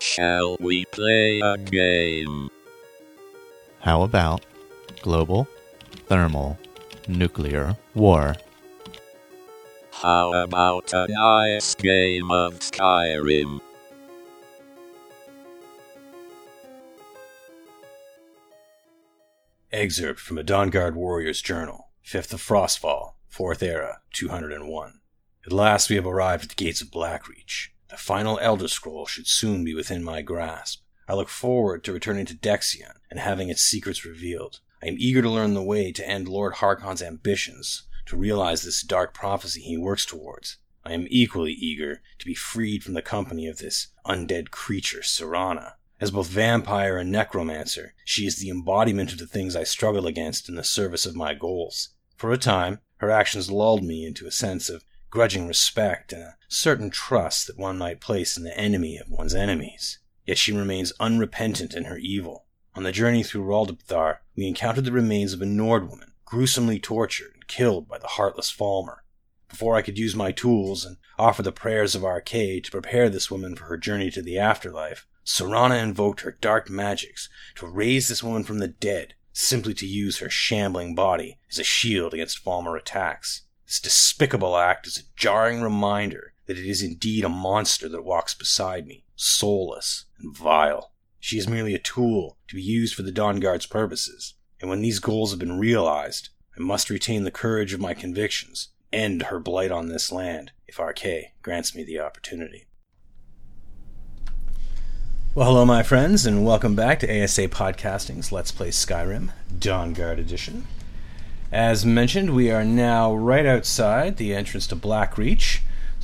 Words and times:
Shall 0.00 0.56
we 0.60 0.86
play 0.86 1.40
a 1.40 1.58
game? 1.58 2.48
How 3.80 4.02
about 4.02 4.46
global, 5.02 5.46
thermal, 6.08 6.58
nuclear 7.06 7.76
war? 7.94 8.34
How 9.92 10.32
about 10.32 10.94
a 10.94 11.06
nice 11.06 11.74
game 11.74 12.30
of 12.30 12.60
Skyrim? 12.60 13.60
Excerpt 19.70 20.18
from 20.18 20.38
a 20.38 20.42
Dawnguard 20.42 20.94
Warrior's 20.94 21.42
Journal, 21.42 21.90
5th 22.04 22.32
of 22.32 22.42
Frostfall, 22.42 23.12
4th 23.30 23.62
Era, 23.62 24.00
201. 24.14 25.00
At 25.44 25.52
last 25.52 25.90
we 25.90 25.96
have 25.96 26.06
arrived 26.06 26.44
at 26.44 26.48
the 26.48 26.54
gates 26.54 26.80
of 26.80 26.88
Blackreach. 26.90 27.68
The 27.90 27.96
final 27.96 28.38
Elder 28.38 28.68
Scroll 28.68 29.06
should 29.06 29.26
soon 29.26 29.64
be 29.64 29.74
within 29.74 30.04
my 30.04 30.22
grasp. 30.22 30.82
I 31.08 31.14
look 31.14 31.28
forward 31.28 31.82
to 31.82 31.92
returning 31.92 32.24
to 32.26 32.36
Dexion 32.36 32.92
and 33.10 33.18
having 33.18 33.48
its 33.48 33.62
secrets 33.62 34.04
revealed. 34.04 34.60
I 34.80 34.86
am 34.86 34.96
eager 34.96 35.20
to 35.22 35.28
learn 35.28 35.54
the 35.54 35.62
way 35.62 35.90
to 35.90 36.08
end 36.08 36.28
Lord 36.28 36.54
Harkon's 36.54 37.02
ambitions, 37.02 37.82
to 38.06 38.16
realize 38.16 38.62
this 38.62 38.82
dark 38.82 39.12
prophecy 39.12 39.60
he 39.60 39.76
works 39.76 40.06
towards. 40.06 40.58
I 40.84 40.92
am 40.92 41.08
equally 41.10 41.52
eager 41.52 42.00
to 42.20 42.26
be 42.26 42.34
freed 42.34 42.84
from 42.84 42.94
the 42.94 43.02
company 43.02 43.48
of 43.48 43.58
this 43.58 43.88
undead 44.06 44.52
creature, 44.52 45.00
Serana. 45.00 45.72
As 46.00 46.12
both 46.12 46.28
vampire 46.28 46.96
and 46.96 47.10
necromancer, 47.10 47.94
she 48.04 48.24
is 48.24 48.36
the 48.36 48.50
embodiment 48.50 49.12
of 49.12 49.18
the 49.18 49.26
things 49.26 49.56
I 49.56 49.64
struggle 49.64 50.06
against 50.06 50.48
in 50.48 50.54
the 50.54 50.62
service 50.62 51.06
of 51.06 51.16
my 51.16 51.34
goals. 51.34 51.88
For 52.16 52.30
a 52.30 52.38
time, 52.38 52.78
her 52.98 53.10
actions 53.10 53.50
lulled 53.50 53.82
me 53.82 54.06
into 54.06 54.26
a 54.26 54.30
sense 54.30 54.68
of 54.68 54.84
grudging 55.10 55.48
respect 55.48 56.12
and 56.12 56.22
a 56.22 56.36
certain 56.52 56.90
trust 56.90 57.46
that 57.46 57.56
one 57.56 57.78
might 57.78 58.00
place 58.00 58.36
in 58.36 58.42
the 58.42 58.58
enemy 58.58 58.98
of 58.98 59.08
one's 59.08 59.34
enemies. 59.34 59.98
Yet 60.26 60.36
she 60.36 60.52
remains 60.52 60.92
unrepentant 61.00 61.74
in 61.74 61.84
her 61.84 61.96
evil. 61.96 62.46
On 62.74 62.82
the 62.82 62.92
journey 62.92 63.22
through 63.22 63.44
Raldabthar, 63.44 64.18
we 64.36 64.46
encountered 64.46 64.84
the 64.84 64.92
remains 64.92 65.32
of 65.32 65.40
a 65.40 65.46
Nord 65.46 65.88
woman, 65.88 66.12
gruesomely 66.24 66.78
tortured 66.78 67.32
and 67.34 67.46
killed 67.46 67.88
by 67.88 67.98
the 67.98 68.06
heartless 68.06 68.52
Falmer. 68.52 68.98
Before 69.48 69.76
I 69.76 69.82
could 69.82 69.98
use 69.98 70.14
my 70.14 70.32
tools 70.32 70.84
and 70.84 70.96
offer 71.18 71.42
the 71.42 71.52
prayers 71.52 71.94
of 71.94 72.02
Arkay 72.02 72.62
to 72.62 72.70
prepare 72.70 73.08
this 73.08 73.30
woman 73.30 73.56
for 73.56 73.64
her 73.66 73.76
journey 73.76 74.10
to 74.10 74.22
the 74.22 74.38
afterlife, 74.38 75.06
Serana 75.24 75.80
invoked 75.80 76.22
her 76.22 76.36
dark 76.40 76.68
magics 76.68 77.28
to 77.56 77.66
raise 77.66 78.08
this 78.08 78.22
woman 78.22 78.42
from 78.42 78.58
the 78.58 78.68
dead, 78.68 79.14
simply 79.32 79.74
to 79.74 79.86
use 79.86 80.18
her 80.18 80.30
shambling 80.30 80.94
body 80.94 81.38
as 81.50 81.58
a 81.58 81.64
shield 81.64 82.14
against 82.14 82.44
Falmer 82.44 82.78
attacks. 82.78 83.42
This 83.66 83.80
despicable 83.80 84.56
act 84.56 84.86
is 84.86 84.98
a 84.98 85.16
jarring 85.16 85.62
reminder 85.62 86.29
that 86.50 86.58
it 86.58 86.66
is 86.66 86.82
indeed 86.82 87.24
a 87.24 87.28
monster 87.28 87.88
that 87.88 88.02
walks 88.02 88.34
beside 88.34 88.84
me, 88.84 89.04
soulless 89.14 90.06
and 90.18 90.36
vile. 90.36 90.90
She 91.20 91.38
is 91.38 91.46
merely 91.46 91.76
a 91.76 91.78
tool 91.78 92.38
to 92.48 92.56
be 92.56 92.60
used 92.60 92.92
for 92.92 93.02
the 93.02 93.12
Dawnguard's 93.12 93.66
purposes, 93.66 94.34
and 94.60 94.68
when 94.68 94.80
these 94.80 94.98
goals 94.98 95.30
have 95.30 95.38
been 95.38 95.60
realized, 95.60 96.30
I 96.58 96.60
must 96.60 96.90
retain 96.90 97.22
the 97.22 97.30
courage 97.30 97.72
of 97.72 97.78
my 97.78 97.94
convictions, 97.94 98.70
end 98.92 99.22
her 99.22 99.38
blight 99.38 99.70
on 99.70 99.86
this 99.86 100.10
land, 100.10 100.50
if 100.66 100.78
Arkay 100.78 101.26
grants 101.40 101.72
me 101.72 101.84
the 101.84 102.00
opportunity. 102.00 102.66
Well, 105.36 105.46
hello, 105.46 105.64
my 105.64 105.84
friends, 105.84 106.26
and 106.26 106.44
welcome 106.44 106.74
back 106.74 106.98
to 106.98 107.22
ASA 107.22 107.46
Podcasting's 107.46 108.32
Let's 108.32 108.50
Play 108.50 108.70
Skyrim 108.70 109.30
Dawnguard 109.56 110.18
Edition. 110.18 110.66
As 111.52 111.86
mentioned, 111.86 112.34
we 112.34 112.50
are 112.50 112.64
now 112.64 113.14
right 113.14 113.46
outside 113.46 114.16
the 114.16 114.34
entrance 114.34 114.66
to 114.66 114.74
Blackreach, 114.74 115.60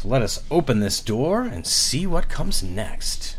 let 0.06 0.22
us 0.22 0.42
open 0.50 0.80
this 0.80 1.00
door 1.00 1.42
and 1.42 1.66
see 1.66 2.06
what 2.06 2.28
comes 2.28 2.62
next. 2.62 3.38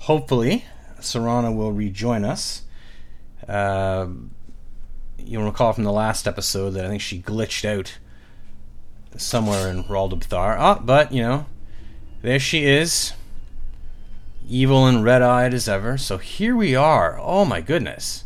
Hopefully, 0.00 0.64
Serana 1.00 1.54
will 1.54 1.72
rejoin 1.72 2.24
us. 2.24 2.62
Uh, 3.48 4.08
you'll 5.18 5.44
recall 5.44 5.72
from 5.72 5.84
the 5.84 5.92
last 5.92 6.28
episode 6.28 6.70
that 6.70 6.84
I 6.84 6.88
think 6.88 7.00
she 7.00 7.22
glitched 7.22 7.64
out 7.64 7.98
somewhere 9.16 9.68
in 9.68 9.84
Raldabthar. 9.84 10.56
Ah, 10.58 10.80
but, 10.82 11.12
you 11.12 11.22
know, 11.22 11.46
there 12.22 12.38
she 12.38 12.66
is 12.66 13.14
evil 14.48 14.86
and 14.86 15.02
red 15.02 15.22
eyed 15.22 15.54
as 15.54 15.68
ever. 15.68 15.96
So 15.96 16.18
here 16.18 16.54
we 16.54 16.74
are. 16.74 17.18
Oh 17.20 17.44
my 17.44 17.60
goodness. 17.60 18.24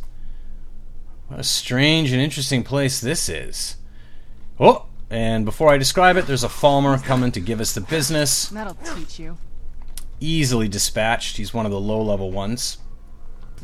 What 1.29 1.41
a 1.41 1.45
strange 1.45 2.11
and 2.13 2.21
interesting 2.21 2.65
place 2.65 3.01
this 3.01 3.29
is. 3.29 3.77
Oh, 4.59 4.87
and 5.11 5.45
before 5.45 5.71
I 5.71 5.79
describe 5.79 6.17
it, 6.17 6.27
there's 6.27 6.45
a 6.45 6.49
Falmer 6.49 7.03
coming 7.03 7.33
to 7.33 7.41
give 7.41 7.61
us 7.61 7.73
the 7.73 7.81
business. 7.81 8.49
That'll 8.49 8.75
teach 8.75 9.19
you. 9.19 9.37
Easily 10.21 10.69
dispatched. 10.69 11.37
He's 11.37 11.55
one 11.55 11.67
of 11.67 11.73
the 11.73 11.81
low 11.81 12.03
level 12.03 12.31
ones. 12.31 12.79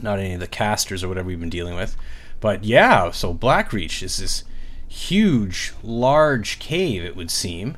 Not 0.01 0.19
any 0.19 0.35
of 0.35 0.41
the 0.41 0.47
casters 0.47 1.03
or 1.03 1.09
whatever 1.09 1.29
we've 1.29 1.41
been 1.41 1.51
dealing 1.51 1.77
with. 1.77 1.97
But 2.41 2.65
yeah, 2.65 3.11
so 3.11 3.35
Blackreach 3.35 4.03
is 4.03 4.19
this 4.19 4.45
huge, 4.89 5.73
large 5.83 6.59
cave, 6.59 7.05
it 7.05 7.17
would 7.17 7.31
seem. 7.31 7.77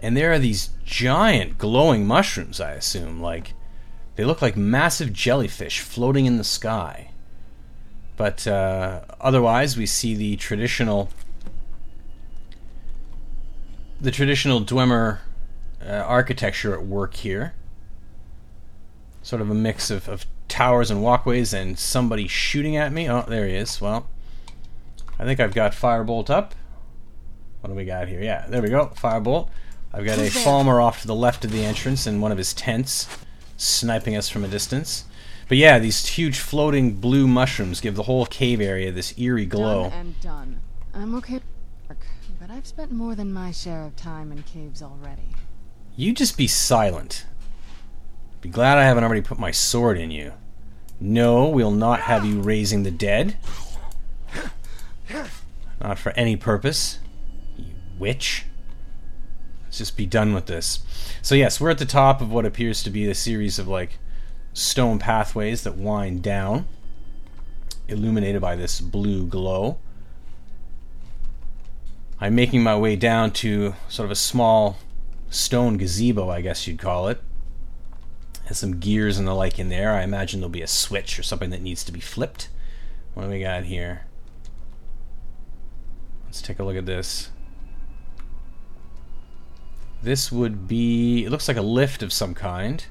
And 0.00 0.16
there 0.16 0.32
are 0.32 0.38
these 0.38 0.70
giant 0.84 1.58
glowing 1.58 2.06
mushrooms, 2.06 2.60
I 2.60 2.72
assume, 2.72 3.20
like 3.20 3.54
they 4.16 4.24
look 4.24 4.42
like 4.42 4.56
massive 4.56 5.12
jellyfish 5.12 5.80
floating 5.80 6.26
in 6.26 6.36
the 6.36 6.44
sky. 6.44 7.10
But 8.16 8.46
uh, 8.46 9.00
otherwise, 9.20 9.76
we 9.76 9.86
see 9.86 10.14
the 10.14 10.36
traditional, 10.36 11.08
the 14.04 14.10
traditional 14.10 14.60
Dwemer 14.60 15.18
uh, 15.84 15.90
architecture 15.90 16.74
at 16.74 16.84
work 16.86 17.14
here. 17.14 17.54
Sort 19.22 19.40
of 19.40 19.50
a 19.50 19.54
mix 19.54 19.90
of, 19.90 20.08
of 20.08 20.26
towers 20.48 20.90
and 20.90 21.02
walkways, 21.02 21.54
and 21.54 21.78
somebody 21.78 22.28
shooting 22.28 22.76
at 22.76 22.92
me. 22.92 23.08
Oh, 23.08 23.24
there 23.26 23.46
he 23.46 23.54
is. 23.54 23.80
Well, 23.80 24.08
I 25.18 25.24
think 25.24 25.40
I've 25.40 25.54
got 25.54 25.72
firebolt 25.72 26.28
up. 26.28 26.54
What 27.60 27.70
do 27.70 27.74
we 27.74 27.86
got 27.86 28.08
here? 28.08 28.22
Yeah, 28.22 28.46
there 28.46 28.60
we 28.60 28.68
go. 28.68 28.92
Firebolt. 28.94 29.48
I've 29.92 30.04
got 30.04 30.18
a 30.18 30.22
Falmer 30.22 30.82
off 30.82 31.00
to 31.00 31.06
the 31.06 31.14
left 31.14 31.44
of 31.44 31.52
the 31.52 31.64
entrance 31.64 32.06
in 32.06 32.20
one 32.20 32.32
of 32.32 32.38
his 32.38 32.52
tents 32.52 33.08
sniping 33.56 34.16
us 34.16 34.28
from 34.28 34.44
a 34.44 34.48
distance. 34.48 35.04
But 35.48 35.56
yeah, 35.56 35.78
these 35.78 36.04
huge 36.06 36.38
floating 36.38 36.94
blue 36.94 37.26
mushrooms 37.26 37.80
give 37.80 37.94
the 37.94 38.02
whole 38.02 38.26
cave 38.26 38.60
area 38.60 38.92
this 38.92 39.16
eerie 39.18 39.46
glow. 39.46 39.84
Done 39.84 39.92
and 39.92 40.20
done. 40.20 40.60
I'm 40.92 41.14
okay, 41.16 41.40
I've 42.54 42.68
spent 42.68 42.92
more 42.92 43.16
than 43.16 43.32
my 43.32 43.50
share 43.50 43.82
of 43.82 43.96
time 43.96 44.30
in 44.30 44.44
caves 44.44 44.80
already. 44.80 45.26
You 45.96 46.12
just 46.12 46.38
be 46.38 46.46
silent. 46.46 47.26
Be 48.40 48.48
glad 48.48 48.78
I 48.78 48.84
haven't 48.84 49.02
already 49.02 49.22
put 49.22 49.40
my 49.40 49.50
sword 49.50 49.98
in 49.98 50.12
you. 50.12 50.34
No, 51.00 51.48
we'll 51.48 51.72
not 51.72 52.02
have 52.02 52.24
you 52.24 52.40
raising 52.40 52.84
the 52.84 52.92
dead. 52.92 53.36
Not 55.80 55.98
for 55.98 56.12
any 56.12 56.36
purpose. 56.36 57.00
You 57.58 57.74
witch. 57.98 58.46
Let's 59.64 59.78
just 59.78 59.96
be 59.96 60.06
done 60.06 60.32
with 60.32 60.46
this. 60.46 60.78
So 61.22 61.34
yes, 61.34 61.60
we're 61.60 61.70
at 61.70 61.78
the 61.78 61.84
top 61.84 62.20
of 62.20 62.30
what 62.30 62.46
appears 62.46 62.84
to 62.84 62.90
be 62.90 63.10
a 63.10 63.16
series 63.16 63.58
of 63.58 63.66
like 63.66 63.98
stone 64.52 65.00
pathways 65.00 65.64
that 65.64 65.76
wind 65.76 66.22
down, 66.22 66.66
illuminated 67.88 68.40
by 68.40 68.54
this 68.54 68.80
blue 68.80 69.26
glow. 69.26 69.80
I'm 72.24 72.34
making 72.34 72.62
my 72.62 72.74
way 72.74 72.96
down 72.96 73.32
to 73.32 73.74
sort 73.86 74.06
of 74.06 74.10
a 74.10 74.14
small 74.14 74.78
stone 75.28 75.76
gazebo, 75.76 76.30
I 76.30 76.40
guess 76.40 76.66
you'd 76.66 76.78
call 76.78 77.08
it. 77.08 77.20
Has 78.46 78.56
some 78.56 78.80
gears 78.80 79.18
and 79.18 79.28
the 79.28 79.34
like 79.34 79.58
in 79.58 79.68
there. 79.68 79.92
I 79.92 80.04
imagine 80.04 80.40
there'll 80.40 80.48
be 80.48 80.62
a 80.62 80.66
switch 80.66 81.18
or 81.18 81.22
something 81.22 81.50
that 81.50 81.60
needs 81.60 81.84
to 81.84 81.92
be 81.92 82.00
flipped. 82.00 82.48
What 83.12 83.24
do 83.24 83.28
we 83.28 83.40
got 83.40 83.64
here? 83.64 84.06
Let's 86.24 86.40
take 86.40 86.58
a 86.58 86.64
look 86.64 86.78
at 86.78 86.86
this. 86.86 87.28
This 90.02 90.32
would 90.32 90.66
be. 90.66 91.26
It 91.26 91.30
looks 91.30 91.46
like 91.46 91.58
a 91.58 91.62
lift 91.62 92.02
of 92.02 92.10
some 92.10 92.32
kind. 92.32 92.86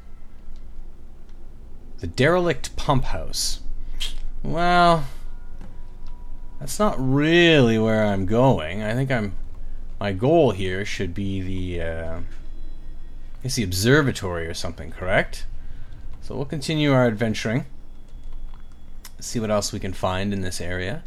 The 2.01 2.07
derelict 2.07 2.75
pump 2.75 3.05
house. 3.05 3.61
Well, 4.43 5.05
that's 6.63 6.79
not 6.79 6.95
really 6.97 7.77
where 7.77 8.05
I'm 8.05 8.25
going. 8.25 8.81
I 8.81 8.93
think 8.93 9.11
I'm 9.11 9.35
my 9.99 10.13
goal 10.13 10.51
here 10.51 10.85
should 10.85 11.13
be 11.13 11.41
the 11.41 11.81
uh, 11.85 12.19
it's 13.43 13.55
the 13.55 13.63
observatory 13.63 14.47
or 14.47 14.53
something, 14.53 14.89
correct? 14.89 15.45
So 16.21 16.37
we'll 16.37 16.45
continue 16.45 16.93
our 16.93 17.05
adventuring. 17.05 17.65
See 19.19 19.41
what 19.41 19.51
else 19.51 19.73
we 19.73 19.79
can 19.81 19.91
find 19.91 20.31
in 20.31 20.39
this 20.39 20.61
area. 20.61 21.03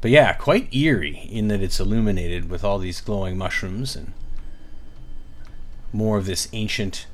But 0.00 0.10
yeah, 0.10 0.32
quite 0.32 0.74
eerie 0.74 1.28
in 1.30 1.48
that 1.48 1.60
it's 1.60 1.78
illuminated 1.78 2.48
with 2.48 2.64
all 2.64 2.78
these 2.78 3.02
glowing 3.02 3.36
mushrooms 3.36 3.94
and 3.94 4.14
more 5.92 6.16
of 6.16 6.24
this 6.24 6.48
ancient 6.54 7.06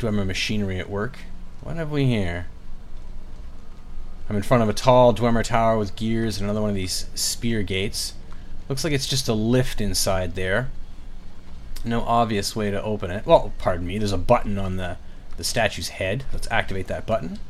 Dwemer 0.00 0.26
machinery 0.26 0.80
at 0.80 0.90
work. 0.90 1.18
What 1.60 1.76
have 1.76 1.92
we 1.92 2.06
here? 2.06 2.48
I'm 4.32 4.36
in 4.36 4.42
front 4.42 4.62
of 4.62 4.70
a 4.70 4.72
tall 4.72 5.12
Dwemer 5.12 5.44
tower 5.44 5.76
with 5.76 5.94
gears 5.94 6.38
and 6.38 6.44
another 6.44 6.62
one 6.62 6.70
of 6.70 6.74
these 6.74 7.04
spear 7.14 7.62
gates. 7.62 8.14
Looks 8.66 8.82
like 8.82 8.94
it's 8.94 9.06
just 9.06 9.28
a 9.28 9.34
lift 9.34 9.78
inside 9.78 10.36
there. 10.36 10.70
No 11.84 12.00
obvious 12.00 12.56
way 12.56 12.70
to 12.70 12.82
open 12.82 13.10
it. 13.10 13.26
Well, 13.26 13.52
pardon 13.58 13.86
me, 13.86 13.98
there's 13.98 14.10
a 14.10 14.16
button 14.16 14.56
on 14.56 14.78
the, 14.78 14.96
the 15.36 15.44
statue's 15.44 15.90
head. 15.90 16.24
Let's 16.32 16.50
activate 16.50 16.86
that 16.86 17.04
button. 17.04 17.40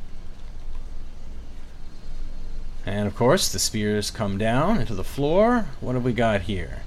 And 2.85 3.07
of 3.07 3.15
course, 3.15 3.53
the 3.53 3.61
spears 3.61 4.11
come 4.11 4.37
down 4.37 4.81
into 4.81 4.97
the 4.97 5.05
floor. 5.05 5.67
What 5.81 5.95
have 5.95 6.03
we 6.03 6.13
got 6.13 6.41
here? 6.41 6.83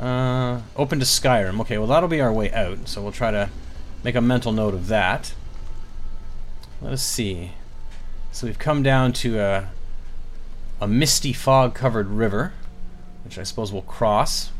Uh, 0.00 0.62
open 0.76 0.98
to 0.98 1.04
Skyrim. 1.04 1.60
Okay, 1.60 1.76
well 1.76 1.88
that'll 1.88 2.08
be 2.08 2.22
our 2.22 2.32
way 2.32 2.50
out, 2.52 2.88
so 2.88 3.02
we'll 3.02 3.12
try 3.12 3.32
to 3.32 3.50
make 4.02 4.14
a 4.14 4.22
mental 4.22 4.50
note 4.50 4.72
of 4.72 4.86
that. 4.86 5.34
Let 6.80 6.94
us 6.94 7.02
see. 7.02 7.52
So 8.38 8.46
we've 8.46 8.56
come 8.56 8.84
down 8.84 9.14
to 9.14 9.40
a, 9.40 9.68
a 10.80 10.86
misty 10.86 11.32
fog-covered 11.32 12.06
river, 12.06 12.52
which 13.24 13.36
I 13.36 13.42
suppose 13.42 13.72
we'll 13.72 13.82
cross. 13.82 14.52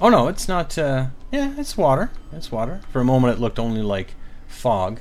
Oh 0.00 0.10
no, 0.10 0.28
it's 0.28 0.46
not. 0.46 0.78
Uh, 0.78 1.06
yeah, 1.32 1.54
it's 1.58 1.76
water. 1.76 2.12
It's 2.32 2.52
water. 2.52 2.82
For 2.92 3.00
a 3.00 3.04
moment, 3.04 3.36
it 3.36 3.40
looked 3.40 3.58
only 3.58 3.82
like 3.82 4.14
fog. 4.46 5.00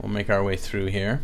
We'll 0.00 0.12
make 0.12 0.30
our 0.30 0.44
way 0.44 0.54
through 0.54 0.86
here. 0.86 1.20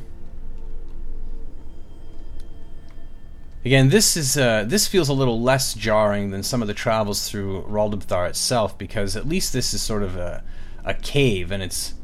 Again, 3.64 3.90
this 3.90 4.16
is 4.16 4.36
uh, 4.36 4.64
this 4.66 4.88
feels 4.88 5.08
a 5.08 5.14
little 5.14 5.40
less 5.40 5.72
jarring 5.72 6.32
than 6.32 6.42
some 6.42 6.62
of 6.62 6.66
the 6.66 6.74
travels 6.74 7.30
through 7.30 7.62
Raldabthar 7.68 8.28
itself, 8.28 8.76
because 8.76 9.14
at 9.14 9.28
least 9.28 9.52
this 9.52 9.72
is 9.72 9.80
sort 9.80 10.02
of 10.02 10.16
a, 10.16 10.42
a 10.84 10.94
cave, 10.94 11.52
and 11.52 11.62
it's 11.62 11.94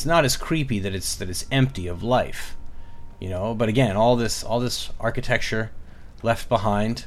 it's 0.00 0.06
not 0.06 0.24
as 0.24 0.38
creepy 0.38 0.78
that 0.78 0.94
it's 0.94 1.14
that 1.16 1.28
it's 1.28 1.44
empty 1.52 1.86
of 1.86 2.02
life, 2.02 2.56
you 3.20 3.28
know. 3.28 3.54
But 3.54 3.68
again, 3.68 3.98
all 3.98 4.16
this 4.16 4.42
all 4.42 4.58
this 4.58 4.88
architecture 4.98 5.72
left 6.22 6.48
behind 6.48 7.04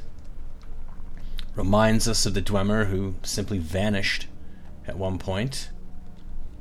reminds 1.56 2.06
us 2.06 2.24
of 2.24 2.34
the 2.34 2.40
Dwemer 2.40 2.86
who 2.86 3.16
simply 3.24 3.58
vanished 3.58 4.28
at 4.86 4.96
one 4.96 5.18
point. 5.18 5.70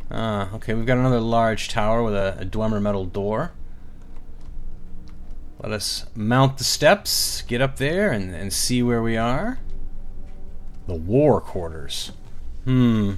Ah, 0.09 0.51
okay, 0.56 0.74
we've 0.74 0.88
got 0.88 0.97
another 0.97 1.19
large 1.19 1.69
tower 1.69 2.01
with 2.01 2.15
a, 2.15 2.35
a 2.39 2.45
Dwemer 2.45 2.81
metal 2.81 3.06
door. 3.06 3.51
Let 5.62 5.71
us 5.71 6.07
mount 6.15 6.57
the 6.57 6.63
steps, 6.63 7.44
get 7.44 7.62
up 7.62 7.75
there, 7.75 8.12
and, 8.12 8.33
and 8.33 8.51
see 8.51 8.81
where 8.81 9.03
we 9.03 9.18
are. 9.18 9.59
The 10.88 10.95
war 10.95 11.39
quarters. 11.39 12.12
Hmm. 12.63 13.13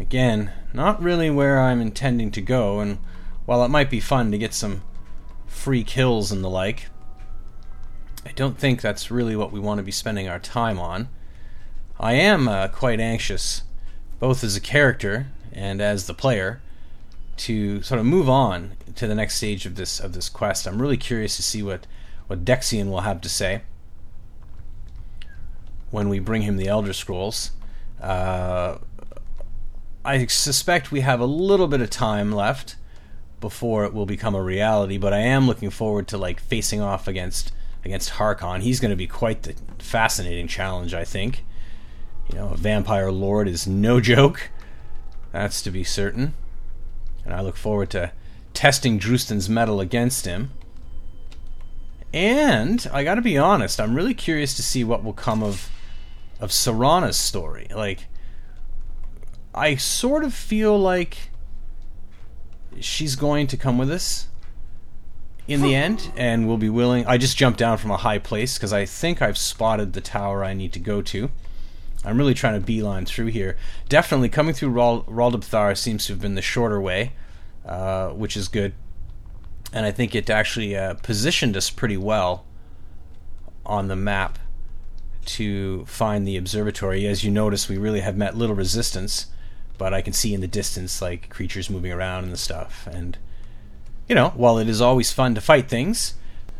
Again, 0.00 0.50
not 0.72 1.02
really 1.02 1.30
where 1.30 1.60
I'm 1.60 1.80
intending 1.80 2.30
to 2.32 2.40
go, 2.40 2.80
and 2.80 2.98
while 3.46 3.64
it 3.64 3.68
might 3.68 3.90
be 3.90 4.00
fun 4.00 4.30
to 4.30 4.38
get 4.38 4.54
some 4.54 4.82
free 5.46 5.82
kills 5.82 6.30
and 6.30 6.44
the 6.44 6.50
like, 6.50 6.88
I 8.26 8.32
don't 8.32 8.58
think 8.58 8.80
that's 8.80 9.10
really 9.10 9.36
what 9.36 9.52
we 9.52 9.60
want 9.60 9.78
to 9.78 9.84
be 9.84 9.92
spending 9.92 10.28
our 10.28 10.38
time 10.38 10.78
on. 10.78 11.08
I 11.98 12.12
am 12.14 12.46
uh, 12.46 12.68
quite 12.68 13.00
anxious, 13.00 13.62
both 14.20 14.44
as 14.44 14.54
a 14.54 14.60
character 14.60 15.28
and 15.52 15.80
as 15.80 16.06
the 16.06 16.14
player, 16.14 16.60
to 17.38 17.82
sort 17.82 18.00
of 18.00 18.06
move 18.06 18.28
on 18.28 18.72
to 18.96 19.06
the 19.06 19.14
next 19.14 19.36
stage 19.36 19.64
of 19.64 19.76
this 19.76 20.00
of 20.00 20.12
this 20.12 20.28
quest. 20.28 20.66
I'm 20.66 20.82
really 20.82 20.96
curious 20.96 21.36
to 21.36 21.42
see 21.42 21.62
what 21.62 21.86
what 22.26 22.44
Dexion 22.44 22.90
will 22.90 23.00
have 23.00 23.20
to 23.22 23.28
say 23.28 23.62
when 25.90 26.08
we 26.08 26.18
bring 26.18 26.42
him 26.42 26.56
the 26.56 26.68
Elder 26.68 26.92
Scrolls. 26.92 27.52
Uh, 28.00 28.78
I 30.08 30.24
suspect 30.24 30.90
we 30.90 31.02
have 31.02 31.20
a 31.20 31.26
little 31.26 31.68
bit 31.68 31.82
of 31.82 31.90
time 31.90 32.32
left 32.32 32.76
before 33.40 33.84
it 33.84 33.92
will 33.92 34.06
become 34.06 34.34
a 34.34 34.42
reality, 34.42 34.96
but 34.96 35.12
I 35.12 35.18
am 35.18 35.46
looking 35.46 35.68
forward 35.68 36.08
to 36.08 36.16
like 36.16 36.40
facing 36.40 36.80
off 36.80 37.06
against 37.06 37.52
against 37.84 38.12
Harkon. 38.12 38.62
He's 38.62 38.80
going 38.80 38.90
to 38.90 38.96
be 38.96 39.06
quite 39.06 39.42
the 39.42 39.54
fascinating 39.78 40.48
challenge, 40.48 40.94
I 40.94 41.04
think. 41.04 41.44
You 42.30 42.38
know, 42.38 42.48
a 42.48 42.56
vampire 42.56 43.12
lord 43.12 43.48
is 43.48 43.66
no 43.66 44.00
joke. 44.00 44.48
That's 45.30 45.60
to 45.60 45.70
be 45.70 45.84
certain. 45.84 46.32
And 47.26 47.34
I 47.34 47.42
look 47.42 47.58
forward 47.58 47.90
to 47.90 48.12
testing 48.54 48.98
Drustan's 48.98 49.50
metal 49.50 49.78
against 49.78 50.24
him. 50.24 50.52
And 52.14 52.88
I 52.94 53.04
got 53.04 53.16
to 53.16 53.20
be 53.20 53.36
honest, 53.36 53.78
I'm 53.78 53.94
really 53.94 54.14
curious 54.14 54.56
to 54.56 54.62
see 54.62 54.84
what 54.84 55.04
will 55.04 55.12
come 55.12 55.42
of 55.42 55.70
of 56.40 56.48
Serana's 56.48 57.18
story. 57.18 57.66
Like 57.74 58.06
I 59.58 59.76
sort 59.76 60.24
of 60.24 60.32
feel 60.32 60.78
like 60.78 61.30
she's 62.80 63.16
going 63.16 63.48
to 63.48 63.56
come 63.56 63.76
with 63.76 63.90
us 63.90 64.28
in 65.48 65.62
the 65.62 65.74
end 65.74 66.12
and 66.16 66.46
we'll 66.46 66.58
be 66.58 66.68
willing. 66.68 67.06
I 67.06 67.18
just 67.18 67.36
jumped 67.36 67.58
down 67.58 67.78
from 67.78 67.90
a 67.90 67.96
high 67.96 68.18
place 68.18 68.56
because 68.56 68.72
I 68.72 68.84
think 68.84 69.20
I've 69.20 69.38
spotted 69.38 69.94
the 69.94 70.00
tower 70.00 70.44
I 70.44 70.54
need 70.54 70.72
to 70.74 70.78
go 70.78 71.02
to. 71.02 71.30
I'm 72.04 72.18
really 72.18 72.34
trying 72.34 72.60
to 72.60 72.64
beeline 72.64 73.06
through 73.06 73.26
here. 73.26 73.56
Definitely 73.88 74.28
coming 74.28 74.54
through 74.54 74.70
Ral- 74.70 75.02
Raldabthar 75.04 75.76
seems 75.76 76.06
to 76.06 76.12
have 76.12 76.20
been 76.20 76.36
the 76.36 76.42
shorter 76.42 76.80
way, 76.80 77.12
uh, 77.66 78.10
which 78.10 78.36
is 78.36 78.46
good. 78.48 78.74
And 79.72 79.84
I 79.84 79.90
think 79.90 80.14
it 80.14 80.30
actually 80.30 80.76
uh, 80.76 80.94
positioned 80.94 81.56
us 81.56 81.70
pretty 81.70 81.96
well 81.96 82.44
on 83.66 83.88
the 83.88 83.96
map 83.96 84.38
to 85.26 85.84
find 85.86 86.26
the 86.26 86.36
observatory. 86.36 87.06
As 87.06 87.24
you 87.24 87.30
notice, 87.30 87.68
we 87.68 87.76
really 87.76 88.00
have 88.00 88.16
met 88.16 88.36
little 88.36 88.56
resistance, 88.56 89.26
but 89.78 89.94
I 89.94 90.02
can 90.02 90.12
see 90.12 90.34
in 90.34 90.40
the 90.40 90.48
distance 90.48 91.00
like 91.00 91.30
creatures 91.30 91.70
moving 91.70 91.92
around 91.92 92.24
and 92.24 92.38
stuff. 92.38 92.86
And 92.90 93.16
you 94.08 94.14
know, 94.14 94.30
while 94.30 94.58
it 94.58 94.68
is 94.68 94.80
always 94.80 95.12
fun 95.12 95.34
to 95.34 95.40
fight 95.40 95.68
things, 95.68 96.14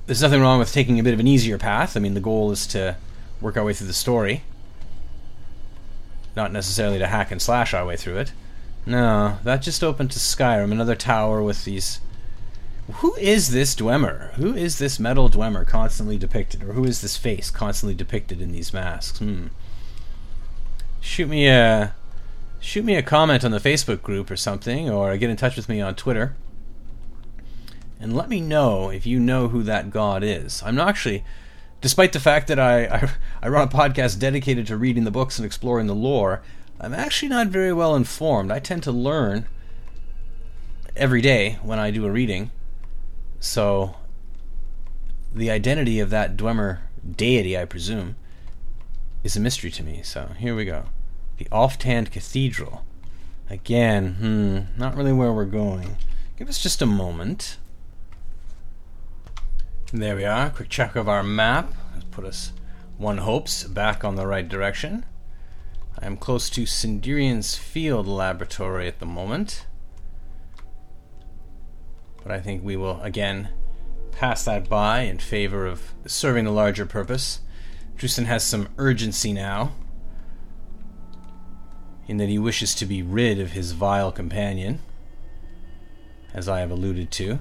there's 0.06 0.22
nothing 0.22 0.40
wrong 0.40 0.58
with 0.58 0.72
taking 0.72 0.98
a 0.98 1.02
bit 1.02 1.14
of 1.14 1.20
an 1.20 1.26
easier 1.26 1.58
path. 1.58 1.96
I 1.96 2.00
mean, 2.00 2.14
the 2.14 2.20
goal 2.20 2.50
is 2.50 2.66
to 2.68 2.96
work 3.40 3.56
our 3.56 3.64
way 3.64 3.74
through 3.74 3.88
the 3.88 3.92
story, 3.92 4.42
not 6.36 6.52
necessarily 6.52 6.98
to 6.98 7.06
hack 7.06 7.30
and 7.30 7.42
slash 7.42 7.74
our 7.74 7.84
way 7.84 7.96
through 7.96 8.18
it. 8.18 8.32
No, 8.86 9.38
that 9.44 9.60
just 9.60 9.84
opened 9.84 10.10
to 10.12 10.18
Skyrim, 10.18 10.72
another 10.72 10.94
tower 10.94 11.42
with 11.42 11.64
these. 11.64 12.00
Who 12.94 13.14
is 13.16 13.50
this 13.50 13.74
Dwemer? 13.74 14.32
Who 14.34 14.54
is 14.54 14.78
this 14.78 14.98
metal 14.98 15.28
Dwemer 15.28 15.66
constantly 15.66 16.16
depicted? 16.16 16.62
Or 16.62 16.72
who 16.72 16.84
is 16.84 17.02
this 17.02 17.18
face 17.18 17.50
constantly 17.50 17.94
depicted 17.94 18.40
in 18.40 18.52
these 18.52 18.72
masks? 18.72 19.18
Hmm. 19.18 19.48
Shoot 21.00 21.28
me 21.28 21.48
a. 21.48 21.94
Shoot 22.60 22.84
me 22.84 22.96
a 22.96 23.02
comment 23.02 23.44
on 23.44 23.50
the 23.50 23.58
Facebook 23.58 24.02
group 24.02 24.30
or 24.30 24.36
something, 24.36 24.90
or 24.90 25.16
get 25.16 25.30
in 25.30 25.36
touch 25.36 25.56
with 25.56 25.68
me 25.68 25.80
on 25.80 25.94
Twitter. 25.94 26.36
And 28.00 28.14
let 28.14 28.28
me 28.28 28.40
know 28.40 28.90
if 28.90 29.06
you 29.06 29.18
know 29.18 29.48
who 29.48 29.62
that 29.64 29.90
god 29.90 30.22
is. 30.22 30.62
I'm 30.64 30.74
not 30.74 30.88
actually 30.88 31.24
despite 31.80 32.12
the 32.12 32.20
fact 32.20 32.48
that 32.48 32.58
I, 32.58 32.84
I, 32.86 33.10
I 33.42 33.48
run 33.48 33.66
a 33.66 33.70
podcast 33.70 34.18
dedicated 34.18 34.66
to 34.68 34.76
reading 34.76 35.04
the 35.04 35.10
books 35.10 35.38
and 35.38 35.46
exploring 35.46 35.86
the 35.86 35.94
lore, 35.94 36.42
I'm 36.80 36.94
actually 36.94 37.28
not 37.28 37.48
very 37.48 37.72
well 37.72 37.96
informed. 37.96 38.52
I 38.52 38.58
tend 38.58 38.82
to 38.84 38.92
learn 38.92 39.46
every 40.96 41.20
day 41.20 41.58
when 41.62 41.78
I 41.78 41.90
do 41.90 42.06
a 42.06 42.10
reading. 42.10 42.50
So 43.40 43.96
the 45.34 45.50
identity 45.50 46.00
of 46.00 46.10
that 46.10 46.36
Dwemer 46.36 46.80
deity, 47.16 47.56
I 47.56 47.64
presume, 47.64 48.16
is 49.24 49.36
a 49.36 49.40
mystery 49.40 49.70
to 49.72 49.82
me. 49.82 50.02
So 50.02 50.30
here 50.38 50.54
we 50.54 50.64
go. 50.64 50.86
The 51.38 51.46
Alftand 51.46 52.10
Cathedral. 52.10 52.84
Again, 53.48 54.14
hmm, 54.14 54.80
not 54.80 54.96
really 54.96 55.12
where 55.12 55.32
we're 55.32 55.44
going. 55.44 55.96
Give 56.36 56.48
us 56.48 56.62
just 56.62 56.82
a 56.82 56.86
moment. 56.86 57.56
There 59.92 60.16
we 60.16 60.24
are. 60.24 60.50
Quick 60.50 60.68
check 60.68 60.96
of 60.96 61.08
our 61.08 61.22
map. 61.22 61.72
Let's 61.94 62.04
put 62.10 62.24
us 62.24 62.52
one 62.98 63.18
hopes 63.18 63.64
back 63.64 64.04
on 64.04 64.16
the 64.16 64.26
right 64.26 64.46
direction. 64.48 65.06
I 66.00 66.06
am 66.06 66.16
close 66.16 66.50
to 66.50 66.66
Sinderion's 66.66 67.54
field 67.54 68.06
laboratory 68.06 68.86
at 68.86 68.98
the 68.98 69.06
moment. 69.06 69.64
But 72.22 72.32
I 72.32 72.40
think 72.40 72.62
we 72.62 72.76
will 72.76 73.00
again 73.00 73.48
pass 74.10 74.44
that 74.44 74.68
by 74.68 75.00
in 75.00 75.18
favor 75.18 75.66
of 75.66 75.94
serving 76.06 76.44
the 76.44 76.50
larger 76.50 76.84
purpose. 76.84 77.40
Drustan 77.96 78.26
has 78.26 78.44
some 78.44 78.68
urgency 78.76 79.32
now, 79.32 79.72
in 82.08 82.16
that 82.16 82.28
he 82.28 82.38
wishes 82.38 82.74
to 82.74 82.86
be 82.86 83.02
rid 83.02 83.38
of 83.38 83.52
his 83.52 83.72
vile 83.72 84.10
companion, 84.10 84.80
as 86.34 86.48
I 86.48 86.60
have 86.60 86.70
alluded 86.70 87.10
to. 87.12 87.38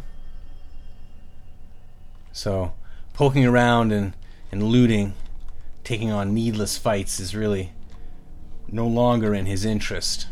So, 2.33 2.73
poking 3.13 3.45
around 3.45 3.91
in, 3.91 4.13
and 4.51 4.61
looting, 4.61 5.13
taking 5.83 6.11
on 6.11 6.33
needless 6.33 6.77
fights 6.77 7.19
is 7.19 7.33
really 7.33 7.71
no 8.69 8.85
longer 8.85 9.33
in 9.33 9.45
his 9.45 9.65
interest. 9.65 10.27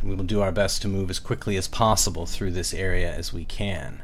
And 0.00 0.08
we 0.08 0.14
will 0.14 0.24
do 0.24 0.40
our 0.40 0.52
best 0.52 0.82
to 0.82 0.88
move 0.88 1.10
as 1.10 1.18
quickly 1.18 1.56
as 1.56 1.68
possible 1.68 2.26
through 2.26 2.52
this 2.52 2.72
area 2.72 3.12
as 3.12 3.32
we 3.32 3.44
can. 3.44 4.02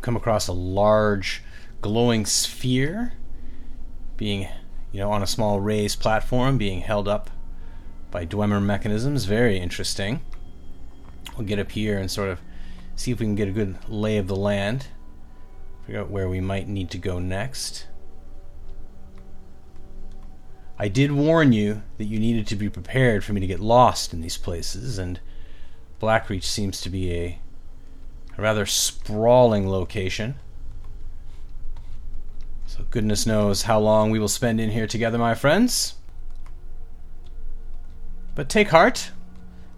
Come 0.00 0.16
across 0.16 0.48
a 0.48 0.52
large 0.52 1.42
glowing 1.80 2.26
sphere 2.26 3.12
being, 4.16 4.48
you 4.94 5.00
know, 5.00 5.10
on 5.10 5.24
a 5.24 5.26
small 5.26 5.58
raised 5.58 5.98
platform 5.98 6.56
being 6.56 6.80
held 6.80 7.08
up 7.08 7.28
by 8.12 8.24
Dwemer 8.24 8.62
mechanisms. 8.62 9.24
Very 9.24 9.58
interesting. 9.58 10.20
We'll 11.36 11.48
get 11.48 11.58
up 11.58 11.72
here 11.72 11.98
and 11.98 12.08
sort 12.08 12.28
of 12.28 12.38
see 12.94 13.10
if 13.10 13.18
we 13.18 13.26
can 13.26 13.34
get 13.34 13.48
a 13.48 13.50
good 13.50 13.76
lay 13.88 14.18
of 14.18 14.28
the 14.28 14.36
land. 14.36 14.86
Figure 15.84 16.00
out 16.00 16.10
where 16.10 16.28
we 16.28 16.40
might 16.40 16.68
need 16.68 16.90
to 16.90 16.98
go 16.98 17.18
next. 17.18 17.88
I 20.78 20.86
did 20.86 21.10
warn 21.10 21.52
you 21.52 21.82
that 21.98 22.04
you 22.04 22.20
needed 22.20 22.46
to 22.46 22.56
be 22.56 22.70
prepared 22.70 23.24
for 23.24 23.32
me 23.32 23.40
to 23.40 23.48
get 23.48 23.58
lost 23.58 24.14
in 24.14 24.20
these 24.20 24.38
places, 24.38 24.96
and 24.96 25.18
Blackreach 26.00 26.44
seems 26.44 26.80
to 26.82 26.88
be 26.88 27.12
a, 27.12 27.40
a 28.38 28.42
rather 28.42 28.64
sprawling 28.64 29.68
location. 29.68 30.36
So 32.76 32.84
goodness 32.90 33.24
knows 33.24 33.62
how 33.62 33.78
long 33.78 34.10
we 34.10 34.18
will 34.18 34.26
spend 34.26 34.60
in 34.60 34.70
here 34.70 34.88
together, 34.88 35.16
my 35.16 35.36
friends. 35.36 35.94
But 38.34 38.48
take 38.48 38.70
heart. 38.70 39.12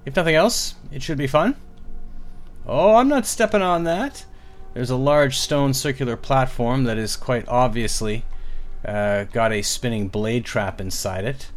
If 0.07 0.17
nothing 0.17 0.35
else, 0.35 0.77
it 0.91 1.03
should 1.03 1.19
be 1.19 1.27
fun. 1.27 1.57
Oh, 2.65 2.95
I'm 2.95 3.09
not 3.09 3.27
stepping 3.27 3.61
on 3.61 3.85
that. 3.85 4.25
There's 4.73 4.89
a 4.89 4.97
large 4.97 5.37
stone 5.37 5.75
circular 5.75 6.17
platform 6.17 6.85
that 6.85 6.97
is 6.97 7.17
quite 7.17 7.47
obviously 7.49 8.25
uh, 8.83 9.25
got 9.25 9.53
a 9.53 9.61
spinning 9.61 10.09
blade 10.09 10.47
trap 10.47 10.81
inside 10.81 11.27
it. 11.27 11.51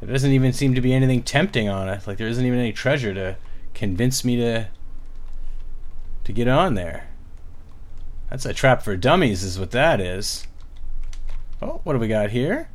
There 0.00 0.12
doesn't 0.12 0.32
even 0.32 0.52
seem 0.52 0.74
to 0.74 0.82
be 0.82 0.92
anything 0.92 1.22
tempting 1.22 1.70
on 1.70 1.88
it. 1.88 2.06
Like 2.06 2.18
there 2.18 2.28
isn't 2.28 2.44
even 2.44 2.58
any 2.58 2.74
treasure 2.74 3.14
to 3.14 3.36
convince 3.72 4.22
me 4.22 4.36
to 4.36 4.68
to 6.24 6.32
get 6.32 6.46
on 6.46 6.74
there. 6.74 7.08
That's 8.32 8.46
a 8.46 8.54
trap 8.54 8.80
for 8.80 8.96
dummies, 8.96 9.42
is 9.42 9.58
what 9.58 9.72
that 9.72 10.00
is. 10.00 10.46
Oh, 11.60 11.82
what 11.84 11.92
do 11.92 11.98
we 11.98 12.08
got 12.08 12.30
here? 12.30 12.70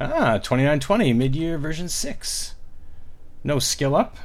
Ah, 0.00 0.38
2920 0.38 1.12
mid-year 1.12 1.58
version 1.58 1.88
6. 1.88 2.54
No 3.42 3.58
skill 3.58 3.96
up. 3.96 4.16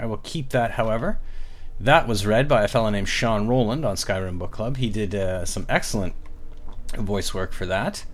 I 0.00 0.06
will 0.06 0.16
keep 0.16 0.48
that, 0.48 0.72
however. 0.72 1.20
That 1.78 2.08
was 2.08 2.26
read 2.26 2.48
by 2.48 2.64
a 2.64 2.68
fellow 2.68 2.90
named 2.90 3.08
Sean 3.08 3.46
Rowland 3.46 3.84
on 3.84 3.94
Skyrim 3.94 4.36
Book 4.36 4.50
Club. 4.50 4.78
He 4.78 4.88
did 4.90 5.14
uh, 5.14 5.44
some 5.44 5.64
excellent 5.68 6.16
voice 6.98 7.32
work 7.32 7.52
for 7.52 7.66
that. 7.66 8.04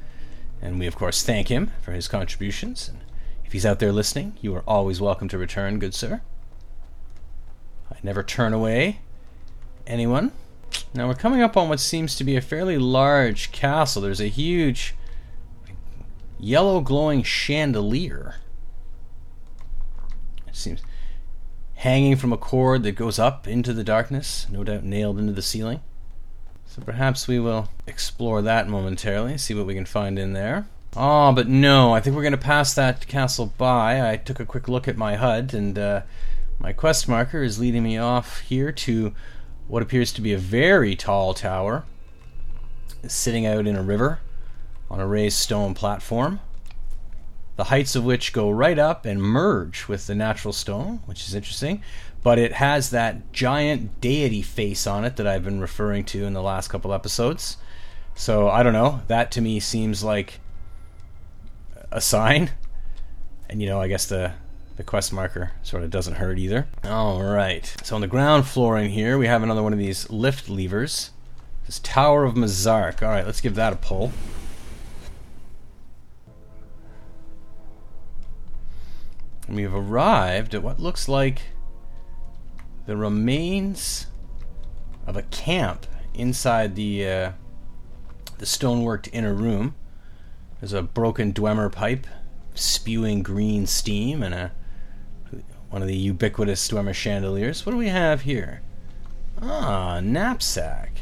And 0.61 0.79
we, 0.79 0.87
of 0.87 0.97
course, 0.97 1.23
thank 1.23 1.49
him 1.49 1.73
for 1.81 1.93
his 1.93 2.09
contributions. 2.09 2.91
And 2.91 3.01
if 3.47 3.53
he's 3.53 3.65
out 3.65 3.79
there 3.79 3.91
listening, 3.91 4.37
you 4.43 4.55
are 4.55 4.65
always 4.67 5.01
welcome 5.01 5.29
to 5.31 5.39
return, 5.39 5.79
good 5.79 5.95
sir. 5.95 6.21
I 7.91 7.97
never 8.03 8.23
turn 8.23 8.53
away 8.53 9.01
anyone. 9.87 10.33
Now 10.95 11.09
we're 11.09 11.15
coming 11.15 11.43
up 11.43 11.57
on 11.57 11.69
what 11.69 11.81
seems 11.81 12.17
to 12.17 12.25
be 12.25 12.37
a 12.37 12.41
fairly 12.41 12.79
large 12.79 13.53
castle. 13.53 14.03
There's 14.03 14.21
a 14.21 14.29
huge 14.29 14.95
yellow 16.39 16.81
glowing 16.81 17.23
chandelier. 17.23 18.37
It 20.47 20.57
seems 20.57 20.83
hanging 21.75 22.17
from 22.17 22.33
a 22.33 22.37
cord 22.37 22.83
that 22.83 22.93
goes 22.93 23.19
up 23.19 23.49
into 23.49 23.73
the 23.73 23.83
darkness, 23.83 24.47
no 24.51 24.63
doubt 24.63 24.85
nailed 24.85 25.19
into 25.19 25.33
the 25.33 25.43
ceiling. 25.43 25.81
So 26.67 26.81
perhaps 26.83 27.27
we 27.27 27.39
will 27.39 27.69
explore 27.87 28.41
that 28.43 28.69
momentarily, 28.69 29.37
see 29.37 29.53
what 29.53 29.67
we 29.67 29.75
can 29.75 29.85
find 29.85 30.19
in 30.19 30.33
there. 30.33 30.67
Oh, 30.97 31.33
but 31.33 31.49
no, 31.49 31.95
I 31.95 32.01
think 32.01 32.15
we're 32.15 32.23
going 32.23 32.33
to 32.33 32.39
pass 32.39 32.75
that 32.75 33.07
castle 33.07 33.53
by. 33.59 34.11
I 34.11 34.17
took 34.17 34.41
a 34.41 34.47
quick 34.47 34.69
look 34.69 34.87
at 34.87 34.97
my 34.97 35.17
HUD, 35.17 35.55
and 35.55 35.79
uh, 35.79 36.03
my 36.59 36.73
quest 36.73 37.09
marker 37.09 37.43
is 37.43 37.59
leading 37.59 37.83
me 37.83 37.99
off 37.99 38.41
here 38.41 38.73
to 38.73 39.15
what 39.73 39.83
appears 39.83 40.13
to 40.13 40.21
be 40.21 40.35
a 40.35 40.39
very 40.39 40.95
tall 40.95 41.33
tower 41.33 41.85
sitting 43.07 43.47
out 43.47 43.67
in 43.67 43.75
a 43.75 43.83
river 43.83 44.21
on 44.91 45.01
a 45.01 45.07
raised 45.07 45.39
stone 45.39 45.73
platform, 45.73 46.41
the 47.57 47.65
heights 47.65 47.97
of 47.97 48.05
which 48.05 48.35
go 48.35 48.51
right 48.51 48.79
up 48.79 49.07
and 49.07 49.23
merge 49.23 49.89
with 49.89 50.07
the 50.07 50.15
natural 50.15 50.53
stone, 50.53 51.01
which 51.07 51.27
is 51.27 51.35
interesting 51.35 51.83
but 52.23 52.39
it 52.39 52.53
has 52.53 52.91
that 52.91 53.33
giant 53.33 54.01
deity 54.01 54.43
face 54.43 54.87
on 54.87 55.05
it 55.05 55.17
that 55.17 55.27
I've 55.27 55.45
been 55.45 55.61
referring 55.61 56.05
to 56.07 56.25
in 56.25 56.35
the 56.35 56.43
last 56.43 56.69
couple 56.69 56.95
episodes. 56.95 57.57
So 58.15 58.49
I 58.49 58.63
don't 58.63 58.73
know. 58.73 59.03
That 59.09 59.33
to 59.33 59.41
me 59.41 59.59
seems 59.59 60.05
like 60.05 60.39
a 61.91 62.01
sign. 62.01 62.51
And 63.49 63.61
you 63.61 63.69
know, 63.69 63.81
I 63.81 63.89
guess 63.89 64.07
the 64.07 64.35
the 64.83 64.87
quest 64.87 65.13
marker 65.13 65.53
sort 65.63 65.85
of 65.85 65.91
doesn't 65.91 66.15
hurt 66.15 66.41
either. 66.41 66.67
All 66.83 67.23
right. 67.23 67.73
So 67.85 67.95
on 67.95 68.01
the 68.01 68.09
ground 68.09 68.49
floor 68.49 68.77
in 68.77 68.91
here, 68.91 69.17
we 69.17 69.29
have 69.29 69.45
another 69.45 69.63
one 69.63 69.73
of 69.73 69.79
these 69.79 70.11
lift 70.11 70.49
levers. 70.49 71.13
This 71.67 71.79
Tower 71.79 72.25
of 72.25 72.35
Mzark. 72.35 73.01
All 73.01 73.09
right, 73.09 73.25
let's 73.25 73.41
give 73.41 73.55
that 73.55 73.73
a 73.73 73.77
pull. 73.77 74.11
And 79.47 79.55
we 79.55 79.63
have 79.63 79.73
arrived 79.73 80.53
at 80.53 80.65
what 80.65 80.81
looks 80.81 81.09
like 81.09 81.43
the 82.87 82.97
remains 82.97 84.09
of 85.07 85.17
a 85.17 85.23
camp 85.23 85.87
inside 86.13 86.75
the 86.75 87.09
uh, 87.09 87.33
the 88.39 88.47
stoneworked 88.47 89.09
inner 89.13 89.33
room. 89.33 89.77
There's 90.59 90.73
a 90.73 90.83
broken 90.83 91.33
Dwemer 91.33 91.71
pipe 91.71 92.09
spewing 92.55 93.23
green 93.23 93.69
steam 93.69 94.25
and 94.25 94.35
a 94.35 94.53
one 95.73 95.81
of 95.81 95.89
the 95.89 95.97
ubiquitous 95.97 96.69
Dwemer 96.69 96.93
chandeliers. 96.93 97.65
What 97.65 97.73
do 97.73 97.79
we 97.79 97.89
have 97.89 98.21
here? 98.21 98.61
Ah, 99.41 100.01
knapsack. 100.01 100.99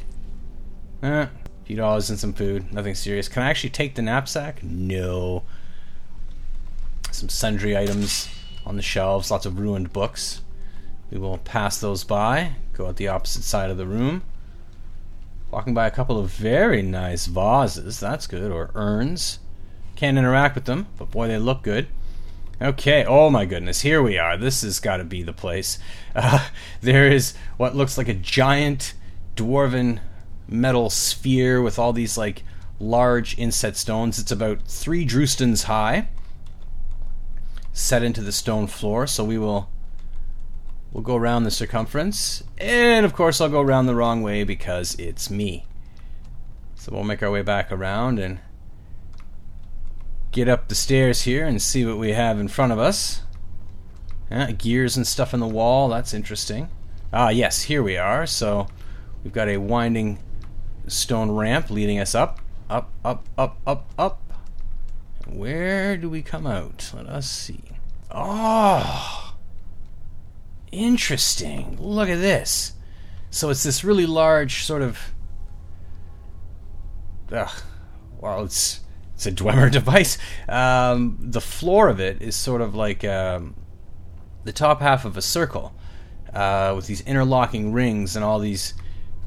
Eh, 1.03 1.23
a 1.23 1.31
few 1.65 1.75
dollars 1.75 2.09
and 2.09 2.17
some 2.17 2.33
food. 2.33 2.73
Nothing 2.73 2.95
serious. 2.95 3.29
Can 3.29 3.43
I 3.43 3.50
actually 3.50 3.71
take 3.71 3.97
the 3.97 4.03
knapsack? 4.03 4.62
No. 4.62 5.43
Some 7.11 7.29
sundry 7.29 7.77
items 7.77 8.29
on 8.65 8.77
the 8.77 8.83
shelves. 8.83 9.29
Lots 9.29 9.45
of 9.45 9.59
ruined 9.59 9.93
books. 9.93 10.41
We 11.11 11.19
will 11.19 11.39
pass 11.39 11.81
those 11.81 12.05
by, 12.05 12.53
go 12.73 12.87
out 12.87 12.95
the 12.95 13.09
opposite 13.09 13.43
side 13.43 13.71
of 13.71 13.77
the 13.77 13.87
room. 13.87 14.23
Walking 15.50 15.75
by 15.75 15.89
a 15.89 15.91
couple 15.91 16.17
of 16.17 16.31
very 16.31 16.81
nice 16.81 17.27
vases, 17.27 17.99
that's 17.99 18.29
good, 18.29 18.53
or 18.53 18.71
urns. 18.77 19.41
Can't 19.97 20.17
interact 20.17 20.55
with 20.55 20.67
them, 20.67 20.87
but 20.97 21.11
boy, 21.11 21.27
they 21.27 21.39
look 21.39 21.65
good. 21.65 21.89
Okay, 22.62 23.05
oh 23.07 23.31
my 23.31 23.47
goodness, 23.47 23.81
here 23.81 24.02
we 24.02 24.19
are. 24.19 24.37
This 24.37 24.61
has 24.62 24.81
got 24.81 24.99
to 24.99 25.05
be 25.05 25.23
the 25.23 25.33
place. 25.33 25.79
Uh, 26.14 26.49
there 26.81 27.11
is 27.11 27.35
what 27.57 27.75
looks 27.75 27.97
like 27.97 28.09
a 28.09 28.14
giant 28.14 28.95
dwarven 29.35 30.00
metal 30.47 30.90
sphere 30.90 31.62
with 31.62 31.79
all 31.79 31.93
these 31.93 32.19
like 32.19 32.43
large 32.79 33.38
inset 33.38 33.76
stones. 33.76 34.19
It's 34.19 34.33
about 34.33 34.62
three 34.62 35.07
Drustans 35.07 35.64
high, 35.64 36.09
set 37.73 38.02
into 38.02 38.21
the 38.21 38.33
stone 38.33 38.67
floor. 38.67 39.07
So 39.07 39.25
we 39.25 39.38
will 39.38 39.71
We'll 40.93 41.05
go 41.05 41.14
around 41.14 41.45
the 41.45 41.52
circumference, 41.52 42.43
and 42.59 43.07
of 43.07 43.14
course 43.14 43.40
I'll 43.40 43.49
go 43.49 43.61
around 43.61 43.87
the 43.87 43.95
wrong 43.95 44.23
way 44.23 44.43
because 44.43 44.97
it's 44.97 45.31
me. 45.31 45.64
So 46.75 46.90
we'll 46.93 47.05
make 47.05 47.23
our 47.23 47.31
way 47.31 47.43
back 47.43 47.71
around 47.71 48.19
and 48.19 48.40
get 50.32 50.49
up 50.49 50.68
the 50.68 50.75
stairs 50.75 51.22
here 51.22 51.46
and 51.46 51.60
see 51.60 51.84
what 51.84 51.99
we 51.99 52.12
have 52.12 52.38
in 52.38 52.49
front 52.49 52.72
of 52.72 52.78
us. 52.78 53.22
Yeah, 54.30 54.52
gears 54.52 54.96
and 54.96 55.06
stuff 55.06 55.34
in 55.34 55.40
the 55.40 55.46
wall, 55.46 55.88
that's 55.88 56.14
interesting. 56.14 56.68
Ah, 57.12 57.30
yes, 57.30 57.62
here 57.62 57.82
we 57.82 57.96
are. 57.96 58.26
So 58.26 58.68
we've 59.25 59.32
got 59.32 59.49
a 59.49 59.56
winding 59.56 60.20
stone 60.87 61.32
ramp 61.32 61.70
leading 61.70 61.99
us 61.99 62.14
up, 62.14 62.40
up, 62.68 62.90
up, 63.04 63.28
up, 63.37 63.58
up, 63.66 63.90
up. 63.99 64.32
Where 65.26 65.96
do 65.96 66.08
we 66.08 66.22
come 66.22 66.46
out? 66.46 66.92
Let 66.94 67.06
us 67.06 67.28
see. 67.28 67.62
Oh! 68.10 69.34
Interesting. 70.70 71.76
Look 71.80 72.08
at 72.08 72.20
this. 72.20 72.75
So 73.30 73.50
it's 73.50 73.62
this 73.62 73.84
really 73.84 74.06
large 74.06 74.64
sort 74.64 74.82
of. 74.82 74.99
Ugh, 77.32 77.50
well, 78.20 78.44
it's 78.44 78.80
it's 79.21 79.27
a 79.27 79.33
Dwemer 79.33 79.71
device. 79.81 80.17
Um, 80.49 81.19
the 81.21 81.43
floor 81.43 81.89
of 81.89 82.00
it 82.00 82.23
is 82.23 82.35
sort 82.35 82.62
of 82.62 82.75
like 82.75 83.05
um, 83.05 83.55
the 84.45 84.53
top 84.53 84.81
half 84.81 85.05
of 85.05 85.19
a 85.19 85.23
circle 85.23 85.75
uh, 86.33 86.73
with 86.75 86.87
these 86.87 87.03
interlocking 87.03 87.73
rings 87.73 88.17
and 88.17 88.25
all 88.25 88.39
these 88.39 88.73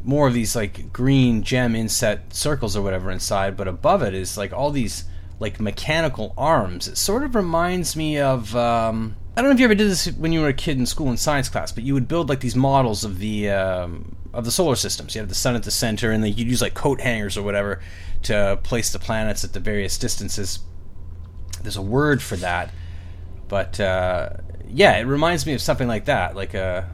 more 0.04 0.28
of 0.28 0.34
these 0.34 0.54
like 0.56 0.92
green 0.92 1.44
gem 1.44 1.76
inset 1.76 2.34
circles 2.34 2.76
or 2.76 2.82
whatever 2.82 3.12
inside. 3.12 3.56
But 3.56 3.68
above 3.68 4.02
it 4.02 4.16
is 4.16 4.36
like 4.36 4.52
all 4.52 4.72
these 4.72 5.06
like 5.40 5.60
mechanical 5.60 6.34
arms. 6.38 6.88
It 6.88 6.98
sort 6.98 7.24
of 7.24 7.36
reminds 7.36 7.96
me 7.96 8.18
of. 8.18 8.56
Um, 8.56 9.16
I 9.36 9.42
don't 9.42 9.50
know 9.50 9.56
if 9.56 9.60
you 9.60 9.66
ever 9.66 9.76
did 9.76 9.90
this 9.90 10.08
when 10.08 10.32
you 10.32 10.42
were 10.42 10.48
a 10.48 10.54
kid 10.54 10.78
in 10.78 10.86
school 10.86 11.10
in 11.10 11.18
science 11.18 11.50
class, 11.50 11.72
but 11.72 11.84
you 11.84 11.94
would 11.96 12.08
build 12.08 12.30
like 12.30 12.40
these 12.40 12.56
models 12.56 13.04
of 13.04 13.20
the 13.20 13.50
um, 13.50 14.16
of 14.34 14.46
the 14.46 14.52
solar 14.52 14.76
system. 14.76 15.08
So 15.08 15.18
you 15.18 15.22
have 15.22 15.30
the 15.30 15.36
sun 15.36 15.56
at 15.56 15.64
the 15.64 15.72
center, 15.72 16.12
and 16.12 16.24
then 16.24 16.34
you'd 16.34 16.48
use 16.48 16.64
like 16.64 16.74
coat 16.74 17.00
hangers 17.00 17.38
or 17.38 17.44
whatever 17.44 17.80
to 18.24 18.60
place 18.64 18.92
the 18.92 19.00
planets 19.00 19.44
at 19.44 19.54
the 19.54 19.60
various 19.60 19.98
distances. 19.98 20.60
There's 21.62 21.78
a 21.78 21.82
word 21.82 22.22
for 22.22 22.36
that, 22.38 22.74
but 23.48 23.80
uh, 23.80 24.30
yeah, 24.68 24.98
it 24.98 25.04
reminds 25.04 25.46
me 25.46 25.54
of 25.54 25.62
something 25.62 25.88
like 25.88 26.06
that, 26.06 26.36
like 26.36 26.54
a, 26.54 26.90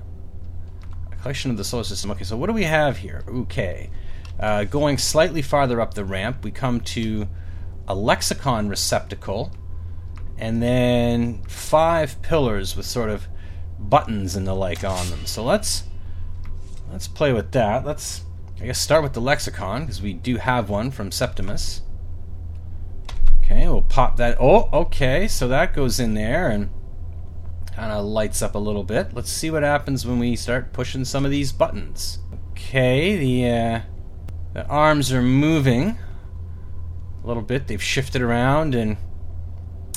a, 1.12 1.16
collection 1.18 1.52
of 1.52 1.58
the 1.58 1.64
solar 1.64 1.84
system. 1.84 2.12
Okay, 2.12 2.24
so 2.24 2.38
what 2.38 2.48
do 2.48 2.54
we 2.54 2.64
have 2.64 2.98
here? 2.98 3.24
Okay, 3.28 3.90
uh, 4.40 4.66
going 4.66 4.98
slightly 4.98 5.42
farther 5.42 5.82
up 5.82 5.94
the 5.94 6.06
ramp, 6.06 6.44
we 6.44 6.52
come 6.52 6.82
to 6.82 7.28
a 7.88 7.96
lexicon 7.96 8.70
receptacle, 8.70 9.52
and 10.38 10.62
then 10.62 11.42
five 11.44 12.22
pillars 12.22 12.76
with 12.76 12.86
sort 12.86 13.10
of 13.10 13.28
buttons 13.80 14.36
and 14.36 14.46
the 14.46 14.54
like 14.54 14.84
on 14.84 15.10
them. 15.10 15.26
So 15.26 15.44
let's 15.44 15.84
let's 16.92 17.08
play 17.08 17.34
with 17.34 17.52
that. 17.54 17.86
Let's 17.86 18.24
I 18.62 18.66
guess 18.66 18.80
start 18.80 19.04
with 19.04 19.14
the 19.14 19.22
lexicon 19.22 19.82
because 19.82 20.02
we 20.02 20.14
do 20.14 20.38
have 20.38 20.70
one 20.70 20.92
from 20.92 21.12
Septimus. 21.12 21.82
Okay, 23.42 23.68
we'll 23.68 23.82
pop 23.82 24.18
that. 24.18 24.38
Oh, 24.40 24.70
okay, 24.74 25.28
so 25.28 25.48
that 25.48 25.74
goes 25.74 26.00
in 26.00 26.14
there 26.14 26.50
and 26.50 26.70
kind 27.74 27.92
of 27.92 28.06
lights 28.06 28.42
up 28.42 28.56
a 28.56 28.60
little 28.60 28.84
bit. 28.84 29.14
Let's 29.14 29.32
see 29.32 29.50
what 29.50 29.64
happens 29.64 30.06
when 30.06 30.20
we 30.20 30.36
start 30.36 30.74
pushing 30.74 31.06
some 31.06 31.26
of 31.26 31.32
these 31.32 31.52
buttons. 31.52 32.20
Okay, 32.52 33.18
the 33.18 33.50
uh, 33.50 33.82
the 34.54 34.68
arms 34.68 35.14
are 35.14 35.22
moving 35.22 35.98
a 37.24 37.28
little 37.28 37.44
bit. 37.44 37.68
They've 37.68 37.82
shifted 37.82 38.22
around 38.22 38.76
and 38.76 38.98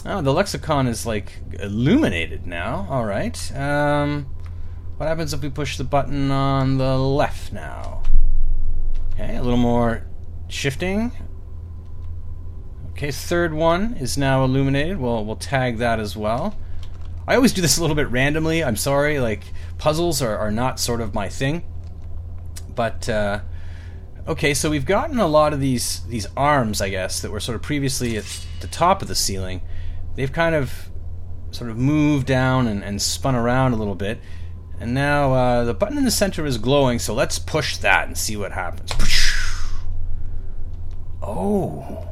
Oh, 0.04 0.20
the 0.20 0.32
lexicon 0.32 0.88
is 0.88 1.06
like 1.06 1.32
illuminated 1.60 2.46
now. 2.46 2.86
All 2.90 3.04
right. 3.04 3.56
Um, 3.56 4.26
what 4.96 5.08
happens 5.08 5.32
if 5.32 5.42
we 5.42 5.48
push 5.48 5.76
the 5.76 5.84
button 5.84 6.30
on 6.30 6.78
the 6.78 6.98
left 6.98 7.52
now? 7.52 8.02
Okay, 9.22 9.36
a 9.36 9.42
little 9.42 9.56
more 9.56 10.04
shifting. 10.48 11.12
Okay, 12.90 13.12
third 13.12 13.54
one 13.54 13.94
is 13.94 14.18
now 14.18 14.42
illuminated. 14.44 14.98
We'll 14.98 15.24
we'll 15.24 15.36
tag 15.36 15.78
that 15.78 16.00
as 16.00 16.16
well. 16.16 16.58
I 17.28 17.36
always 17.36 17.52
do 17.52 17.62
this 17.62 17.78
a 17.78 17.80
little 17.80 17.94
bit 17.94 18.08
randomly. 18.08 18.64
I'm 18.64 18.76
sorry. 18.76 19.20
Like 19.20 19.44
puzzles 19.78 20.22
are, 20.22 20.36
are 20.36 20.50
not 20.50 20.80
sort 20.80 21.00
of 21.00 21.14
my 21.14 21.28
thing. 21.28 21.62
But 22.74 23.08
uh, 23.08 23.40
okay, 24.26 24.54
so 24.54 24.70
we've 24.70 24.86
gotten 24.86 25.20
a 25.20 25.28
lot 25.28 25.52
of 25.52 25.60
these 25.60 26.04
these 26.08 26.26
arms, 26.36 26.80
I 26.80 26.88
guess, 26.88 27.20
that 27.22 27.30
were 27.30 27.40
sort 27.40 27.54
of 27.54 27.62
previously 27.62 28.16
at 28.16 28.24
the 28.60 28.66
top 28.66 29.02
of 29.02 29.08
the 29.08 29.14
ceiling 29.14 29.62
they've 30.14 30.32
kind 30.32 30.54
of 30.54 30.90
sort 31.50 31.70
of 31.70 31.76
moved 31.76 32.26
down 32.26 32.66
and, 32.66 32.82
and 32.82 33.00
spun 33.00 33.34
around 33.34 33.72
a 33.72 33.76
little 33.76 33.94
bit. 33.94 34.20
And 34.82 34.94
now 34.94 35.32
uh, 35.32 35.64
the 35.64 35.74
button 35.74 35.96
in 35.96 36.04
the 36.04 36.10
center 36.10 36.44
is 36.44 36.58
glowing, 36.58 36.98
so 36.98 37.14
let's 37.14 37.38
push 37.38 37.76
that 37.76 38.08
and 38.08 38.18
see 38.18 38.36
what 38.36 38.50
happens. 38.50 38.90
Oh. 41.22 42.08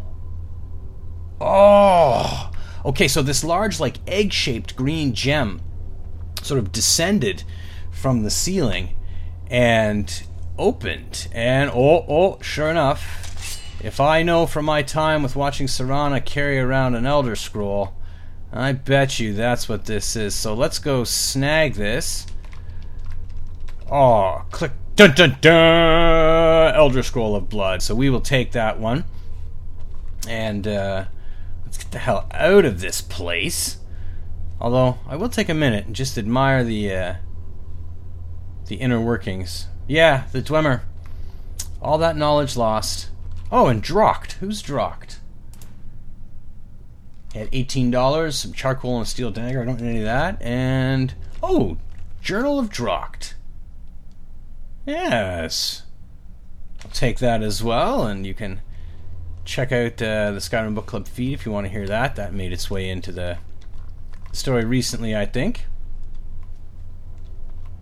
Oh. 1.41 2.53
Okay, 2.85 3.09
so 3.09 3.23
this 3.23 3.43
large, 3.43 3.81
like 3.81 3.97
egg 4.07 4.33
shaped 4.33 4.77
green 4.77 5.15
gem 5.15 5.61
sort 6.43 6.61
of 6.61 6.71
descended 6.71 7.43
from 7.91 8.23
the 8.23 8.31
ceiling 8.31 8.91
and 9.51 10.23
opened. 10.57 11.27
And 11.33 11.73
oh, 11.75 12.05
oh, 12.09 12.39
sure 12.41 12.71
enough, 12.71 13.61
if 13.83 13.99
I 13.99 14.23
know 14.23 14.47
from 14.47 14.65
my 14.65 14.83
time 14.83 15.25
with 15.25 15.35
watching 15.35 15.67
Serana 15.67 16.25
carry 16.25 16.61
around 16.61 16.95
an 16.95 17.05
Elder 17.05 17.35
Scroll, 17.35 17.97
I 18.53 18.71
bet 18.71 19.19
you 19.19 19.35
that's 19.35 19.69
what 19.69 19.87
this 19.87 20.15
is. 20.15 20.37
So 20.37 20.55
let's 20.55 20.79
go 20.79 21.03
snag 21.03 21.75
this. 21.75 22.29
Oh, 23.91 24.45
click. 24.51 24.73
Dun 24.97 25.15
dun 25.15 25.39
dun! 25.41 26.75
Elder 26.75 27.03
Scroll 27.03 27.35
of 27.35 27.49
Blood. 27.49 27.83
So 27.83 27.95
we 27.95 28.11
will 28.11 28.21
take 28.21 28.53
that 28.53 28.79
one. 28.79 29.05
And 30.29 30.69
uh, 30.69 31.07
let's 31.65 31.79
get 31.79 31.91
the 31.91 31.99
hell 31.99 32.27
out 32.31 32.65
of 32.65 32.81
this 32.81 33.01
place. 33.01 33.79
Although, 34.61 34.99
I 35.09 35.17
will 35.17 35.31
take 35.31 35.49
a 35.49 35.55
minute 35.55 35.87
and 35.87 35.97
just 35.97 36.19
admire 36.19 36.63
the, 36.63 36.95
uh, 36.95 37.15
the 38.67 38.77
inner 38.77 39.01
workings. 39.01 39.67
Yeah, 39.89 40.25
the 40.33 40.43
Dwemer. 40.43 40.83
All 41.81 41.97
that 41.99 42.17
knowledge 42.17 42.57
lost. 42.57 43.09
Oh, 43.51 43.67
and 43.69 43.83
Drocht. 43.83 44.33
Who's? 44.33 44.63
Had 47.35 47.49
eighteen 47.53 47.91
dollars, 47.91 48.37
some 48.37 48.53
charcoal 48.53 48.99
and 48.99 49.07
a 49.07 49.09
steel 49.09 49.31
dagger. 49.31 49.63
I 49.63 49.65
don't 49.65 49.81
need 49.81 49.89
any 49.89 49.99
of 50.01 50.05
that. 50.05 50.43
And 50.43 51.15
oh, 51.43 51.79
Journal 52.21 52.59
of 52.59 52.69
Drocht. 52.69 53.35
Yes, 54.91 55.85
I'll 56.85 56.91
take 56.91 57.21
that 57.21 57.45
as 57.45 57.63
well, 57.63 58.07
and 58.07 58.27
you 58.27 58.35
can 58.35 58.61
check 59.45 59.71
out 59.71 60.03
uh, 60.03 60.33
the 60.33 60.41
Skyrim 60.41 60.75
Book 60.75 60.87
Club 60.87 61.07
feed 61.07 61.33
if 61.33 61.47
you 61.47 61.53
want 61.53 61.67
to 61.67 61.73
hear 61.73 61.87
that. 61.87 62.17
That 62.17 62.35
made 62.35 62.53
its 62.53 62.69
way 62.69 62.91
into 62.91 63.13
the 63.13 63.39
story 64.33 64.65
recently, 64.65 65.15
I 65.17 65.27
think. 65.27 65.67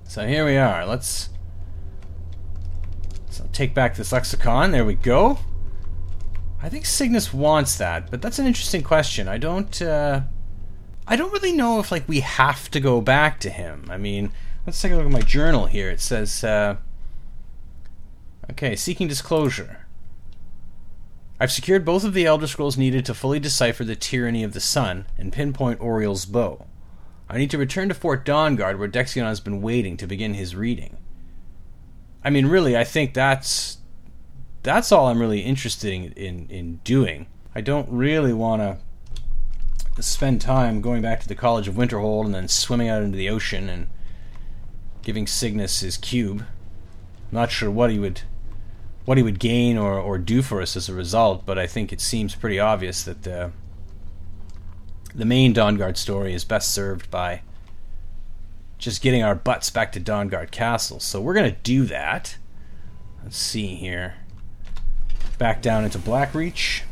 So 0.04 0.26
here 0.26 0.44
we 0.44 0.58
are. 0.58 0.84
Let's, 0.84 1.30
take 3.52 3.72
back 3.72 3.96
this 3.96 4.12
lexicon. 4.12 4.72
There 4.72 4.84
we 4.84 4.94
go. 4.94 5.38
I 6.60 6.68
think 6.68 6.84
Signus 6.84 7.32
wants 7.32 7.78
that, 7.78 8.10
but 8.10 8.20
that's 8.20 8.38
an 8.38 8.46
interesting 8.46 8.82
question. 8.82 9.28
I 9.28 9.38
don't 9.38 9.80
uh, 9.80 10.22
I 11.06 11.16
don't 11.16 11.32
really 11.32 11.52
know 11.52 11.80
if 11.80 11.90
like 11.90 12.06
we 12.06 12.20
have 12.20 12.70
to 12.72 12.80
go 12.80 13.00
back 13.00 13.40
to 13.40 13.50
him. 13.50 13.86
I 13.88 13.96
mean, 13.96 14.30
let's 14.66 14.80
take 14.82 14.92
a 14.92 14.96
look 14.96 15.06
at 15.06 15.10
my 15.10 15.22
journal 15.22 15.66
here. 15.66 15.88
It 15.88 16.00
says 16.00 16.44
uh, 16.44 16.76
Okay, 18.50 18.76
seeking 18.76 19.08
disclosure. 19.08 19.86
I've 21.40 21.52
secured 21.52 21.84
both 21.84 22.02
of 22.02 22.14
the 22.14 22.26
Elder 22.26 22.48
Scrolls 22.48 22.76
needed 22.76 23.06
to 23.06 23.14
fully 23.14 23.38
decipher 23.38 23.84
the 23.84 23.94
tyranny 23.94 24.42
of 24.42 24.54
the 24.54 24.60
sun 24.60 25.06
and 25.16 25.32
pinpoint 25.32 25.80
Auriel's 25.80 26.26
bow. 26.26 26.66
I 27.28 27.38
need 27.38 27.50
to 27.50 27.58
return 27.58 27.88
to 27.88 27.94
Fort 27.94 28.24
Dawnguard 28.24 28.78
where 28.78 28.88
Dexion 28.88 29.22
has 29.22 29.38
been 29.38 29.62
waiting 29.62 29.96
to 29.98 30.06
begin 30.06 30.34
his 30.34 30.56
reading. 30.56 30.96
I 32.24 32.30
mean, 32.30 32.46
really, 32.46 32.76
I 32.76 32.84
think 32.84 33.14
that's 33.14 33.78
that's 34.62 34.90
all 34.90 35.06
I'm 35.06 35.20
really 35.20 35.40
interested 35.40 35.92
in 35.92 36.12
in, 36.12 36.50
in 36.50 36.76
doing. 36.84 37.26
I 37.54 37.60
don't 37.60 37.88
really 37.90 38.32
want 38.32 38.62
to 38.62 40.02
spend 40.02 40.40
time 40.40 40.80
going 40.80 41.02
back 41.02 41.20
to 41.20 41.28
the 41.28 41.34
College 41.34 41.68
of 41.68 41.74
Winterhold 41.74 42.24
and 42.24 42.34
then 42.34 42.48
swimming 42.48 42.88
out 42.88 43.02
into 43.02 43.16
the 43.16 43.28
ocean 43.28 43.68
and 43.68 43.88
giving 45.02 45.26
Signus 45.26 45.80
his 45.80 45.96
cube. 45.96 46.40
I'm 46.40 47.34
not 47.38 47.50
sure 47.50 47.70
what 47.70 47.90
he 47.90 47.98
would 47.98 48.22
what 49.08 49.16
he 49.16 49.22
would 49.22 49.38
gain 49.38 49.78
or, 49.78 49.98
or 49.98 50.18
do 50.18 50.42
for 50.42 50.60
us 50.60 50.76
as 50.76 50.90
a 50.90 50.92
result, 50.92 51.46
but 51.46 51.58
I 51.58 51.66
think 51.66 51.94
it 51.94 52.00
seems 52.02 52.34
pretty 52.34 52.60
obvious 52.60 53.02
that 53.04 53.22
the 53.22 53.52
the 55.14 55.24
main 55.24 55.54
Dawnguard 55.54 55.96
story 55.96 56.34
is 56.34 56.44
best 56.44 56.74
served 56.74 57.10
by 57.10 57.40
just 58.76 59.00
getting 59.00 59.22
our 59.22 59.34
butts 59.34 59.70
back 59.70 59.92
to 59.92 60.00
Dawnguard 60.00 60.50
Castle. 60.50 61.00
So 61.00 61.22
we're 61.22 61.32
gonna 61.32 61.56
do 61.62 61.86
that. 61.86 62.36
Let's 63.24 63.38
see 63.38 63.68
here. 63.76 64.16
Back 65.38 65.62
down 65.62 65.84
into 65.84 65.98
Blackreach. 65.98 66.82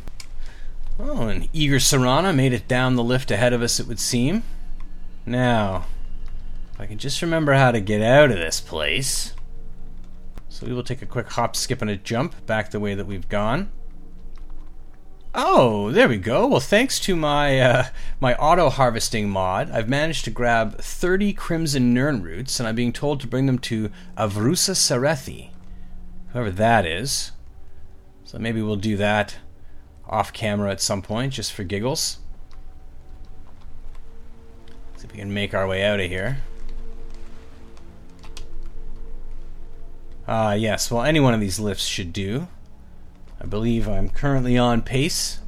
Oh, 0.99 1.27
an 1.27 1.47
eager 1.53 1.77
Serana 1.77 2.33
made 2.33 2.51
it 2.51 2.67
down 2.67 2.95
the 2.95 3.03
lift 3.03 3.29
ahead 3.29 3.53
of 3.53 3.61
us, 3.61 3.79
it 3.79 3.85
would 3.85 3.99
seem. 3.99 4.41
Now, 5.23 5.85
if 6.73 6.81
I 6.81 6.87
can 6.87 6.97
just 6.97 7.21
remember 7.21 7.53
how 7.53 7.69
to 7.69 7.79
get 7.79 8.01
out 8.01 8.31
of 8.31 8.37
this 8.37 8.59
place. 8.59 9.35
So 10.57 10.65
we 10.65 10.73
will 10.73 10.81
take 10.81 11.03
a 11.03 11.05
quick 11.05 11.29
hop, 11.29 11.55
skip, 11.55 11.83
and 11.83 11.91
a 11.91 11.95
jump 11.95 12.47
back 12.47 12.71
the 12.71 12.79
way 12.79 12.95
that 12.95 13.05
we've 13.05 13.29
gone. 13.29 13.71
Oh, 15.35 15.91
there 15.91 16.09
we 16.09 16.17
go. 16.17 16.47
Well, 16.47 16.59
thanks 16.59 16.99
to 17.01 17.15
my 17.15 17.59
uh, 17.59 17.85
my 18.19 18.33
auto 18.37 18.71
harvesting 18.71 19.29
mod, 19.29 19.69
I've 19.69 19.87
managed 19.87 20.25
to 20.25 20.31
grab 20.31 20.79
30 20.79 21.33
Crimson 21.33 21.93
Nirnroots, 21.93 22.59
and 22.59 22.67
I'm 22.67 22.73
being 22.73 22.91
told 22.91 23.19
to 23.19 23.27
bring 23.27 23.45
them 23.45 23.59
to 23.59 23.91
Avrusa 24.17 24.73
Sarethi, 24.73 25.51
whoever 26.29 26.49
that 26.49 26.87
is. 26.87 27.33
So 28.23 28.39
maybe 28.39 28.59
we'll 28.59 28.77
do 28.77 28.97
that 28.97 29.35
off 30.07 30.33
camera 30.33 30.71
at 30.71 30.81
some 30.81 31.03
point, 31.03 31.33
just 31.33 31.53
for 31.53 31.65
giggles. 31.65 32.17
See 34.95 35.05
if 35.05 35.11
we 35.11 35.19
can 35.19 35.31
make 35.31 35.53
our 35.53 35.67
way 35.67 35.83
out 35.83 35.99
of 35.99 36.09
here. 36.09 36.39
Uh, 40.27 40.55
yes. 40.57 40.91
Well, 40.91 41.03
any 41.03 41.19
one 41.19 41.33
of 41.33 41.39
these 41.39 41.59
lifts 41.59 41.85
should 41.85 42.13
do. 42.13 42.47
I 43.39 43.45
believe 43.45 43.87
I'm 43.87 44.09
currently 44.09 44.57
on 44.57 44.81
pace 44.81 45.39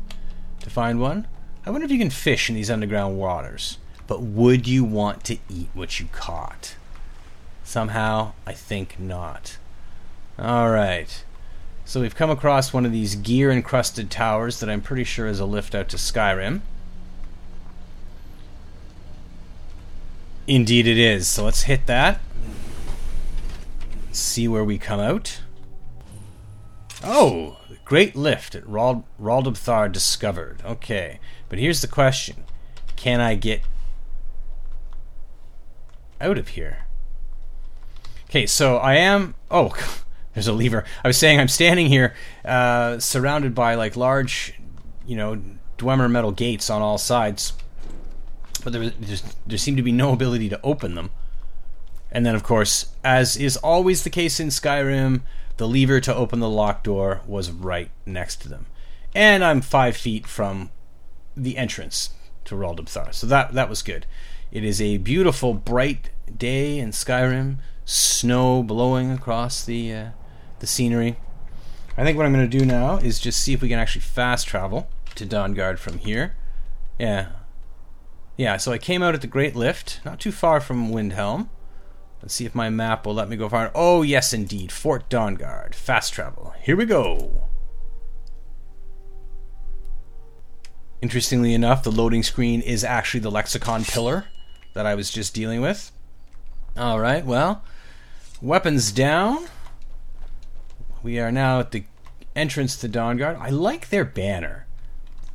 to 0.61 0.69
find 0.69 0.99
one. 0.99 1.27
I 1.65 1.71
wonder 1.71 1.85
if 1.85 1.91
you 1.91 1.99
can 1.99 2.09
fish 2.09 2.49
in 2.49 2.55
these 2.55 2.71
underground 2.71 3.17
waters. 3.17 3.77
But 4.07 4.21
would 4.21 4.67
you 4.67 4.83
want 4.83 5.23
to 5.25 5.37
eat 5.49 5.69
what 5.73 5.99
you 5.99 6.07
caught? 6.11 6.75
Somehow, 7.63 8.33
I 8.47 8.53
think 8.53 8.99
not. 8.99 9.57
Alright. 10.39 11.25
So 11.85 12.01
we've 12.01 12.15
come 12.15 12.29
across 12.29 12.73
one 12.73 12.85
of 12.85 12.91
these 12.91 13.15
gear 13.15 13.51
encrusted 13.51 14.09
towers 14.09 14.59
that 14.59 14.69
I'm 14.69 14.81
pretty 14.81 15.03
sure 15.03 15.27
is 15.27 15.39
a 15.39 15.45
lift 15.45 15.75
out 15.75 15.89
to 15.89 15.97
Skyrim. 15.97 16.61
Indeed 20.47 20.87
it 20.87 20.97
is. 20.97 21.27
So 21.27 21.45
let's 21.45 21.63
hit 21.63 21.85
that. 21.87 22.19
See 24.11 24.47
where 24.47 24.63
we 24.63 24.77
come 24.77 24.99
out. 24.99 25.41
Oh, 27.03 27.57
the 27.69 27.77
Great 27.85 28.15
Lift 28.15 28.55
at 28.55 28.63
Rald- 28.65 29.91
discovered. 29.91 30.61
Okay, 30.65 31.19
but 31.47 31.59
here's 31.59 31.81
the 31.81 31.87
question: 31.87 32.43
Can 32.95 33.21
I 33.21 33.35
get 33.35 33.61
out 36.19 36.37
of 36.37 36.49
here? 36.49 36.85
Okay, 38.29 38.45
so 38.45 38.77
I 38.77 38.95
am. 38.95 39.35
Oh, 39.49 39.73
there's 40.33 40.47
a 40.47 40.53
lever. 40.53 40.83
I 41.03 41.07
was 41.07 41.17
saying 41.17 41.39
I'm 41.39 41.47
standing 41.47 41.87
here, 41.87 42.13
uh, 42.45 42.99
surrounded 42.99 43.55
by 43.55 43.75
like 43.75 43.95
large, 43.95 44.53
you 45.05 45.15
know, 45.15 45.41
Dwemer 45.77 46.11
metal 46.11 46.31
gates 46.31 46.69
on 46.69 46.81
all 46.81 46.97
sides, 46.97 47.53
but 48.63 48.73
there, 48.73 48.89
there's, 48.89 49.23
there 49.47 49.57
seemed 49.57 49.77
to 49.77 49.83
be 49.83 49.93
no 49.93 50.11
ability 50.11 50.49
to 50.49 50.59
open 50.61 50.95
them. 50.95 51.09
And 52.11 52.25
then, 52.25 52.35
of 52.35 52.43
course, 52.43 52.87
as 53.03 53.37
is 53.37 53.57
always 53.57 54.03
the 54.03 54.09
case 54.09 54.39
in 54.39 54.47
Skyrim, 54.47 55.21
the 55.57 55.67
lever 55.67 55.99
to 55.99 56.15
open 56.15 56.39
the 56.39 56.49
locked 56.49 56.85
door 56.85 57.21
was 57.27 57.51
right 57.51 57.91
next 58.05 58.41
to 58.41 58.49
them. 58.49 58.65
And 59.13 59.43
I'm 59.43 59.61
five 59.61 59.97
feet 59.97 60.25
from 60.25 60.71
the 61.35 61.57
entrance 61.57 62.11
to 62.45 62.55
Raldabthar, 62.55 63.13
so 63.13 63.27
that 63.27 63.53
that 63.53 63.69
was 63.69 63.81
good. 63.81 64.05
It 64.51 64.63
is 64.63 64.81
a 64.81 64.97
beautiful, 64.97 65.53
bright 65.53 66.09
day 66.35 66.79
in 66.79 66.91
Skyrim. 66.91 67.57
Snow 67.85 68.61
blowing 68.63 69.11
across 69.11 69.63
the 69.65 69.93
uh, 69.93 70.09
the 70.59 70.67
scenery. 70.67 71.17
I 71.97 72.03
think 72.03 72.17
what 72.17 72.25
I'm 72.25 72.33
going 72.33 72.49
to 72.49 72.57
do 72.57 72.65
now 72.65 72.97
is 72.97 73.19
just 73.19 73.41
see 73.41 73.53
if 73.53 73.61
we 73.61 73.69
can 73.69 73.79
actually 73.79 74.01
fast 74.01 74.47
travel 74.47 74.89
to 75.15 75.25
Dawnguard 75.25 75.79
from 75.79 75.97
here. 75.97 76.35
Yeah, 76.99 77.29
yeah. 78.37 78.57
So 78.57 78.71
I 78.71 78.77
came 78.77 79.01
out 79.03 79.15
at 79.15 79.21
the 79.21 79.27
Great 79.27 79.55
Lift, 79.55 80.01
not 80.05 80.19
too 80.19 80.31
far 80.31 80.61
from 80.61 80.91
Windhelm. 80.91 81.49
Let's 82.21 82.33
see 82.33 82.45
if 82.45 82.53
my 82.53 82.69
map 82.69 83.05
will 83.05 83.13
let 83.13 83.29
me 83.29 83.37
go 83.37 83.47
far. 83.47 83.71
Oh, 83.73 84.01
yes, 84.01 84.33
indeed. 84.33 84.71
Fort 84.71 85.09
Dawnguard. 85.09 85.73
Fast 85.73 86.13
travel. 86.13 86.53
Here 86.61 86.75
we 86.75 86.85
go. 86.85 87.43
Interestingly 91.01 91.53
enough, 91.53 91.83
the 91.83 91.91
loading 91.91 92.23
screen 92.23 92.61
is 92.61 92.83
actually 92.83 93.21
the 93.21 93.31
lexicon 93.31 93.85
pillar 93.85 94.25
that 94.73 94.85
I 94.85 94.95
was 94.95 95.09
just 95.09 95.33
dealing 95.33 95.61
with. 95.61 95.93
All 96.75 96.99
right, 96.99 97.25
well, 97.25 97.63
weapons 98.41 98.91
down. 98.91 99.47
We 101.01 101.19
are 101.19 101.31
now 101.31 101.61
at 101.61 101.71
the 101.71 101.85
entrance 102.35 102.75
to 102.77 102.89
Dawnguard. 102.89 103.39
I 103.39 103.49
like 103.49 103.89
their 103.89 104.03
banner. 104.03 104.65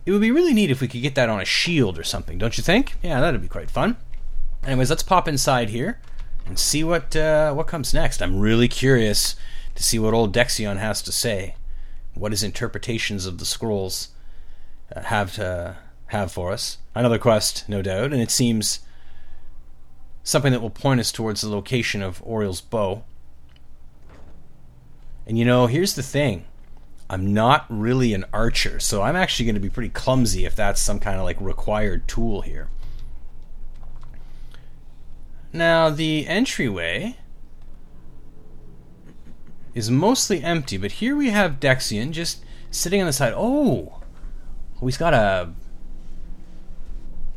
It 0.05 0.13
would 0.13 0.21
be 0.21 0.31
really 0.31 0.53
neat 0.53 0.71
if 0.71 0.83
we 0.83 0.89
could 0.89 1.01
get 1.01 1.15
that 1.15 1.31
on 1.31 1.41
a 1.41 1.47
shield 1.47 1.99
or 1.99 2.05
something, 2.05 2.37
don't 2.37 2.59
you 2.59 2.63
think? 2.63 2.97
Yeah, 3.03 3.23
that'd 3.23 3.41
be 3.41 3.49
quite 3.49 3.71
fun. 3.71 3.97
Anyways, 4.67 4.91
let's 4.91 5.03
pop 5.03 5.27
inside 5.27 5.71
here 5.71 5.99
and 6.47 6.59
see 6.59 6.85
what 6.85 7.15
uh, 7.17 7.53
what 7.53 7.67
comes 7.67 7.95
next. 7.95 8.23
I'm 8.23 8.41
really 8.41 8.69
curious 8.69 9.37
to 9.75 9.83
see 9.83 9.99
what 9.99 10.15
old 10.15 10.35
Dexion 10.35 10.79
has 10.79 11.03
to 11.03 11.13
say, 11.13 11.57
what 12.15 12.33
his 12.33 12.43
interpretations 12.43 13.27
of 13.27 13.39
the 13.39 13.45
scrolls 13.45 14.09
uh, 14.95 15.03
have 15.03 15.35
to 15.35 15.77
have 16.07 16.31
for 16.33 16.53
us. 16.53 16.79
Another 16.95 17.19
quest, 17.19 17.69
no 17.69 17.83
doubt, 17.83 18.13
and 18.13 18.23
it 18.23 18.31
seems 18.31 18.81
something 20.23 20.53
that 20.53 20.63
will 20.63 20.71
point 20.71 21.01
us 21.01 21.13
towards 21.13 21.41
the 21.41 21.49
location 21.49 22.03
of 22.03 22.23
Auriel's 22.27 22.61
bow. 22.61 23.05
And 25.27 25.39
you 25.39 25.45
know, 25.45 25.67
here's 25.67 25.95
the 25.95 26.03
thing. 26.03 26.45
I'm 27.11 27.35
not 27.35 27.67
really 27.69 28.15
an 28.15 28.25
archer, 28.33 28.81
so 28.81 29.03
I'm 29.03 29.17
actually 29.17 29.47
going 29.47 29.55
to 29.55 29.61
be 29.61 29.71
pretty 29.71 29.91
clumsy 29.91 30.45
if 30.45 30.57
that's 30.57 30.81
some 30.81 31.01
kind 31.01 31.19
of 31.19 31.25
like 31.25 31.41
required 31.41 32.09
tool 32.09 32.41
here. 32.41 32.69
Now, 35.55 35.89
the 35.89 36.27
entryway 36.27 37.17
is 39.73 39.89
mostly 39.89 40.43
empty, 40.43 40.77
but 40.77 40.93
here 40.93 41.15
we 41.15 41.31
have 41.31 41.61
Dexion 41.61 42.11
just 42.11 42.45
sitting 42.73 43.01
on 43.01 43.07
the 43.07 43.13
side. 43.13 43.33
Oh, 43.37 44.01
he's 44.83 44.97
got 44.97 45.15
a 45.15 45.53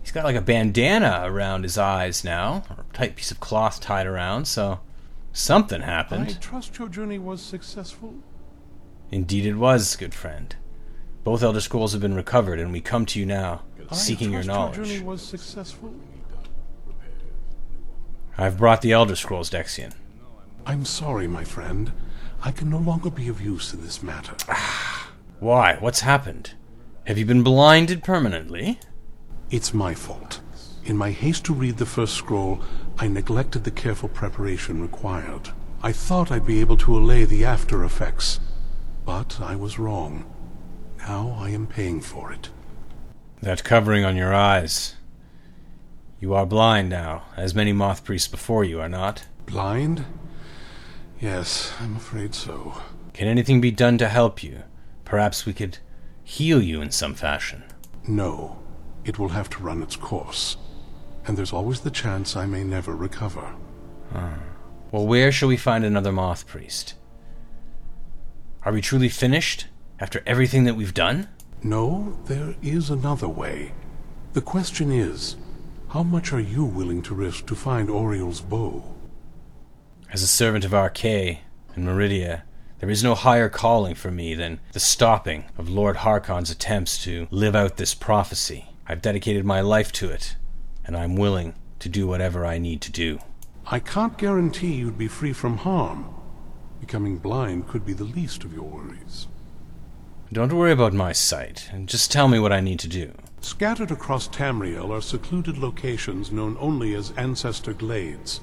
he's 0.01 0.11
got 0.11 0.23
like 0.23 0.35
a 0.35 0.41
bandana 0.41 1.21
around 1.25 1.61
his 1.61 1.77
eyes 1.77 2.23
now, 2.23 2.63
or 2.71 2.85
a 2.89 2.93
tight 2.93 3.15
piece 3.15 3.29
of 3.29 3.39
cloth 3.39 3.79
tied 3.79 4.07
around. 4.07 4.45
So 4.45 4.79
something 5.31 5.81
happened. 5.81 6.37
I 6.39 6.41
trust 6.41 6.79
your 6.79 6.89
journey 6.89 7.19
was 7.19 7.39
successful. 7.39 8.15
Indeed, 9.11 9.45
it 9.45 9.57
was, 9.57 9.95
good 9.95 10.15
friend. 10.15 10.55
Both 11.23 11.43
Elder 11.43 11.61
Scrolls 11.61 11.91
have 11.91 12.01
been 12.01 12.15
recovered, 12.15 12.59
and 12.59 12.73
we 12.73 12.81
come 12.81 13.05
to 13.05 13.19
you 13.19 13.27
now, 13.27 13.61
I 13.91 13.93
seeking 13.93 14.31
your 14.31 14.41
trust 14.41 14.77
Your 14.77 14.85
journey 14.85 14.99
knowledge. 14.99 15.05
was 15.05 15.21
successful. 15.21 15.93
I've 18.37 18.57
brought 18.57 18.81
the 18.81 18.91
Elder 18.91 19.15
Scrolls, 19.15 19.49
Dexion. 19.49 19.93
I'm 20.65 20.85
sorry, 20.85 21.27
my 21.27 21.43
friend. 21.43 21.91
I 22.43 22.51
can 22.51 22.69
no 22.69 22.77
longer 22.77 23.09
be 23.09 23.27
of 23.29 23.41
use 23.41 23.73
in 23.73 23.81
this 23.81 24.03
matter. 24.03 24.35
Why? 25.39 25.77
What's 25.79 26.01
happened? 26.01 26.53
Have 27.05 27.17
you 27.17 27.25
been 27.25 27.41
blinded 27.41 28.03
permanently? 28.03 28.79
It's 29.49 29.73
my 29.73 29.95
fault. 29.95 30.41
In 30.85 30.97
my 30.97 31.11
haste 31.11 31.45
to 31.45 31.53
read 31.53 31.77
the 31.77 31.85
first 31.85 32.13
scroll, 32.13 32.61
I 32.99 33.07
neglected 33.07 33.63
the 33.63 33.71
careful 33.71 34.09
preparation 34.09 34.81
required. 34.81 35.49
I 35.81 35.91
thought 35.91 36.31
I'd 36.31 36.45
be 36.45 36.59
able 36.59 36.77
to 36.77 36.97
allay 36.97 37.25
the 37.25 37.43
after 37.43 37.83
effects, 37.83 38.39
but 39.03 39.39
I 39.41 39.55
was 39.55 39.79
wrong. 39.79 40.25
Now 40.99 41.37
I 41.39 41.49
am 41.49 41.65
paying 41.65 42.01
for 42.01 42.31
it. 42.31 42.49
That 43.41 43.63
covering 43.63 44.05
on 44.05 44.15
your 44.15 44.33
eyes. 44.33 44.96
You 46.19 46.33
are 46.33 46.45
blind 46.47 46.89
now, 46.89 47.25
as 47.35 47.53
many 47.53 47.71
moth 47.73 48.03
priests 48.03 48.27
before 48.27 48.63
you 48.63 48.81
are 48.81 48.89
not. 48.89 49.27
Blind? 49.45 50.03
Yes, 51.21 51.73
I'm 51.79 51.95
afraid 51.95 52.33
so. 52.33 52.81
Can 53.13 53.27
anything 53.27 53.61
be 53.61 53.71
done 53.71 53.99
to 53.99 54.09
help 54.09 54.41
you? 54.41 54.63
Perhaps 55.05 55.45
we 55.45 55.53
could 55.53 55.77
heal 56.23 56.61
you 56.61 56.81
in 56.81 56.91
some 56.91 57.13
fashion. 57.13 57.63
No, 58.07 58.57
it 59.05 59.19
will 59.19 59.29
have 59.29 59.49
to 59.51 59.63
run 59.63 59.83
its 59.83 59.95
course. 59.95 60.57
And 61.25 61.37
there's 61.37 61.53
always 61.53 61.81
the 61.81 61.91
chance 61.91 62.35
I 62.35 62.45
may 62.45 62.63
never 62.63 62.95
recover. 62.95 63.53
Ah. 64.13 64.39
Well, 64.91 65.05
where 65.05 65.31
shall 65.31 65.49
we 65.49 65.57
find 65.57 65.85
another 65.85 66.11
moth 66.11 66.47
priest? 66.47 66.95
Are 68.63 68.71
we 68.71 68.81
truly 68.81 69.09
finished 69.09 69.67
after 69.99 70.23
everything 70.25 70.63
that 70.63 70.75
we've 70.75 70.93
done? 70.93 71.29
No, 71.61 72.17
there 72.25 72.55
is 72.61 72.89
another 72.89 73.27
way. 73.27 73.73
The 74.33 74.41
question 74.41 74.91
is, 74.91 75.35
how 75.89 76.03
much 76.03 76.33
are 76.33 76.39
you 76.39 76.65
willing 76.65 77.01
to 77.01 77.15
risk 77.15 77.45
to 77.45 77.55
find 77.55 77.89
Auriel's 77.89 78.41
bow? 78.41 78.83
As 80.11 80.21
a 80.21 80.27
servant 80.27 80.65
of 80.65 80.71
Arkay 80.71 81.39
and 81.75 81.85
Meridia, 81.85 82.43
there 82.79 82.89
is 82.89 83.03
no 83.03 83.15
higher 83.15 83.49
calling 83.49 83.95
for 83.95 84.11
me 84.11 84.35
than 84.35 84.59
the 84.73 84.79
stopping 84.79 85.45
of 85.57 85.69
Lord 85.69 85.97
Harkon's 85.97 86.51
attempts 86.51 87.01
to 87.05 87.27
live 87.31 87.55
out 87.55 87.77
this 87.77 87.93
prophecy. 87.93 88.65
I've 88.85 89.01
dedicated 89.01 89.45
my 89.45 89.61
life 89.61 89.91
to 89.93 90.09
it, 90.09 90.35
and 90.85 90.95
I'm 90.95 91.15
willing 91.15 91.55
to 91.79 91.89
do 91.89 92.05
whatever 92.05 92.45
I 92.45 92.57
need 92.57 92.81
to 92.81 92.91
do. 92.91 93.19
I 93.65 93.79
can't 93.79 94.17
guarantee 94.17 94.73
you'd 94.73 94.97
be 94.97 95.07
free 95.07 95.33
from 95.33 95.57
harm. 95.57 96.13
Becoming 96.81 97.17
blind 97.17 97.67
could 97.67 97.85
be 97.85 97.93
the 97.93 98.03
least 98.03 98.43
of 98.43 98.53
your 98.53 98.63
worries. 98.63 99.27
Don't 100.31 100.53
worry 100.53 100.73
about 100.73 100.93
my 100.93 101.13
sight, 101.13 101.69
and 101.71 101.87
just 101.87 102.11
tell 102.11 102.27
me 102.27 102.39
what 102.39 102.51
I 102.51 102.59
need 102.59 102.79
to 102.79 102.87
do. 102.87 103.13
Scattered 103.41 103.91
across 103.91 104.27
Tamriel 104.27 104.91
are 104.91 105.01
secluded 105.01 105.57
locations 105.57 106.31
known 106.31 106.57
only 106.59 106.95
as 106.95 107.13
Ancestor 107.17 107.73
Glades. 107.73 108.41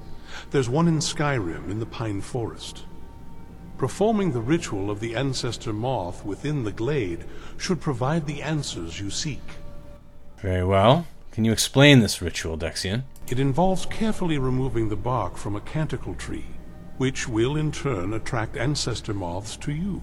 There's 0.50 0.68
one 0.68 0.88
in 0.88 0.98
Skyrim 0.98 1.70
in 1.70 1.80
the 1.80 1.87
Pine 1.87 2.20
Forest. 2.20 2.85
Performing 3.76 4.33
the 4.33 4.40
ritual 4.40 4.90
of 4.90 5.00
the 5.00 5.16
Ancestor 5.16 5.72
Moth 5.72 6.24
within 6.24 6.64
the 6.64 6.72
glade 6.72 7.24
should 7.57 7.80
provide 7.80 8.26
the 8.26 8.42
answers 8.42 9.00
you 9.00 9.11
seek. 9.11 9.42
Very 10.38 10.64
well. 10.64 11.07
Can 11.33 11.44
you 11.44 11.52
explain 11.52 11.98
this 11.98 12.22
ritual, 12.22 12.57
Dexion? 12.57 13.02
It 13.28 13.40
involves 13.40 13.87
carefully 13.87 14.38
removing 14.38 14.88
the 14.88 14.96
bark 14.96 15.37
from 15.37 15.57
a 15.57 15.61
canticle 15.61 16.14
tree, 16.14 16.46
which 16.98 17.28
will 17.28 17.57
in 17.57 17.72
turn 17.72 18.12
attract 18.12 18.57
ancestor 18.57 19.14
moths 19.14 19.57
to 19.57 19.72
you. 19.72 20.02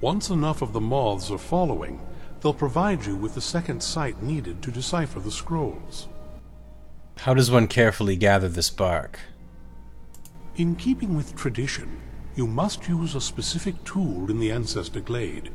Once 0.00 0.28
enough 0.28 0.60
of 0.60 0.74
the 0.74 0.80
moths 0.80 1.30
are 1.30 1.38
following, 1.38 2.00
they'll 2.40 2.54
provide 2.54 3.04
you 3.04 3.16
with 3.16 3.34
the 3.34 3.40
second 3.40 3.82
sight 3.82 4.22
needed 4.22 4.62
to 4.62 4.70
decipher 4.70 5.20
the 5.20 5.30
scrolls. 5.30 6.08
How 7.18 7.34
does 7.34 7.50
one 7.50 7.66
carefully 7.66 8.16
gather 8.16 8.48
this 8.48 8.70
bark? 8.70 9.18
In 10.56 10.76
keeping 10.76 11.16
with 11.16 11.36
tradition, 11.36 12.00
you 12.36 12.46
must 12.46 12.88
use 12.88 13.14
a 13.14 13.20
specific 13.20 13.82
tool 13.84 14.30
in 14.30 14.38
the 14.38 14.52
ancestor 14.52 15.00
glade, 15.00 15.50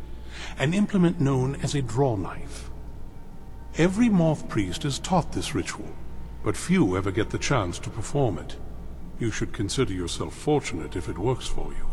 an 0.57 0.73
implement 0.73 1.21
known 1.21 1.55
as 1.63 1.75
a 1.75 1.81
draw 1.81 2.15
knife. 2.15 2.69
Every 3.77 4.09
moth 4.09 4.49
priest 4.49 4.83
is 4.83 4.99
taught 4.99 5.31
this 5.31 5.55
ritual, 5.55 5.95
but 6.43 6.57
few 6.57 6.97
ever 6.97 7.11
get 7.11 7.29
the 7.29 7.37
chance 7.37 7.79
to 7.79 7.89
perform 7.89 8.37
it. 8.37 8.57
You 9.19 9.31
should 9.31 9.53
consider 9.53 9.93
yourself 9.93 10.35
fortunate 10.35 10.95
if 10.95 11.07
it 11.07 11.17
works 11.17 11.47
for 11.47 11.71
you. 11.71 11.92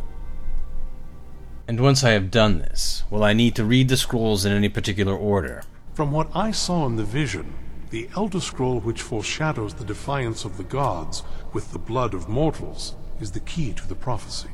And 1.70 1.78
once 1.78 2.02
I 2.02 2.11
have 2.11 2.33
done 2.33 2.59
this, 2.59 3.04
will 3.11 3.22
I 3.22 3.33
need 3.33 3.54
to 3.54 3.64
read 3.64 3.88
the 3.90 3.96
scrolls 3.96 4.44
in 4.44 4.50
any 4.50 4.68
particular 4.68 5.14
order? 5.14 5.62
From 5.94 6.11
what 6.11 6.28
I 6.35 6.50
saw 6.50 6.85
in 6.87 6.96
the 6.96 7.04
vision, 7.04 7.54
the 7.90 8.09
Elder 8.16 8.40
Scroll 8.40 8.80
which 8.80 9.00
foreshadows 9.00 9.74
the 9.74 9.85
defiance 9.85 10.44
of 10.44 10.56
the 10.56 10.64
gods 10.64 11.22
with 11.52 11.70
the 11.70 11.78
blood 11.78 12.12
of 12.12 12.28
mortals 12.28 12.96
is 13.20 13.30
the 13.30 13.38
key 13.38 13.72
to 13.74 13.87
the 13.87 13.94
prophecy. 13.94 14.48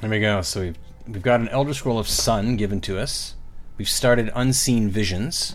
There 0.00 0.10
we 0.10 0.18
go. 0.18 0.42
So 0.42 0.62
we've 0.62 0.78
we've 1.06 1.22
got 1.22 1.38
an 1.38 1.48
Elder 1.50 1.72
Scroll 1.72 2.00
of 2.00 2.08
Sun 2.08 2.56
given 2.56 2.80
to 2.80 2.98
us. 2.98 3.36
We've 3.78 3.88
started 3.88 4.32
Unseen 4.34 4.90
Visions. 4.90 5.54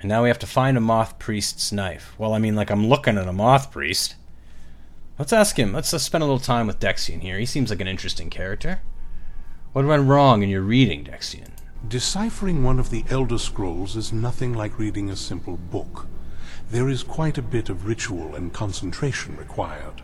And 0.00 0.08
now 0.08 0.22
we 0.22 0.30
have 0.30 0.38
to 0.38 0.46
find 0.46 0.78
a 0.78 0.80
Moth 0.80 1.18
Priest's 1.18 1.70
knife. 1.70 2.14
Well, 2.16 2.32
I 2.32 2.38
mean, 2.38 2.56
like, 2.56 2.70
I'm 2.70 2.86
looking 2.86 3.18
at 3.18 3.28
a 3.28 3.32
Moth 3.34 3.72
Priest. 3.72 4.14
Let's 5.18 5.32
ask 5.32 5.58
him. 5.58 5.72
Let's 5.72 5.94
uh, 5.94 5.98
spend 5.98 6.22
a 6.22 6.26
little 6.26 6.38
time 6.38 6.66
with 6.66 6.80
Dexion 6.80 7.20
here. 7.20 7.38
He 7.38 7.46
seems 7.46 7.70
like 7.70 7.80
an 7.80 7.88
interesting 7.88 8.28
character. 8.28 8.80
What 9.72 9.86
went 9.86 10.06
wrong 10.06 10.42
in 10.42 10.50
your 10.50 10.62
reading, 10.62 11.04
Dexion? 11.04 11.50
Deciphering 11.88 12.62
one 12.62 12.78
of 12.78 12.90
the 12.90 13.04
Elder 13.08 13.38
Scrolls 13.38 13.96
is 13.96 14.12
nothing 14.12 14.52
like 14.52 14.78
reading 14.78 15.08
a 15.08 15.16
simple 15.16 15.56
book. 15.56 16.06
There 16.70 16.88
is 16.88 17.02
quite 17.02 17.38
a 17.38 17.42
bit 17.42 17.68
of 17.68 17.86
ritual 17.86 18.34
and 18.34 18.52
concentration 18.52 19.36
required. 19.36 20.02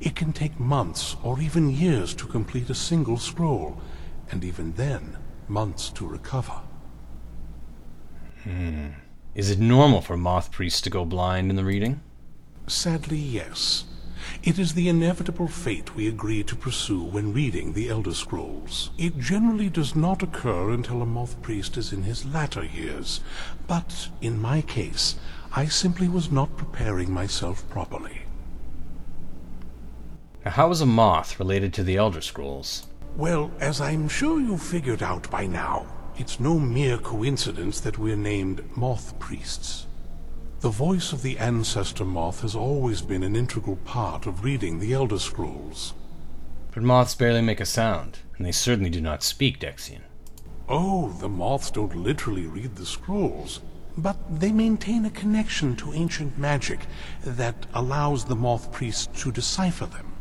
It 0.00 0.14
can 0.14 0.32
take 0.32 0.60
months 0.60 1.16
or 1.22 1.40
even 1.40 1.70
years 1.70 2.14
to 2.14 2.26
complete 2.26 2.68
a 2.68 2.74
single 2.74 3.16
scroll, 3.16 3.80
and 4.30 4.44
even 4.44 4.74
then, 4.74 5.16
months 5.48 5.88
to 5.90 6.06
recover. 6.06 6.60
Hmm. 8.44 8.88
Is 9.34 9.50
it 9.50 9.58
normal 9.58 10.02
for 10.02 10.16
moth 10.16 10.52
priests 10.52 10.80
to 10.82 10.90
go 10.90 11.04
blind 11.04 11.50
in 11.50 11.56
the 11.56 11.64
reading? 11.64 12.00
Sadly, 12.66 13.18
yes. 13.18 13.84
It 14.42 14.58
is 14.58 14.74
the 14.74 14.88
inevitable 14.88 15.48
fate 15.48 15.94
we 15.94 16.08
agree 16.08 16.42
to 16.44 16.56
pursue 16.56 17.02
when 17.02 17.32
reading 17.32 17.72
the 17.72 17.88
Elder 17.88 18.14
Scrolls. 18.14 18.90
It 18.98 19.18
generally 19.18 19.68
does 19.68 19.94
not 19.96 20.22
occur 20.22 20.70
until 20.70 21.02
a 21.02 21.06
moth 21.06 21.40
priest 21.42 21.76
is 21.76 21.92
in 21.92 22.02
his 22.02 22.24
latter 22.24 22.64
years, 22.64 23.20
but 23.66 24.08
in 24.20 24.40
my 24.40 24.62
case, 24.62 25.16
I 25.52 25.66
simply 25.66 26.08
was 26.08 26.30
not 26.30 26.56
preparing 26.56 27.10
myself 27.10 27.68
properly. 27.70 28.22
Now, 30.44 30.50
how 30.52 30.70
is 30.70 30.80
a 30.80 30.86
moth 30.86 31.40
related 31.40 31.72
to 31.74 31.82
the 31.82 31.96
Elder 31.96 32.20
Scrolls? 32.20 32.86
Well, 33.16 33.50
as 33.58 33.80
I'm 33.80 34.08
sure 34.08 34.38
you've 34.38 34.62
figured 34.62 35.02
out 35.02 35.30
by 35.30 35.46
now, 35.46 35.86
it's 36.18 36.38
no 36.38 36.58
mere 36.58 36.98
coincidence 36.98 37.80
that 37.80 37.98
we're 37.98 38.16
named 38.16 38.62
Moth 38.76 39.18
Priests. 39.18 39.85
The 40.66 40.72
voice 40.72 41.12
of 41.12 41.22
the 41.22 41.38
Ancestor 41.38 42.04
Moth 42.04 42.40
has 42.40 42.56
always 42.56 43.00
been 43.00 43.22
an 43.22 43.36
integral 43.36 43.76
part 43.84 44.26
of 44.26 44.42
reading 44.42 44.80
the 44.80 44.94
Elder 44.94 45.20
Scrolls. 45.20 45.94
But 46.74 46.82
moths 46.82 47.14
barely 47.14 47.40
make 47.40 47.60
a 47.60 47.64
sound, 47.64 48.18
and 48.36 48.44
they 48.44 48.50
certainly 48.50 48.90
do 48.90 49.00
not 49.00 49.22
speak 49.22 49.60
Dexion. 49.60 50.00
Oh, 50.68 51.12
the 51.20 51.28
moths 51.28 51.70
don't 51.70 51.94
literally 51.94 52.46
read 52.46 52.74
the 52.74 52.84
scrolls, 52.84 53.60
but 53.96 54.16
they 54.40 54.50
maintain 54.50 55.04
a 55.04 55.10
connection 55.10 55.76
to 55.76 55.92
ancient 55.92 56.36
magic 56.36 56.80
that 57.22 57.66
allows 57.72 58.24
the 58.24 58.34
moth 58.34 58.72
priests 58.72 59.06
to 59.22 59.30
decipher 59.30 59.86
them. 59.86 60.14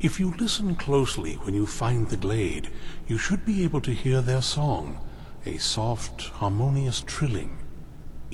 If 0.00 0.18
you 0.18 0.34
listen 0.38 0.76
closely 0.76 1.34
when 1.34 1.52
you 1.52 1.66
find 1.66 2.08
the 2.08 2.16
glade, 2.16 2.70
you 3.06 3.18
should 3.18 3.44
be 3.44 3.62
able 3.64 3.82
to 3.82 3.92
hear 3.92 4.22
their 4.22 4.40
song, 4.40 4.98
a 5.44 5.58
soft, 5.58 6.22
harmonious 6.22 7.02
trilling. 7.02 7.58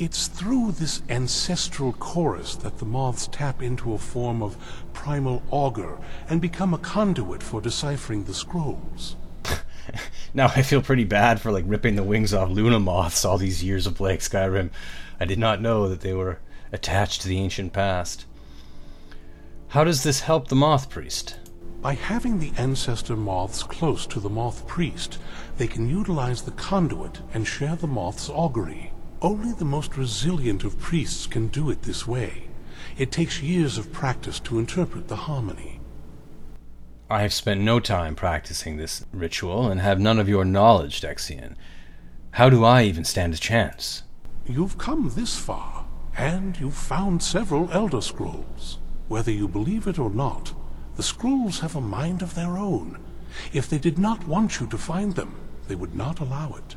It's 0.01 0.29
through 0.29 0.73
this 0.73 1.03
ancestral 1.11 1.93
chorus 1.93 2.57
that 2.57 2.79
the 2.79 2.87
moths 2.87 3.29
tap 3.31 3.63
into 3.63 3.93
a 3.93 3.99
form 3.99 4.43
of 4.43 4.57
primal 4.95 5.43
augur 5.51 5.99
and 6.27 6.41
become 6.41 6.73
a 6.73 6.79
conduit 6.79 7.43
for 7.43 7.61
deciphering 7.61 8.25
the 8.25 8.33
scrolls. 8.33 9.17
now 10.33 10.47
I 10.57 10.63
feel 10.63 10.81
pretty 10.81 11.05
bad 11.05 11.39
for 11.39 11.53
like 11.53 11.65
ripping 11.67 11.97
the 11.97 12.03
wings 12.03 12.33
off 12.33 12.49
Luna 12.49 12.81
moths 12.81 13.27
all 13.27 13.37
these 13.37 13.63
years 13.63 13.87
of 13.87 13.95
playing 13.95 14.21
Skyrim. 14.21 14.71
I 15.21 15.27
did 15.27 15.39
not 15.39 15.61
know 15.61 15.87
that 15.91 16.01
they 16.01 16.15
were 16.15 16.39
attached 16.73 17.21
to 17.21 17.29
the 17.29 17.39
ancient 17.39 17.75
past. 17.75 18.25
How 19.69 19.85
does 19.85 20.03
this 20.03 20.21
help 20.21 20.49
the 20.49 20.57
moth 20.57 20.89
priest? 20.89 21.37
By 21.83 21.93
having 21.93 22.39
the 22.39 22.53
ancestor 22.57 23.17
moths 23.17 23.63
close 23.63 24.07
to 24.07 24.19
the 24.19 24.31
moth 24.31 24.67
priest, 24.67 25.19
they 25.59 25.67
can 25.69 25.91
utilize 25.91 26.41
the 26.41 26.53
conduit 26.53 27.21
and 27.35 27.47
share 27.47 27.77
the 27.77 27.87
moth's 27.87 28.31
augury. 28.31 28.93
Only 29.23 29.53
the 29.53 29.67
most 29.67 29.99
resilient 29.99 30.65
of 30.65 30.79
priests 30.79 31.27
can 31.27 31.49
do 31.49 31.69
it 31.69 31.83
this 31.83 32.07
way. 32.07 32.49
It 32.97 33.13
takes 33.13 33.43
years 33.43 33.77
of 33.77 33.93
practice 33.93 34.41
to 34.41 34.59
interpret 34.59 35.09
the 35.09 35.17
harmony. 35.17 35.81
I 37.11 37.21
have 37.23 37.33
spent 37.33 37.61
no 37.61 37.81
time 37.81 38.15
practicing 38.15 38.77
this 38.77 39.05
ritual 39.13 39.71
and 39.71 39.81
have 39.81 40.01
none 40.01 40.19
of 40.19 40.29
your 40.29 40.45
knowledge, 40.45 41.03
Dexion. 41.03 41.55
How 42.33 42.49
do 42.49 42.65
I 42.65 42.85
even 42.85 43.05
stand 43.05 43.35
a 43.35 43.39
chance? 43.39 44.05
You've 44.47 44.79
come 44.79 45.11
this 45.11 45.37
far, 45.37 45.85
and 46.17 46.59
you've 46.59 46.75
found 46.75 47.23
several 47.23 47.71
Elder 47.73 48.01
Scrolls. 48.01 48.79
Whether 49.09 49.33
you 49.33 49.49
believe 49.49 49.87
it 49.87 49.99
or 49.99 50.11
not, 50.11 50.55
the 50.97 51.03
scrolls 51.03 51.61
have 51.61 51.77
a 51.77 51.81
mind 51.81 52.23
of 52.23 52.35
their 52.35 52.57
own. 52.57 52.99
If 53.53 53.69
they 53.69 53.79
did 53.79 53.99
not 53.99 54.27
want 54.27 54.61
you 54.61 54.67
to 54.69 54.79
find 54.79 55.15
them, 55.15 55.35
they 55.69 55.75
would 55.75 55.95
not 55.95 56.21
allow 56.21 56.55
it. 56.55 56.77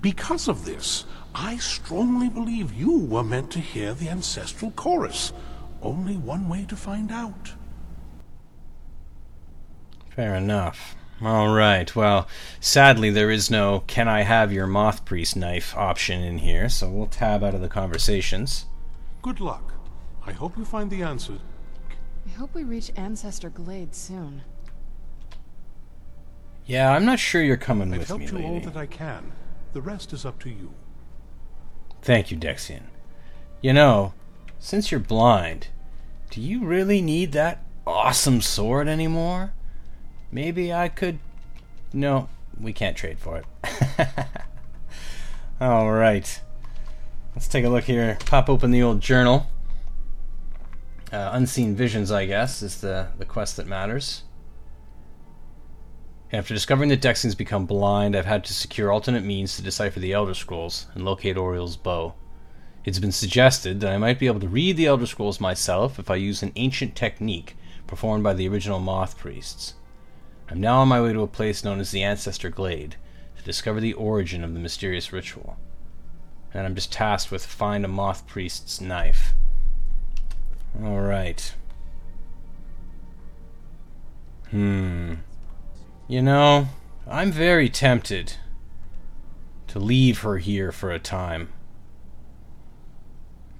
Because 0.00 0.48
of 0.48 0.64
this, 0.64 1.04
I 1.34 1.56
strongly 1.56 2.28
believe 2.28 2.72
you 2.74 2.98
were 2.98 3.24
meant 3.24 3.50
to 3.52 3.58
hear 3.60 3.94
the 3.94 4.08
ancestral 4.08 4.70
chorus. 4.72 5.32
Only 5.80 6.16
one 6.16 6.48
way 6.48 6.64
to 6.68 6.76
find 6.76 7.10
out. 7.10 7.54
Fair 10.10 10.34
enough. 10.34 10.94
All 11.22 11.54
right. 11.54 11.94
Well, 11.94 12.28
sadly, 12.60 13.10
there 13.10 13.30
is 13.30 13.50
no 13.50 13.84
"Can 13.86 14.08
I 14.08 14.22
have 14.22 14.52
your 14.52 14.66
moth 14.66 15.04
priest 15.04 15.36
knife" 15.36 15.74
option 15.76 16.22
in 16.22 16.38
here, 16.38 16.68
so 16.68 16.90
we'll 16.90 17.06
tab 17.06 17.42
out 17.42 17.54
of 17.54 17.60
the 17.60 17.68
conversations. 17.68 18.66
Good 19.22 19.40
luck. 19.40 19.72
I 20.26 20.32
hope 20.32 20.58
you 20.58 20.64
find 20.64 20.90
the 20.90 21.02
answer 21.02 21.38
I 22.26 22.30
hope 22.30 22.54
we 22.54 22.62
reach 22.62 22.92
Ancestor 22.96 23.50
Glade 23.50 23.94
soon. 23.94 24.42
Yeah, 26.66 26.92
I'm 26.92 27.04
not 27.04 27.18
sure 27.18 27.42
you're 27.42 27.56
coming 27.56 27.92
I've 27.92 28.00
with 28.00 28.08
helped 28.08 28.32
me, 28.32 28.42
you 28.42 28.48
lady. 28.48 28.66
all 28.66 28.72
that 28.72 28.76
I 28.76 28.86
can. 28.86 29.32
The 29.72 29.82
rest 29.82 30.12
is 30.12 30.24
up 30.24 30.38
to 30.40 30.50
you. 30.50 30.72
Thank 32.02 32.32
you, 32.32 32.36
Dexion. 32.36 32.82
You 33.60 33.72
know, 33.72 34.12
since 34.58 34.90
you're 34.90 35.00
blind, 35.00 35.68
do 36.30 36.40
you 36.40 36.64
really 36.64 37.00
need 37.00 37.32
that 37.32 37.64
awesome 37.86 38.40
sword 38.40 38.88
anymore? 38.88 39.52
Maybe 40.32 40.72
I 40.72 40.88
could. 40.88 41.20
No, 41.92 42.28
we 42.60 42.72
can't 42.72 42.96
trade 42.96 43.18
for 43.20 43.38
it. 43.38 44.08
All 45.60 45.92
right. 45.92 46.40
Let's 47.34 47.48
take 47.48 47.64
a 47.64 47.68
look 47.68 47.84
here. 47.84 48.18
Pop 48.26 48.48
open 48.48 48.72
the 48.72 48.82
old 48.82 49.00
journal. 49.00 49.46
Uh, 51.12 51.30
Unseen 51.32 51.76
Visions, 51.76 52.10
I 52.10 52.26
guess, 52.26 52.62
is 52.62 52.80
the, 52.80 53.08
the 53.18 53.24
quest 53.24 53.58
that 53.58 53.66
matters. 53.66 54.24
After 56.32 56.54
discovering 56.54 56.88
that 56.88 57.02
Dexion's 57.02 57.34
become 57.34 57.66
blind, 57.66 58.16
I've 58.16 58.24
had 58.24 58.42
to 58.44 58.54
secure 58.54 58.90
alternate 58.90 59.22
means 59.22 59.54
to 59.56 59.62
decipher 59.62 60.00
the 60.00 60.14
Elder 60.14 60.32
Scrolls 60.32 60.86
and 60.94 61.04
locate 61.04 61.36
Auriel's 61.36 61.76
bow. 61.76 62.14
It's 62.86 62.98
been 62.98 63.12
suggested 63.12 63.80
that 63.80 63.92
I 63.92 63.98
might 63.98 64.18
be 64.18 64.28
able 64.28 64.40
to 64.40 64.48
read 64.48 64.78
the 64.78 64.86
Elder 64.86 65.04
Scrolls 65.04 65.40
myself 65.40 65.98
if 65.98 66.10
I 66.10 66.14
use 66.14 66.42
an 66.42 66.52
ancient 66.56 66.96
technique 66.96 67.54
performed 67.86 68.24
by 68.24 68.32
the 68.32 68.48
original 68.48 68.80
Moth 68.80 69.18
Priests. 69.18 69.74
I'm 70.48 70.58
now 70.58 70.78
on 70.78 70.88
my 70.88 71.02
way 71.02 71.12
to 71.12 71.20
a 71.20 71.26
place 71.26 71.64
known 71.64 71.80
as 71.80 71.90
the 71.90 72.02
Ancestor 72.02 72.48
Glade 72.48 72.96
to 73.36 73.42
discover 73.42 73.78
the 73.78 73.92
origin 73.92 74.42
of 74.42 74.54
the 74.54 74.60
mysterious 74.60 75.12
ritual. 75.12 75.58
And 76.54 76.66
I'm 76.66 76.74
just 76.74 76.90
tasked 76.90 77.30
with 77.30 77.44
find 77.44 77.84
a 77.84 77.88
Moth 77.88 78.26
Priest's 78.26 78.80
knife. 78.80 79.34
Alright. 80.82 81.54
Hmm. 84.50 85.14
You 86.12 86.20
know, 86.20 86.68
I'm 87.06 87.32
very 87.32 87.70
tempted 87.70 88.34
to 89.68 89.78
leave 89.78 90.18
her 90.18 90.36
here 90.36 90.70
for 90.70 90.90
a 90.90 90.98
time. 90.98 91.48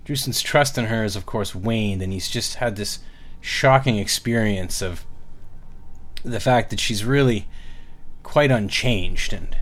Drustan's 0.04 0.42
trust 0.42 0.76
in 0.76 0.84
her 0.84 1.02
has, 1.02 1.16
of 1.16 1.24
course, 1.24 1.54
waned, 1.54 2.02
and 2.02 2.12
he's 2.12 2.28
just 2.28 2.56
had 2.56 2.76
this 2.76 2.98
shocking 3.40 3.96
experience 3.96 4.82
of 4.82 5.06
the 6.24 6.40
fact 6.40 6.68
that 6.68 6.78
she's 6.78 7.06
really 7.06 7.48
quite 8.22 8.50
unchanged 8.50 9.32
and 9.32 9.56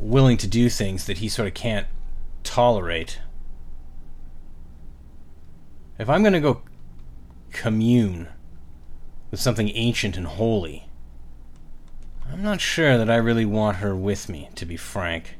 willing 0.00 0.36
to 0.36 0.48
do 0.48 0.68
things 0.68 1.06
that 1.06 1.18
he 1.18 1.28
sort 1.28 1.46
of 1.46 1.54
can't 1.54 1.86
tolerate. 2.42 3.20
If 5.96 6.10
I'm 6.10 6.24
going 6.24 6.32
to 6.32 6.40
go 6.40 6.62
commune 7.52 8.26
with 9.30 9.38
something 9.38 9.68
ancient 9.76 10.16
and 10.16 10.26
holy, 10.26 10.89
I'm 12.32 12.42
not 12.42 12.60
sure 12.60 12.96
that 12.96 13.10
I 13.10 13.16
really 13.16 13.44
want 13.44 13.78
her 13.78 13.94
with 13.94 14.28
me, 14.28 14.50
to 14.54 14.64
be 14.64 14.76
frank. 14.76 15.36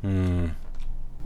Hmm. 0.00 0.48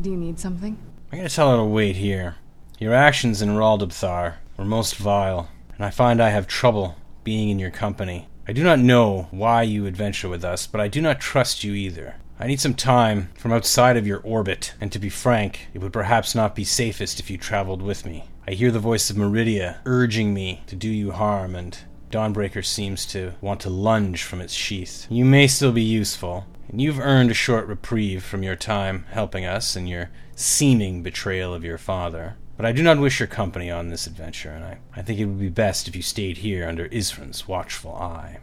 Do 0.01 0.11
you 0.11 0.17
need 0.17 0.39
something? 0.39 0.79
I 1.11 1.17
gotta 1.17 1.29
tell 1.29 1.51
her 1.51 1.57
to 1.57 1.65
wait 1.65 1.97
here. 1.97 2.37
Your 2.79 2.93
actions 2.93 3.41
in 3.41 3.51
Raldabthar 3.51 4.35
were 4.57 4.65
most 4.65 4.97
vile, 4.97 5.49
and 5.75 5.85
I 5.85 5.91
find 5.91 6.21
I 6.21 6.29
have 6.29 6.47
trouble 6.47 6.97
being 7.25 7.49
in 7.49 7.59
your 7.59 7.71
company. 7.71 8.29
I 8.47 8.53
do 8.53 8.63
not 8.63 8.79
know 8.79 9.29
why 9.31 9.63
you 9.63 9.87
adventure 9.87 10.29
with 10.29 10.45
us, 10.45 10.67
but 10.67 10.81
I 10.81 10.89
do 10.89 11.01
not 11.01 11.21
trust 11.21 11.65
you 11.65 11.73
either. 11.73 12.17
I 12.39 12.47
need 12.47 12.61
some 12.61 12.75
time 12.75 13.31
from 13.35 13.53
outside 13.53 13.97
of 13.97 14.07
your 14.07 14.21
orbit, 14.21 14.75
and 14.79 14.93
to 14.93 14.99
be 14.99 15.09
frank, 15.09 15.69
it 15.73 15.81
would 15.81 15.93
perhaps 15.93 16.35
not 16.35 16.55
be 16.55 16.65
safest 16.65 17.19
if 17.19 17.31
you 17.31 17.39
traveled 17.39 17.81
with 17.81 18.05
me. 18.05 18.29
I 18.47 18.53
hear 18.53 18.71
the 18.71 18.79
voice 18.79 19.09
of 19.09 19.17
Meridia 19.17 19.79
urging 19.87 20.35
me 20.35 20.63
to 20.67 20.77
do 20.77 20.91
you 20.91 21.13
harm, 21.13 21.57
and 21.57 21.79
Dawnbreaker 22.11 22.65
seems 22.65 23.05
to 23.07 23.35
want 23.41 23.61
to 23.61 23.71
lunge 23.71 24.23
from 24.23 24.41
its 24.41 24.55
sheath. 24.55 25.07
You 25.11 25.25
may 25.25 25.47
still 25.47 25.73
be 25.73 25.83
useful, 25.83 26.47
and 26.69 26.81
you've 26.81 27.01
earned 27.01 27.31
a 27.31 27.35
short 27.35 27.67
reprieve 27.67 28.23
from 28.23 28.43
your 28.43 28.57
time 28.57 29.07
helping 29.11 29.45
us 29.45 29.75
and 29.75 29.89
your 29.89 30.11
seeming 30.35 31.03
betrayal 31.03 31.53
of 31.53 31.65
your 31.65 31.79
father. 31.79 32.37
But 32.57 32.65
I 32.65 32.73
do 32.73 32.83
not 32.83 32.99
wish 32.99 33.21
your 33.21 33.27
company 33.27 33.71
on 33.71 33.91
this 33.91 34.07
adventure, 34.07 34.51
and 34.51 34.65
I, 34.65 34.79
I 34.95 35.03
think 35.03 35.19
it 35.19 35.27
would 35.27 35.41
be 35.41 35.49
best 35.49 35.89
if 35.89 35.97
you 35.97 36.03
stayed 36.03 36.39
here 36.39 36.67
under 36.67 36.89
Isran's 36.89 37.47
watchful 37.47 37.95
eye. 37.95 38.39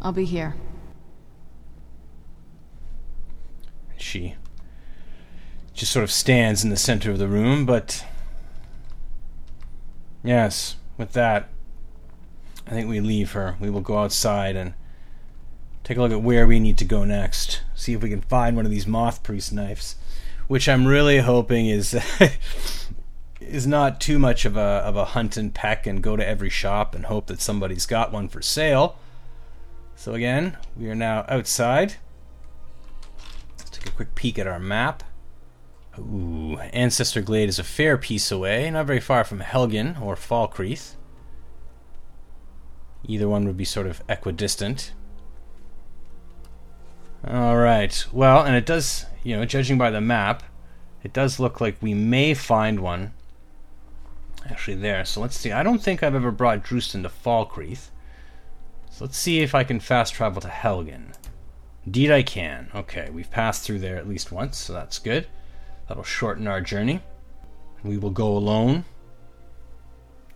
I'll 0.00 0.12
be 0.12 0.24
here. 0.24 0.56
She 3.96 4.34
just 5.74 5.92
sort 5.92 6.02
of 6.02 6.10
stands 6.10 6.64
in 6.64 6.70
the 6.70 6.76
center 6.76 7.10
of 7.10 7.18
the 7.18 7.28
room, 7.28 7.66
but. 7.66 8.04
Yes, 10.24 10.76
with 10.98 11.12
that, 11.12 11.48
I 12.66 12.70
think 12.70 12.88
we 12.88 13.00
leave 13.00 13.32
her. 13.32 13.56
We 13.60 13.70
will 13.70 13.80
go 13.80 13.98
outside 13.98 14.56
and 14.56 14.74
take 15.84 15.96
a 15.96 16.00
look 16.00 16.12
at 16.12 16.22
where 16.22 16.46
we 16.46 16.60
need 16.60 16.78
to 16.78 16.84
go 16.84 17.04
next. 17.04 17.62
See 17.74 17.92
if 17.92 18.02
we 18.02 18.10
can 18.10 18.22
find 18.22 18.56
one 18.56 18.64
of 18.64 18.70
these 18.70 18.86
moth 18.86 19.22
priest 19.22 19.52
knives, 19.52 19.96
which 20.48 20.68
I'm 20.68 20.86
really 20.86 21.18
hoping 21.18 21.66
is 21.66 21.96
is 23.40 23.66
not 23.66 24.00
too 24.00 24.18
much 24.18 24.44
of 24.44 24.56
a 24.56 24.60
of 24.60 24.96
a 24.96 25.06
hunt 25.06 25.36
and 25.36 25.52
peck 25.52 25.86
and 25.86 26.02
go 26.02 26.16
to 26.16 26.26
every 26.26 26.50
shop 26.50 26.94
and 26.94 27.06
hope 27.06 27.26
that 27.26 27.40
somebody's 27.40 27.86
got 27.86 28.12
one 28.12 28.28
for 28.28 28.42
sale. 28.42 28.96
So 29.96 30.14
again, 30.14 30.56
we 30.76 30.88
are 30.88 30.94
now 30.94 31.24
outside. 31.28 31.94
Let's 33.58 33.70
take 33.70 33.86
a 33.86 33.92
quick 33.92 34.14
peek 34.14 34.38
at 34.38 34.46
our 34.46 34.58
map. 34.58 35.02
Ooh, 35.98 36.58
Ancestor 36.72 37.20
Glade 37.20 37.50
is 37.50 37.58
a 37.58 37.64
fair 37.64 37.98
piece 37.98 38.30
away, 38.32 38.70
not 38.70 38.86
very 38.86 39.00
far 39.00 39.24
from 39.24 39.40
Helgen 39.40 40.00
or 40.00 40.16
Falkreath. 40.16 40.94
Either 43.06 43.28
one 43.28 43.46
would 43.46 43.56
be 43.56 43.64
sort 43.64 43.86
of 43.86 44.02
equidistant. 44.08 44.92
Alright, 47.26 48.06
well, 48.12 48.42
and 48.42 48.56
it 48.56 48.66
does, 48.66 49.06
you 49.22 49.36
know, 49.36 49.44
judging 49.44 49.78
by 49.78 49.90
the 49.90 50.00
map, 50.00 50.42
it 51.02 51.12
does 51.12 51.38
look 51.38 51.60
like 51.60 51.76
we 51.80 51.94
may 51.94 52.34
find 52.34 52.80
one 52.80 53.12
actually 54.48 54.76
there. 54.76 55.04
So 55.04 55.20
let's 55.20 55.36
see. 55.36 55.52
I 55.52 55.62
don't 55.62 55.82
think 55.82 56.02
I've 56.02 56.14
ever 56.14 56.30
brought 56.30 56.64
Drustan 56.64 57.02
to 57.02 57.08
Falkreath. 57.08 57.90
So 58.90 59.04
let's 59.04 59.16
see 59.16 59.40
if 59.40 59.54
I 59.54 59.64
can 59.64 59.80
fast 59.80 60.14
travel 60.14 60.40
to 60.42 60.48
Helgen. 60.48 61.14
Indeed 61.84 62.10
I 62.10 62.22
can. 62.22 62.70
Okay, 62.74 63.08
we've 63.10 63.30
passed 63.30 63.62
through 63.62 63.80
there 63.80 63.96
at 63.96 64.08
least 64.08 64.30
once, 64.30 64.58
so 64.58 64.72
that's 64.72 64.98
good. 64.98 65.26
That'll 65.88 66.04
shorten 66.04 66.46
our 66.46 66.60
journey. 66.60 67.00
We 67.82 67.98
will 67.98 68.10
go 68.10 68.28
alone, 68.36 68.84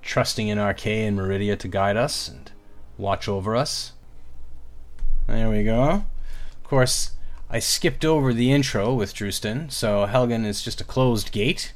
trusting 0.03 0.49
in 0.49 0.59
Arkay 0.59 1.07
and 1.07 1.17
Meridia 1.17 1.57
to 1.59 1.69
guide 1.69 1.97
us 1.97 2.29
and 2.29 2.51
watch 2.99 3.29
over 3.29 3.57
us. 3.57 3.93
There 5.27 5.51
we 5.51 5.65
go. 5.65 6.05
Of 6.63 6.65
course, 6.65 7.13
I 7.49 7.59
skipped 7.59 8.05
over 8.05 8.33
the 8.33 8.53
intro 8.53 8.95
with 8.95 9.15
Drustan, 9.15 9.71
so 9.71 10.07
Helgen 10.07 10.45
is 10.45 10.63
just 10.63 10.81
a 10.81 10.85
closed 10.85 11.33
gate 11.33 11.73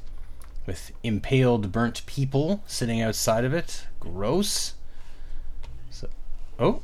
with 0.65 0.91
impaled 1.03 1.71
burnt 1.71 2.05
people 2.05 2.63
sitting 2.67 3.01
outside 3.01 3.45
of 3.45 3.53
it. 3.53 3.85
Gross. 3.99 4.75
So, 5.89 6.09
oh. 6.59 6.81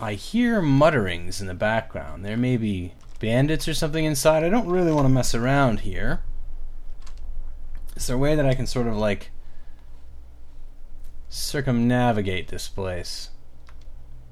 I 0.00 0.14
hear 0.14 0.60
mutterings 0.60 1.40
in 1.40 1.46
the 1.46 1.54
background. 1.54 2.24
There 2.24 2.36
may 2.36 2.56
be 2.56 2.92
bandits 3.20 3.66
or 3.68 3.74
something 3.74 4.04
inside. 4.04 4.44
I 4.44 4.50
don't 4.50 4.68
really 4.68 4.92
want 4.92 5.06
to 5.06 5.12
mess 5.12 5.34
around 5.34 5.80
here. 5.80 6.22
Is 7.96 8.06
there 8.06 8.16
a 8.16 8.18
way 8.18 8.34
that 8.34 8.46
I 8.46 8.54
can 8.54 8.66
sort 8.66 8.86
of 8.86 8.96
like 8.96 9.30
circumnavigate 11.34 12.48
this 12.48 12.68
place? 12.68 13.30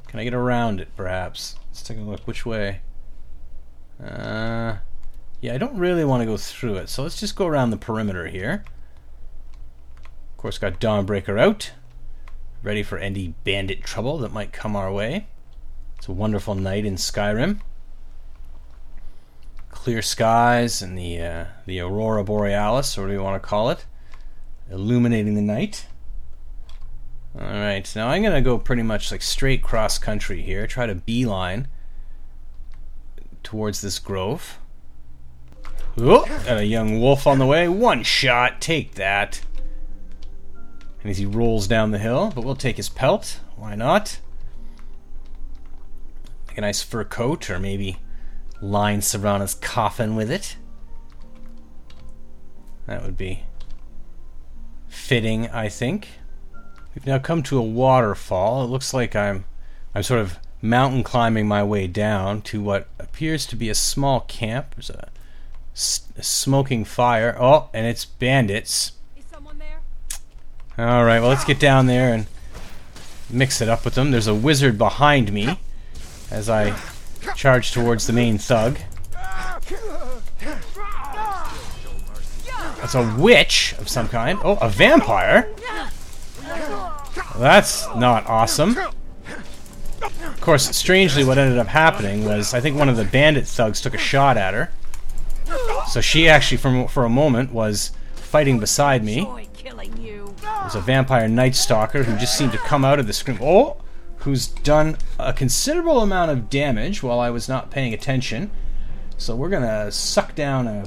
Can 0.07 0.21
I 0.21 0.25
get 0.25 0.35
around 0.35 0.81
it, 0.81 0.89
perhaps? 0.97 1.57
Let's 1.69 1.83
take 1.83 1.99
a 1.99 2.01
look. 2.01 2.21
Which 2.27 2.45
way? 2.45 2.81
Uh, 4.03 4.77
yeah, 5.41 5.55
I 5.55 5.59
don't 5.59 5.79
really 5.79 6.05
want 6.05 6.21
to 6.21 6.27
go 6.27 6.37
through 6.37 6.77
it, 6.77 6.89
so 6.89 7.03
let's 7.03 7.19
just 7.19 7.37
go 7.37 7.47
around 7.47 7.71
the 7.71 7.77
perimeter 7.77 8.27
here. 8.27 8.65
Of 10.33 10.37
course, 10.37 10.59
got 10.59 10.81
Dawnbreaker 10.81 11.41
out, 11.41 11.73
ready 12.63 12.83
for 12.83 12.99
any 12.99 13.35
bandit 13.45 13.85
trouble 13.85 14.19
that 14.19 14.33
might 14.33 14.53
come 14.53 14.77
our 14.77 14.93
way. 14.93 15.29
It's 15.99 16.09
a 16.09 16.13
wonderful 16.13 16.55
night 16.55 16.85
in 16.85 16.97
Skyrim 16.97 17.61
clear 19.83 20.03
skies 20.03 20.81
and 20.81 20.97
the 20.97 21.21
uh, 21.21 21.45
the 21.67 21.81
aurora 21.81 22.23
borealis, 22.23 22.97
or 22.97 23.03
whatever 23.03 23.19
you 23.19 23.25
want 23.25 23.43
to 23.43 23.49
call 23.49 23.71
it, 23.71 23.85
illuminating 24.71 25.35
the 25.35 25.43
night. 25.43 25.87
All 27.35 27.47
right, 27.47 27.91
now 27.97 28.09
I'm 28.09 28.23
gonna 28.23 28.43
go 28.43 28.59
pretty 28.59 28.83
much 28.83 29.11
like 29.11 29.23
straight 29.23 29.63
cross 29.63 29.99
country 29.99 30.43
here. 30.43 30.67
Try 30.67 30.87
to 30.87 30.95
beeline 30.95 31.67
towards 33.43 33.81
this 33.81 33.99
grove. 33.99 34.59
Oh, 35.99 36.25
got 36.45 36.59
a 36.59 36.65
young 36.65 37.01
wolf 37.01 37.27
on 37.27 37.39
the 37.39 37.47
way. 37.47 37.69
One 37.69 38.03
shot, 38.03 38.61
take 38.61 38.95
that. 38.95 39.41
And 41.03 41.11
as 41.11 41.19
he 41.19 41.27
rolls 41.27 41.67
down 41.67 41.91
the 41.91 41.99
hill, 41.99 42.33
but 42.35 42.45
we'll 42.45 42.55
take 42.55 42.77
his 42.77 42.89
pelt. 42.89 43.41
Why 43.57 43.75
not? 43.75 44.21
Like 46.49 46.59
a 46.59 46.61
nice 46.61 46.83
fur 46.83 47.05
coat, 47.05 47.51
or 47.51 47.59
maybe 47.59 47.99
line 48.61 49.01
Serana's 49.01 49.55
coffin 49.55 50.17
with 50.17 50.31
it. 50.31 50.57
That 52.87 53.03
would 53.03 53.17
be 53.17 53.45
fitting, 54.89 55.49
I 55.49 55.69
think. 55.69 56.09
We've 56.95 57.07
now 57.07 57.19
come 57.19 57.43
to 57.45 57.59
a 57.59 57.63
waterfall. 57.63 58.65
It 58.65 58.69
looks 58.69 58.93
like 58.93 59.17
I'm 59.17 59.45
I'm 59.95 60.03
sort 60.03 60.21
of 60.21 60.39
mountain 60.61 61.03
climbing 61.03 61.49
my 61.49 61.63
way 61.63 61.87
down 61.87 62.43
to 62.43 62.63
what 62.63 62.89
appears 62.99 63.47
to 63.47 63.57
be 63.57 63.69
a 63.69 63.75
small 63.75 64.21
camp. 64.21 64.75
There's 64.75 64.91
a, 64.91 65.09
a 66.17 66.23
smoking 66.23 66.85
fire. 66.85 67.37
Oh, 67.39 67.69
and 67.73 67.87
it's 67.87 68.05
bandits. 68.05 68.93
All 70.79 71.05
right, 71.05 71.21
well 71.21 71.29
let's 71.29 71.45
get 71.45 71.59
down 71.61 71.87
there 71.87 72.15
and 72.15 72.27
mix 73.29 73.61
it 73.61 73.69
up 73.69 73.85
with 73.85 73.95
them. 73.95 74.11
There's 74.11 74.27
a 74.27 74.35
wizard 74.35 74.79
behind 74.79 75.33
me 75.33 75.59
as 76.31 76.49
I 76.49 76.79
charge 77.37 77.73
towards 77.73 78.07
the 78.07 78.13
main 78.13 78.39
thug. 78.39 78.79
That's 82.81 82.95
a 82.95 83.15
witch 83.19 83.75
of 83.79 83.89
some 83.89 84.09
kind. 84.09 84.39
Oh, 84.43 84.59
a 84.61 84.69
vampire? 84.69 85.49
That's 87.37 87.87
not 87.95 88.27
awesome. 88.27 88.77
Of 90.03 90.41
course, 90.41 90.75
strangely, 90.77 91.25
what 91.25 91.39
ended 91.39 91.59
up 91.59 91.69
happening 91.69 92.25
was 92.25 92.55
I 92.55 92.61
think 92.61 92.77
one 92.77 92.89
of 92.89 92.97
the 92.97 93.05
bandit 93.05 93.47
thugs 93.47 93.81
took 93.81 93.95
a 93.95 93.99
shot 93.99 94.37
at 94.37 94.55
her. 94.55 94.71
So 95.89 96.01
she 96.01 96.29
actually, 96.29 96.59
for, 96.59 96.89
for 96.89 97.05
a 97.05 97.11
moment, 97.11 97.53
was 97.53 97.93
fighting 98.15 98.59
beside 98.59 99.05
me. 99.05 99.29
There's 99.63 100.75
a 100.75 100.81
vampire 100.81 101.29
night 101.29 101.55
stalker 101.55 102.03
who 102.03 102.17
just 102.19 102.37
seemed 102.37 102.53
to 102.53 102.59
come 102.59 102.85
out 102.85 102.99
of 102.99 103.07
the 103.07 103.13
screen. 103.13 103.39
Oh! 103.41 103.83
who's 104.23 104.47
done 104.47 104.97
a 105.19 105.33
considerable 105.33 106.01
amount 106.01 106.31
of 106.31 106.49
damage 106.49 107.03
while 107.03 107.19
I 107.19 107.31
was 107.31 107.49
not 107.49 107.71
paying 107.71 107.93
attention. 107.93 108.51
So 109.17 109.35
we're 109.35 109.49
gonna 109.49 109.91
suck 109.91 110.35
down 110.37 110.69
a, 110.69 110.85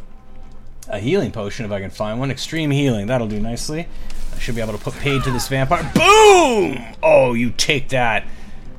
a 0.87 0.99
healing 0.99 1.31
potion 1.31 1.65
if 1.65 1.71
I 1.71 1.81
can 1.81 1.89
find 1.89 2.19
one. 2.19 2.31
Extreme 2.31 2.71
healing, 2.71 3.07
that'll 3.07 3.27
do 3.27 3.39
nicely. 3.39 3.87
I 4.35 4.39
should 4.39 4.55
be 4.55 4.61
able 4.61 4.73
to 4.73 4.83
put 4.83 4.93
paid 4.95 5.23
to 5.23 5.31
this 5.31 5.47
vampire. 5.47 5.89
Boom! 5.93 6.83
Oh, 7.01 7.33
you 7.33 7.51
take 7.51 7.89
that, 7.89 8.25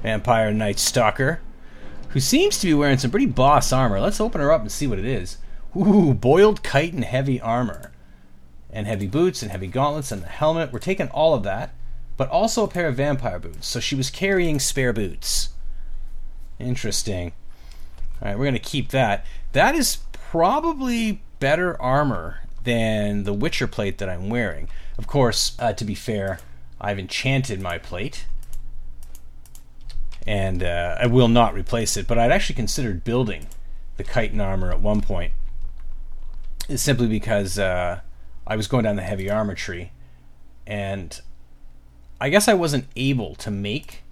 Vampire 0.02 0.52
Night 0.52 0.78
Stalker. 0.78 1.40
Who 2.10 2.20
seems 2.20 2.58
to 2.58 2.66
be 2.66 2.74
wearing 2.74 2.98
some 2.98 3.10
pretty 3.10 3.26
boss 3.26 3.72
armor. 3.72 4.00
Let's 4.00 4.20
open 4.20 4.40
her 4.40 4.52
up 4.52 4.62
and 4.62 4.72
see 4.72 4.86
what 4.86 4.98
it 4.98 5.04
is. 5.04 5.38
Ooh, 5.76 6.14
boiled 6.14 6.62
kite 6.62 6.92
and 6.92 7.04
heavy 7.04 7.40
armor. 7.40 7.92
And 8.70 8.86
heavy 8.86 9.06
boots 9.06 9.42
and 9.42 9.50
heavy 9.50 9.66
gauntlets 9.66 10.12
and 10.12 10.22
the 10.22 10.28
helmet. 10.28 10.72
We're 10.72 10.78
taking 10.78 11.08
all 11.08 11.34
of 11.34 11.42
that 11.44 11.72
but 12.16 12.30
also 12.30 12.64
a 12.64 12.68
pair 12.68 12.88
of 12.88 12.96
vampire 12.96 13.38
boots. 13.38 13.66
So 13.66 13.80
she 13.80 13.94
was 13.94 14.10
carrying 14.10 14.58
spare 14.58 14.92
boots. 14.92 15.50
Interesting. 16.58 17.32
All 18.20 18.28
right, 18.28 18.38
we're 18.38 18.44
going 18.44 18.54
to 18.54 18.60
keep 18.60 18.88
that. 18.88 19.24
That 19.52 19.74
is 19.74 19.98
probably 20.12 21.22
better 21.38 21.80
armor 21.80 22.40
than 22.64 23.24
the 23.24 23.34
Witcher 23.34 23.66
plate 23.66 23.98
that 23.98 24.08
I'm 24.08 24.30
wearing. 24.30 24.68
Of 24.98 25.06
course, 25.06 25.56
uh, 25.58 25.72
to 25.74 25.84
be 25.84 25.94
fair, 25.94 26.40
I've 26.80 26.98
enchanted 26.98 27.60
my 27.60 27.78
plate. 27.78 28.26
And 30.26 30.62
uh, 30.62 30.96
I 31.00 31.06
will 31.06 31.28
not 31.28 31.54
replace 31.54 31.96
it, 31.96 32.06
but 32.06 32.18
I'd 32.18 32.32
actually 32.32 32.56
considered 32.56 33.04
building 33.04 33.46
the 33.96 34.04
chitin 34.04 34.40
armor 34.40 34.72
at 34.72 34.80
one 34.80 35.00
point. 35.00 35.32
Simply 36.74 37.06
because 37.06 37.58
uh, 37.58 38.00
I 38.46 38.56
was 38.56 38.66
going 38.66 38.84
down 38.84 38.96
the 38.96 39.02
heavy 39.02 39.30
armor 39.30 39.54
tree, 39.54 39.92
and 40.66 41.20
I 42.20 42.28
guess 42.28 42.48
I 42.48 42.54
wasn't 42.54 42.86
able 42.96 43.36
to 43.36 43.52
make 43.52 44.02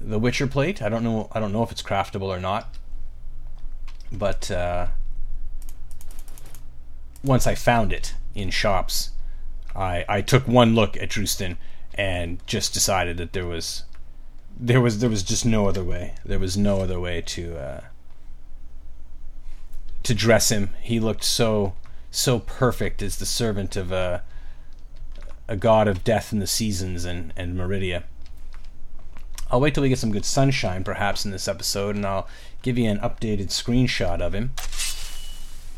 the 0.00 0.18
Witcher 0.18 0.48
plate. 0.48 0.82
I 0.82 0.88
don't 0.88 1.04
know. 1.04 1.28
I 1.30 1.38
don't 1.38 1.52
know 1.52 1.62
if 1.62 1.70
it's 1.70 1.82
craftable 1.82 2.22
or 2.22 2.40
not. 2.40 2.74
But 4.10 4.50
uh, 4.50 4.88
once 7.22 7.46
I 7.46 7.54
found 7.54 7.92
it 7.92 8.14
in 8.34 8.50
shops, 8.50 9.10
I 9.80 10.04
I 10.08 10.20
took 10.20 10.46
one 10.46 10.74
look 10.74 10.96
at 10.96 11.08
Drustan 11.08 11.56
and 11.94 12.38
just 12.46 12.74
decided 12.74 13.16
that 13.16 13.32
there 13.32 13.46
was 13.46 13.84
there 14.58 14.80
was 14.80 14.98
there 14.98 15.10
was 15.10 15.22
just 15.22 15.46
no 15.46 15.68
other 15.68 15.82
way. 15.82 16.14
There 16.24 16.38
was 16.38 16.56
no 16.56 16.80
other 16.80 17.00
way 17.00 17.22
to 17.22 17.56
uh, 17.56 17.80
to 20.02 20.14
dress 20.14 20.50
him. 20.50 20.70
He 20.82 21.00
looked 21.00 21.24
so 21.24 21.74
so 22.10 22.40
perfect 22.40 23.02
as 23.02 23.16
the 23.16 23.26
servant 23.26 23.74
of 23.76 23.90
a 23.90 24.22
a 25.48 25.56
god 25.56 25.88
of 25.88 26.04
death 26.04 26.32
and 26.32 26.42
the 26.42 26.46
seasons 26.46 27.04
and 27.04 27.32
and 27.36 27.56
Meridia. 27.56 28.04
I'll 29.50 29.60
wait 29.60 29.74
till 29.74 29.82
we 29.82 29.88
get 29.88 29.98
some 29.98 30.12
good 30.12 30.24
sunshine, 30.24 30.84
perhaps, 30.84 31.24
in 31.24 31.32
this 31.32 31.48
episode, 31.48 31.96
and 31.96 32.06
I'll 32.06 32.28
give 32.62 32.78
you 32.78 32.88
an 32.88 33.00
updated 33.00 33.48
screenshot 33.48 34.20
of 34.20 34.32
him. 34.32 34.52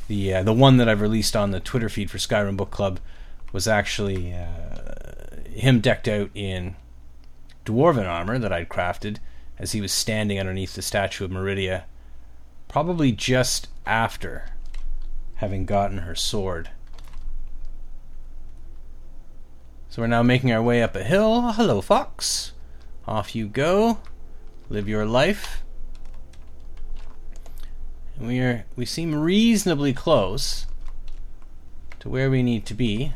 The 0.09 0.35
uh, 0.35 0.43
the 0.43 0.53
one 0.53 0.77
that 0.77 0.89
I've 0.89 1.01
released 1.01 1.37
on 1.37 1.53
the 1.53 1.61
Twitter 1.61 1.89
feed 1.89 2.11
for 2.11 2.19
Skyrim 2.19 2.57
Book 2.57 2.71
Club 2.71 3.01
was 3.53 3.69
actually 3.69 4.33
uh, 4.33 5.43
him 5.51 5.81
decked 5.81 6.09
out 6.09 6.31
in 6.35 6.75
dwarven 7.65 8.09
armor 8.09 8.39
that 8.39 8.53
I'd 8.53 8.69
crafted 8.69 9.19
as 9.59 9.73
he 9.73 9.81
was 9.81 9.93
standing 9.93 10.41
underneath 10.41 10.75
the 10.75 10.83
statue 10.83 11.25
of 11.25 11.31
Meridia, 11.31 11.85
probably 12.69 13.13
just 13.13 13.69
after 13.87 14.47
having 15.37 15.65
gotten 15.65 15.99
her 15.99 16.15
sword. 16.15 16.71
So 19.89 20.01
we're 20.01 20.09
now 20.09 20.23
making 20.23 20.51
our 20.51 20.63
way 20.63 20.83
up 20.83 20.97
a 20.97 21.05
hill. 21.05 21.53
Hello, 21.53 21.83
Fox. 21.83 22.53
Off 23.07 23.37
you 23.37 23.47
go. 23.47 23.99
Live 24.71 24.89
your 24.89 25.05
life. 25.05 25.63
And 28.17 28.27
we 28.27 28.41
are 28.41 28.65
we 28.75 28.87
seem 28.87 29.15
reasonably 29.15 29.93
close 29.93 30.67
to 32.01 32.09
where 32.09 32.31
we 32.31 32.43
need 32.43 32.65
to 32.67 32.75
be. 32.75 33.13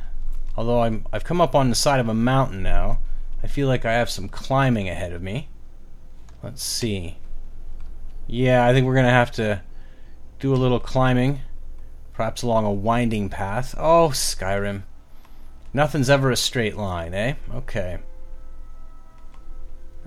Although 0.56 0.82
I'm 0.82 1.06
I've 1.12 1.24
come 1.24 1.40
up 1.40 1.54
on 1.54 1.68
the 1.68 1.76
side 1.76 2.00
of 2.00 2.08
a 2.08 2.14
mountain 2.14 2.62
now. 2.62 3.00
I 3.42 3.46
feel 3.46 3.68
like 3.68 3.84
I 3.84 3.92
have 3.92 4.10
some 4.10 4.28
climbing 4.28 4.88
ahead 4.88 5.12
of 5.12 5.22
me. 5.22 5.48
Let's 6.42 6.62
see. 6.62 7.18
Yeah, 8.26 8.66
I 8.66 8.72
think 8.72 8.86
we're 8.86 8.94
going 8.94 9.06
to 9.06 9.10
have 9.10 9.30
to 9.32 9.62
do 10.40 10.54
a 10.54 10.56
little 10.56 10.80
climbing. 10.80 11.40
Perhaps 12.12 12.42
along 12.42 12.64
a 12.64 12.72
winding 12.72 13.28
path. 13.28 13.74
Oh, 13.78 14.08
Skyrim. 14.08 14.82
Nothing's 15.72 16.08
ever 16.08 16.30
a 16.30 16.36
straight 16.36 16.76
line, 16.76 17.12
eh? 17.12 17.34
Okay. 17.54 17.98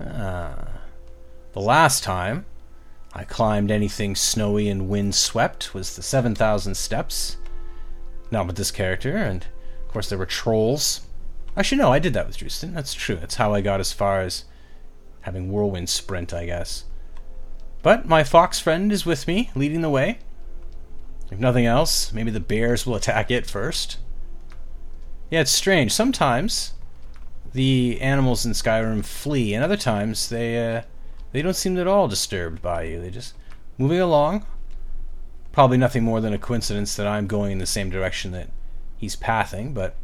Ah. 0.00 0.68
The 1.52 1.60
last 1.60 2.02
time 2.02 2.46
I 3.12 3.24
climbed 3.24 3.70
anything 3.70 4.16
snowy 4.16 4.68
and 4.68 4.88
wind-swept 4.88 5.72
was 5.72 5.96
the 5.96 6.02
7,000 6.02 6.74
steps. 6.74 7.36
Not 8.30 8.46
with 8.46 8.56
this 8.56 8.70
character, 8.70 9.16
and 9.16 9.46
of 9.90 9.92
course 9.92 10.08
there 10.08 10.18
were 10.18 10.24
trolls. 10.24 11.00
Actually, 11.56 11.78
no, 11.78 11.92
I 11.92 11.98
did 11.98 12.14
that 12.14 12.28
with 12.28 12.38
Drustan. 12.38 12.74
That's 12.74 12.94
true. 12.94 13.16
That's 13.16 13.34
how 13.34 13.52
I 13.52 13.60
got 13.60 13.80
as 13.80 13.92
far 13.92 14.20
as 14.20 14.44
having 15.22 15.50
whirlwind 15.50 15.88
sprint, 15.88 16.32
I 16.32 16.46
guess. 16.46 16.84
But 17.82 18.06
my 18.06 18.22
fox 18.22 18.60
friend 18.60 18.92
is 18.92 19.04
with 19.04 19.26
me, 19.26 19.50
leading 19.56 19.80
the 19.80 19.90
way. 19.90 20.20
If 21.32 21.40
nothing 21.40 21.66
else, 21.66 22.12
maybe 22.12 22.30
the 22.30 22.38
bears 22.38 22.86
will 22.86 22.94
attack 22.94 23.32
it 23.32 23.50
first. 23.50 23.98
Yeah, 25.28 25.40
it's 25.40 25.50
strange. 25.50 25.90
Sometimes 25.90 26.74
the 27.52 28.00
animals 28.00 28.46
in 28.46 28.52
Skyrim 28.52 29.04
flee, 29.04 29.54
and 29.54 29.64
other 29.64 29.76
times 29.76 30.28
they 30.28 30.76
uh, 30.76 30.82
they 31.32 31.42
don't 31.42 31.56
seem 31.56 31.76
at 31.78 31.88
all 31.88 32.06
disturbed 32.06 32.62
by 32.62 32.84
you. 32.84 33.00
They 33.00 33.10
just 33.10 33.34
moving 33.76 33.98
along. 33.98 34.46
Probably 35.50 35.78
nothing 35.78 36.04
more 36.04 36.20
than 36.20 36.32
a 36.32 36.38
coincidence 36.38 36.94
that 36.94 37.08
I'm 37.08 37.26
going 37.26 37.50
in 37.50 37.58
the 37.58 37.66
same 37.66 37.90
direction 37.90 38.30
that 38.30 38.50
he's 39.00 39.16
pathing, 39.16 39.72
but 39.72 39.96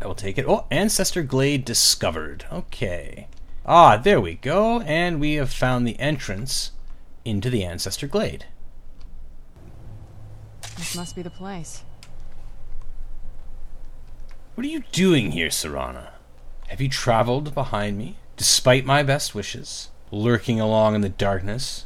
I 0.00 0.06
will 0.06 0.14
take 0.14 0.38
it. 0.38 0.46
Oh, 0.48 0.64
Ancestor 0.70 1.22
Glade 1.22 1.64
discovered. 1.64 2.46
Okay. 2.50 3.28
Ah, 3.66 3.98
there 3.98 4.20
we 4.20 4.34
go, 4.34 4.80
and 4.80 5.20
we 5.20 5.34
have 5.34 5.52
found 5.52 5.86
the 5.86 6.00
entrance 6.00 6.72
into 7.24 7.50
the 7.50 7.64
Ancestor 7.64 8.08
Glade. 8.08 8.46
This 10.78 10.96
must 10.96 11.14
be 11.14 11.22
the 11.22 11.30
place. 11.30 11.82
What 14.54 14.64
are 14.64 14.70
you 14.70 14.84
doing 14.90 15.32
here, 15.32 15.48
Serana? 15.48 16.12
Have 16.68 16.80
you 16.80 16.88
traveled 16.88 17.54
behind 17.54 17.98
me, 17.98 18.16
despite 18.36 18.86
my 18.86 19.02
best 19.02 19.34
wishes, 19.34 19.90
lurking 20.10 20.60
along 20.60 20.94
in 20.94 21.02
the 21.02 21.08
darkness? 21.08 21.84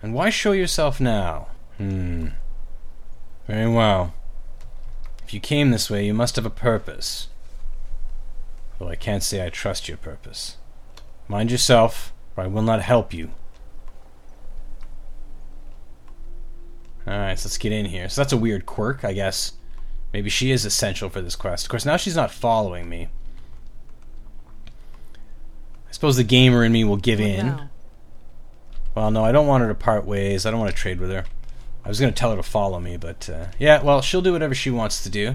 And 0.00 0.14
why 0.14 0.30
show 0.30 0.52
yourself 0.52 1.00
now? 1.00 1.48
Hmm. 1.78 2.28
Very 3.48 3.68
well. 3.68 4.14
If 5.24 5.32
you 5.32 5.40
came 5.40 5.70
this 5.70 5.88
way, 5.88 6.04
you 6.04 6.14
must 6.14 6.36
have 6.36 6.46
a 6.46 6.50
purpose. 6.50 7.28
Though 8.78 8.88
I 8.88 8.96
can't 8.96 9.22
say 9.22 9.44
I 9.44 9.48
trust 9.48 9.88
your 9.88 9.96
purpose. 9.96 10.58
Mind 11.28 11.50
yourself, 11.50 12.12
or 12.36 12.44
I 12.44 12.46
will 12.46 12.62
not 12.62 12.82
help 12.82 13.14
you. 13.14 13.30
Alright, 17.06 17.38
so 17.38 17.46
let's 17.46 17.58
get 17.58 17.72
in 17.72 17.86
here. 17.86 18.08
So 18.08 18.20
that's 18.20 18.32
a 18.32 18.36
weird 18.38 18.66
quirk, 18.66 19.04
I 19.04 19.12
guess. 19.12 19.52
Maybe 20.12 20.30
she 20.30 20.50
is 20.50 20.64
essential 20.64 21.08
for 21.08 21.20
this 21.20 21.36
quest. 21.36 21.66
Of 21.66 21.70
course, 21.70 21.84
now 21.84 21.96
she's 21.96 22.16
not 22.16 22.30
following 22.30 22.88
me. 22.88 23.08
I 25.88 25.92
suppose 25.92 26.16
the 26.16 26.24
gamer 26.24 26.64
in 26.64 26.72
me 26.72 26.84
will 26.84 26.96
give 26.96 27.20
in. 27.20 27.68
Well, 28.94 29.10
no, 29.10 29.24
I 29.24 29.32
don't 29.32 29.46
want 29.46 29.62
her 29.62 29.68
to 29.68 29.74
part 29.74 30.04
ways. 30.04 30.46
I 30.46 30.50
don't 30.50 30.60
want 30.60 30.70
to 30.70 30.76
trade 30.76 31.00
with 31.00 31.10
her. 31.10 31.24
I 31.84 31.88
was 31.88 32.00
going 32.00 32.12
to 32.12 32.18
tell 32.18 32.30
her 32.30 32.36
to 32.36 32.42
follow 32.42 32.80
me, 32.80 32.96
but 32.96 33.28
uh, 33.28 33.46
yeah, 33.58 33.82
well, 33.82 34.00
she'll 34.00 34.22
do 34.22 34.32
whatever 34.32 34.54
she 34.54 34.70
wants 34.70 35.02
to 35.02 35.10
do. 35.10 35.34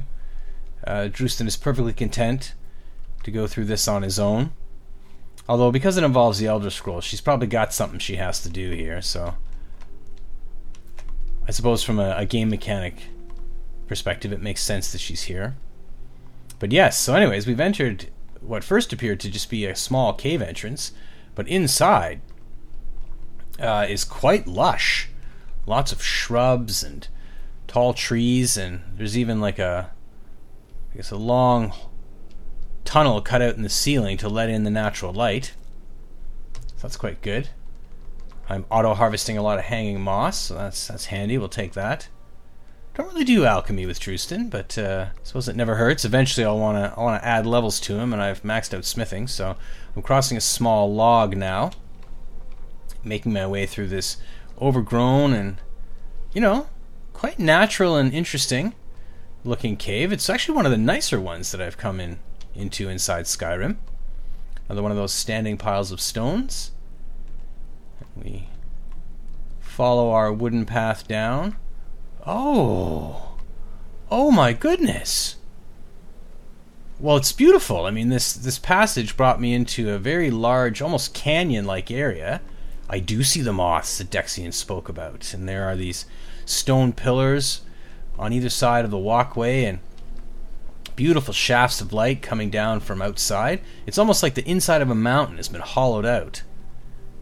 Uh, 0.85 1.09
Drustan 1.11 1.45
is 1.45 1.55
perfectly 1.57 1.93
content 1.93 2.53
to 3.23 3.31
go 3.31 3.45
through 3.45 3.65
this 3.65 3.87
on 3.87 4.01
his 4.01 4.17
own. 4.17 4.51
Although, 5.47 5.71
because 5.71 5.97
it 5.97 6.03
involves 6.03 6.39
the 6.39 6.47
Elder 6.47 6.69
Scrolls, 6.69 7.03
she's 7.03 7.21
probably 7.21 7.47
got 7.47 7.73
something 7.73 7.99
she 7.99 8.15
has 8.15 8.41
to 8.43 8.49
do 8.49 8.71
here, 8.71 9.01
so. 9.01 9.35
I 11.47 11.51
suppose 11.51 11.83
from 11.83 11.99
a, 11.99 12.15
a 12.17 12.25
game 12.25 12.49
mechanic 12.49 13.07
perspective, 13.87 14.31
it 14.31 14.41
makes 14.41 14.61
sense 14.61 14.91
that 14.91 15.01
she's 15.01 15.23
here. 15.23 15.55
But 16.59 16.71
yes, 16.71 16.97
so, 16.99 17.15
anyways, 17.15 17.47
we've 17.47 17.59
entered 17.59 18.09
what 18.41 18.63
first 18.63 18.93
appeared 18.93 19.19
to 19.21 19.29
just 19.29 19.49
be 19.49 19.65
a 19.65 19.75
small 19.75 20.13
cave 20.13 20.41
entrance, 20.41 20.91
but 21.35 21.47
inside 21.47 22.21
uh, 23.59 23.85
is 23.89 24.03
quite 24.03 24.47
lush. 24.47 25.08
Lots 25.69 25.91
of 25.91 26.03
shrubs 26.03 26.81
and 26.81 27.07
tall 27.67 27.93
trees, 27.93 28.57
and 28.57 28.81
there's 28.97 29.15
even 29.15 29.39
like 29.39 29.59
a, 29.59 29.91
I 30.91 30.95
guess, 30.97 31.11
a 31.11 31.15
long 31.15 31.73
tunnel 32.83 33.21
cut 33.21 33.43
out 33.43 33.55
in 33.55 33.61
the 33.61 33.69
ceiling 33.69 34.17
to 34.17 34.27
let 34.27 34.49
in 34.49 34.63
the 34.63 34.71
natural 34.71 35.13
light. 35.13 35.53
So 36.53 36.81
that's 36.81 36.97
quite 36.97 37.21
good. 37.21 37.49
I'm 38.49 38.65
auto 38.71 38.95
harvesting 38.95 39.37
a 39.37 39.43
lot 39.43 39.59
of 39.59 39.65
hanging 39.65 40.01
moss, 40.01 40.39
so 40.39 40.55
that's 40.55 40.87
that's 40.87 41.05
handy. 41.05 41.37
We'll 41.37 41.49
take 41.49 41.73
that. 41.73 42.07
Don't 42.95 43.13
really 43.13 43.23
do 43.23 43.45
alchemy 43.45 43.85
with 43.85 43.99
Drustan, 43.99 44.49
but 44.49 44.75
uh, 44.75 45.09
suppose 45.21 45.47
it 45.47 45.55
never 45.55 45.75
hurts. 45.75 46.03
Eventually, 46.03 46.45
I'll 46.47 46.57
want 46.57 46.79
to 46.79 46.99
I 46.99 47.03
want 47.03 47.21
to 47.21 47.27
add 47.27 47.45
levels 47.45 47.79
to 47.81 47.99
him, 47.99 48.11
and 48.11 48.23
I've 48.23 48.41
maxed 48.41 48.75
out 48.75 48.85
smithing, 48.85 49.27
so 49.27 49.55
I'm 49.95 50.01
crossing 50.01 50.35
a 50.35 50.41
small 50.41 50.91
log 50.91 51.37
now, 51.37 51.69
making 53.03 53.33
my 53.33 53.45
way 53.45 53.67
through 53.67 53.89
this 53.89 54.17
overgrown 54.61 55.33
and 55.33 55.57
you 56.33 56.41
know 56.41 56.67
quite 57.13 57.39
natural 57.39 57.95
and 57.95 58.13
interesting 58.13 58.73
looking 59.43 59.77
cave. 59.77 60.11
It's 60.11 60.29
actually 60.29 60.55
one 60.55 60.65
of 60.65 60.71
the 60.71 60.77
nicer 60.77 61.19
ones 61.19 61.51
that 61.51 61.61
I've 61.61 61.77
come 61.77 61.99
in 61.99 62.19
into 62.53 62.89
inside 62.89 63.25
Skyrim. 63.25 63.77
Another 64.67 64.83
one 64.83 64.91
of 64.91 64.97
those 64.97 65.13
standing 65.13 65.57
piles 65.57 65.91
of 65.91 66.01
stones. 66.01 66.71
We 68.15 68.49
follow 69.59 70.11
our 70.11 70.31
wooden 70.31 70.65
path 70.65 71.07
down. 71.07 71.55
Oh. 72.25 73.37
Oh 74.11 74.29
my 74.31 74.53
goodness. 74.53 75.37
Well, 76.99 77.15
it's 77.15 77.31
beautiful. 77.31 77.85
I 77.85 77.91
mean, 77.91 78.09
this 78.09 78.33
this 78.33 78.59
passage 78.59 79.15
brought 79.15 79.39
me 79.39 79.53
into 79.53 79.89
a 79.89 79.97
very 79.97 80.29
large, 80.29 80.81
almost 80.81 81.13
canyon-like 81.13 81.89
area. 81.89 82.41
I 82.89 82.99
do 82.99 83.23
see 83.23 83.41
the 83.41 83.53
moths 83.53 83.99
that 83.99 84.09
Dexion 84.09 84.53
spoke 84.53 84.89
about, 84.89 85.33
and 85.33 85.47
there 85.47 85.65
are 85.65 85.75
these 85.75 86.05
stone 86.45 86.91
pillars 86.91 87.61
on 88.17 88.33
either 88.33 88.49
side 88.49 88.83
of 88.83 88.91
the 88.91 88.97
walkway, 88.97 89.65
and 89.65 89.79
beautiful 90.95 91.33
shafts 91.33 91.79
of 91.79 91.93
light 91.93 92.21
coming 92.21 92.49
down 92.49 92.79
from 92.79 93.01
outside. 93.01 93.61
It's 93.85 93.97
almost 93.97 94.21
like 94.21 94.33
the 94.33 94.49
inside 94.49 94.81
of 94.81 94.89
a 94.89 94.95
mountain 94.95 95.37
has 95.37 95.47
been 95.47 95.61
hollowed 95.61 96.05
out. 96.05 96.43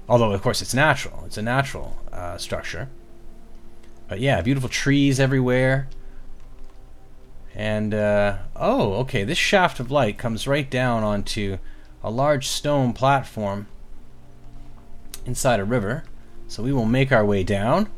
Although, 0.09 0.31
of 0.31 0.41
course, 0.41 0.61
it's 0.61 0.73
natural. 0.73 1.23
It's 1.25 1.37
a 1.37 1.43
natural 1.43 1.97
uh, 2.11 2.37
structure. 2.37 2.89
But 4.07 4.19
yeah, 4.19 4.41
beautiful 4.41 4.69
trees 4.69 5.19
everywhere. 5.19 5.89
And, 7.53 7.93
uh, 7.93 8.37
oh, 8.55 8.93
okay, 9.01 9.23
this 9.23 9.37
shaft 9.37 9.79
of 9.79 9.91
light 9.91 10.17
comes 10.17 10.47
right 10.47 10.69
down 10.69 11.03
onto 11.03 11.57
a 12.01 12.09
large 12.09 12.47
stone 12.47 12.93
platform 12.93 13.67
inside 15.27 15.59
a 15.59 15.65
river. 15.65 16.03
So 16.47 16.63
we 16.63 16.73
will 16.73 16.85
make 16.85 17.11
our 17.11 17.25
way 17.25 17.43
down. 17.43 17.89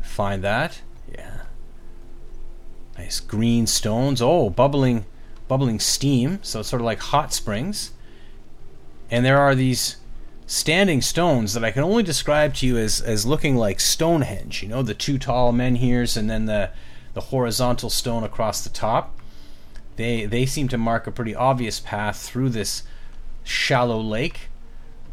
Find 0.00 0.42
that. 0.42 0.80
Yeah. 1.12 1.42
Nice 2.96 3.20
green 3.20 3.66
stones. 3.66 4.22
Oh, 4.22 4.48
bubbling 4.48 5.04
bubbling 5.48 5.78
steam, 5.78 6.38
so 6.42 6.60
it's 6.60 6.68
sort 6.68 6.80
of 6.80 6.86
like 6.86 7.00
hot 7.00 7.32
springs. 7.32 7.92
And 9.10 9.24
there 9.24 9.38
are 9.38 9.54
these 9.54 9.96
standing 10.46 11.02
stones 11.02 11.54
that 11.54 11.64
I 11.64 11.70
can 11.70 11.82
only 11.82 12.02
describe 12.02 12.54
to 12.54 12.66
you 12.66 12.78
as, 12.78 13.00
as 13.00 13.26
looking 13.26 13.56
like 13.56 13.80
Stonehenge. 13.80 14.62
You 14.62 14.68
know, 14.68 14.82
the 14.82 14.94
two 14.94 15.18
tall 15.18 15.52
men 15.52 15.76
here's 15.76 16.16
and 16.16 16.28
then 16.28 16.46
the, 16.46 16.70
the 17.12 17.20
horizontal 17.20 17.90
stone 17.90 18.24
across 18.24 18.62
the 18.62 18.70
top. 18.70 19.18
They, 19.96 20.26
they 20.26 20.46
seem 20.46 20.68
to 20.68 20.78
mark 20.78 21.06
a 21.06 21.12
pretty 21.12 21.34
obvious 21.34 21.78
path 21.78 22.18
through 22.18 22.50
this 22.50 22.82
shallow 23.44 24.00
lake 24.00 24.48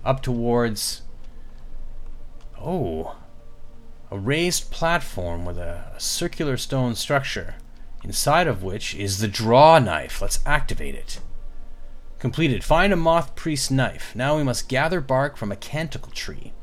up 0.03 0.21
towards. 0.21 1.01
Oh, 2.63 3.15
a 4.11 4.19
raised 4.19 4.69
platform 4.69 5.45
with 5.45 5.57
a, 5.57 5.93
circular 5.97 6.57
stone 6.57 6.95
structure, 6.95 7.55
inside 8.03 8.47
of 8.47 8.61
which 8.61 8.93
is 8.93 9.19
the 9.19 9.27
draw 9.27 9.79
knife. 9.79 10.21
Let's 10.21 10.39
activate 10.45 10.95
it. 10.95 11.19
Completed. 12.19 12.63
Find 12.63 12.93
a 12.93 12.97
moth 12.97 13.35
priest 13.35 13.71
knife. 13.71 14.15
Now 14.15 14.37
we 14.37 14.43
must 14.43 14.69
gather 14.69 15.01
bark 15.01 15.37
from 15.37 15.51
a 15.51 15.55
canticle 15.55 16.11
tree. 16.11 16.53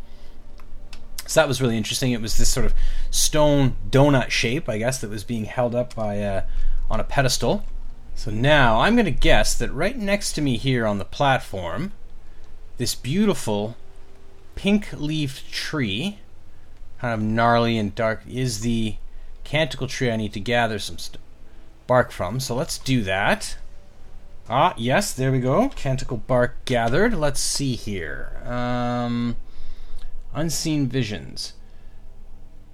So 1.26 1.40
that 1.40 1.48
was 1.48 1.60
really 1.60 1.76
interesting. 1.76 2.12
It 2.12 2.22
was 2.22 2.38
this 2.38 2.48
sort 2.48 2.66
of 2.66 2.74
stone 3.10 3.76
donut 3.90 4.30
shape, 4.30 4.68
I 4.68 4.78
guess, 4.78 5.00
that 5.00 5.10
was 5.10 5.24
being 5.24 5.46
held 5.46 5.74
up 5.74 5.94
by 5.94 6.22
uh, 6.22 6.42
on 6.88 7.00
a 7.00 7.04
pedestal. 7.04 7.64
So 8.14 8.30
now 8.30 8.80
I'm 8.80 8.94
going 8.94 9.04
to 9.04 9.10
guess 9.10 9.54
that 9.54 9.72
right 9.72 9.96
next 9.96 10.32
to 10.34 10.40
me 10.40 10.56
here 10.56 10.86
on 10.86 10.98
the 10.98 11.04
platform, 11.04 11.92
this 12.76 12.94
beautiful 12.94 13.76
pink 14.58 14.88
leafed 14.92 15.52
tree, 15.52 16.18
kind 17.00 17.14
of 17.14 17.20
gnarly 17.20 17.78
and 17.78 17.94
dark, 17.94 18.22
is 18.28 18.58
the 18.58 18.96
canticle 19.44 19.86
tree 19.86 20.10
I 20.10 20.16
need 20.16 20.32
to 20.32 20.40
gather 20.40 20.80
some 20.80 20.98
st- 20.98 21.22
bark 21.86 22.10
from. 22.10 22.40
So 22.40 22.56
let's 22.56 22.76
do 22.76 23.04
that. 23.04 23.56
Ah, 24.50 24.74
yes, 24.76 25.12
there 25.12 25.30
we 25.30 25.38
go. 25.38 25.68
Canticle 25.68 26.16
bark 26.16 26.56
gathered. 26.64 27.14
Let's 27.14 27.38
see 27.38 27.76
here. 27.76 28.42
Um, 28.44 29.36
unseen 30.34 30.88
visions. 30.88 31.52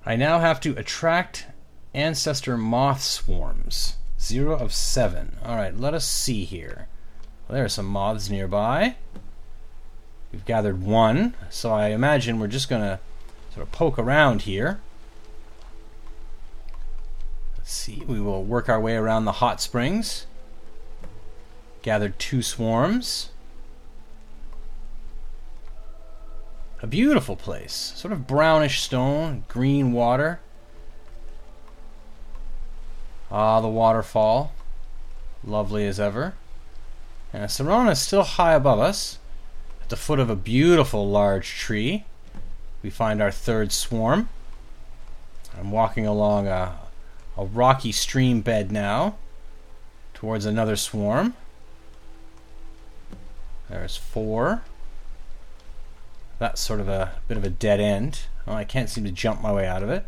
I 0.07 0.17
now 0.17 0.39
have 0.41 0.61
to 0.61 0.75
attract 0.79 1.49
ancestor 1.93 2.57
moth 2.57 3.03
swarms. 3.03 3.97
Zero 4.19 4.57
of 4.57 4.73
seven. 4.73 5.37
Alright, 5.45 5.79
let 5.79 5.93
us 5.93 6.07
see 6.07 6.47
here. 6.47 6.89
There 7.51 7.63
are 7.63 7.69
some 7.69 7.87
moths 7.87 8.31
nearby. 8.31 8.97
We've 10.35 10.45
gathered 10.45 10.83
one, 10.83 11.35
so 11.49 11.71
I 11.71 11.91
imagine 11.91 12.41
we're 12.41 12.49
just 12.49 12.69
going 12.69 12.83
to 12.83 12.99
sort 13.55 13.65
of 13.65 13.71
poke 13.71 14.01
around 14.01 14.43
here. 14.43 14.81
Let's 17.57 17.73
see, 17.73 18.03
we 18.05 18.21
will 18.21 18.43
work 18.43 18.69
our 18.69 18.81
way 18.81 18.97
around 18.97 19.27
the 19.27 19.39
hot 19.39 19.61
springs. 19.61 20.27
Gathered 21.83 22.19
two 22.19 22.43
swarms. 22.43 23.31
A 26.83 26.89
beautiful 26.89 27.37
place. 27.37 27.93
Sort 27.95 28.11
of 28.11 28.27
brownish 28.27 28.83
stone, 28.83 29.45
green 29.47 29.93
water. 29.93 30.41
Ah, 33.31 33.61
the 33.61 33.69
waterfall. 33.69 34.53
Lovely 35.45 35.87
as 35.87 36.01
ever. 36.01 36.35
And 37.33 37.45
Serana 37.45 37.93
is 37.93 38.01
still 38.01 38.25
high 38.25 38.55
above 38.55 38.81
us. 38.81 39.21
The 39.95 40.01
foot 40.01 40.19
of 40.19 40.29
a 40.29 40.35
beautiful 40.35 41.09
large 41.09 41.51
tree, 41.51 42.03
we 42.83 42.91
find 42.91 43.23
our 43.23 43.31
third 43.31 43.71
swarm. 43.71 44.29
I'm 45.57 45.71
walking 45.71 46.05
along 46.05 46.49
a, 46.49 46.77
a 47.37 47.45
rocky 47.45 47.93
stream 47.93 48.41
bed 48.41 48.73
now 48.73 49.15
towards 50.13 50.47
another 50.47 50.75
swarm. 50.75 51.35
There's 53.71 53.97
four. 53.97 54.63
That's 56.41 56.61
sort 56.61 56.81
of 56.81 56.89
a 56.89 57.13
bit 57.29 57.37
of 57.37 57.45
a 57.45 57.49
dead 57.49 57.79
end. 57.79 58.23
Oh, 58.49 58.55
I 58.55 58.65
can't 58.65 58.91
seem 58.91 59.05
to 59.05 59.13
jump 59.13 59.41
my 59.41 59.53
way 59.53 59.65
out 59.65 59.85
of 59.85 59.91
it. 59.91 60.05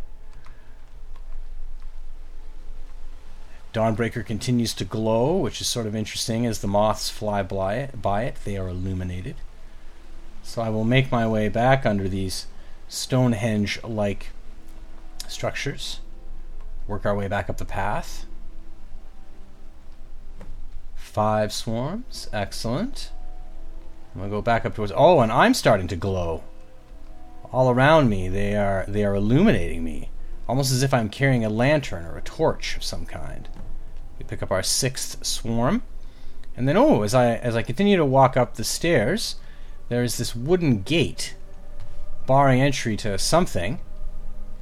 Dawnbreaker 3.72 4.26
continues 4.26 4.74
to 4.74 4.84
glow, 4.84 5.36
which 5.36 5.60
is 5.60 5.68
sort 5.68 5.86
of 5.86 5.94
interesting 5.94 6.44
as 6.44 6.58
the 6.58 6.66
moths 6.66 7.08
fly. 7.08 7.44
By 7.44 8.24
it. 8.24 8.38
They 8.44 8.56
are 8.56 8.66
illuminated. 8.66 9.36
So 10.46 10.62
I 10.62 10.68
will 10.68 10.84
make 10.84 11.10
my 11.10 11.26
way 11.26 11.48
back 11.48 11.84
under 11.84 12.08
these 12.08 12.46
Stonehenge 12.86 13.82
like 13.82 14.28
structures, 15.26 15.98
work 16.86 17.04
our 17.04 17.16
way 17.16 17.26
back 17.26 17.50
up 17.50 17.56
the 17.56 17.64
path. 17.64 18.26
Five 20.94 21.52
swarms, 21.52 22.28
excellent. 22.32 23.10
I'm 24.14 24.20
gonna 24.20 24.30
go 24.30 24.40
back 24.40 24.64
up 24.64 24.76
towards. 24.76 24.92
Oh, 24.94 25.18
and 25.18 25.32
I'm 25.32 25.52
starting 25.52 25.88
to 25.88 25.96
glow. 25.96 26.44
All 27.50 27.68
around 27.68 28.08
me, 28.08 28.28
they 28.28 28.54
are 28.54 28.84
they 28.86 29.04
are 29.04 29.16
illuminating 29.16 29.82
me, 29.82 30.10
almost 30.48 30.70
as 30.70 30.84
if 30.84 30.94
I'm 30.94 31.08
carrying 31.08 31.44
a 31.44 31.50
lantern 31.50 32.06
or 32.06 32.16
a 32.16 32.22
torch 32.22 32.76
of 32.76 32.84
some 32.84 33.04
kind. 33.04 33.48
We 34.16 34.24
pick 34.24 34.44
up 34.44 34.52
our 34.52 34.62
sixth 34.62 35.26
swarm, 35.26 35.82
and 36.56 36.68
then 36.68 36.76
oh, 36.76 37.02
as 37.02 37.14
I 37.14 37.34
as 37.34 37.56
I 37.56 37.62
continue 37.62 37.96
to 37.96 38.04
walk 38.04 38.36
up 38.36 38.54
the 38.54 38.64
stairs, 38.64 39.36
there 39.88 40.02
is 40.02 40.18
this 40.18 40.34
wooden 40.34 40.82
gate 40.82 41.36
barring 42.26 42.60
entry 42.60 42.96
to 42.96 43.18
something, 43.18 43.80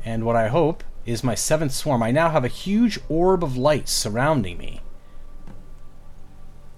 and 0.05 0.25
what 0.25 0.37
I 0.37 0.49
hope 0.49 0.85
is 1.07 1.25
my 1.25 1.35
seventh 1.35 1.73
swarm. 1.73 2.03
I 2.03 2.11
now 2.11 2.31
have 2.31 2.45
a 2.45 2.49
huge 2.49 2.99
orb 3.09 3.43
of 3.43 3.57
light 3.57 3.89
surrounding 3.89 4.59
me. 4.59 4.81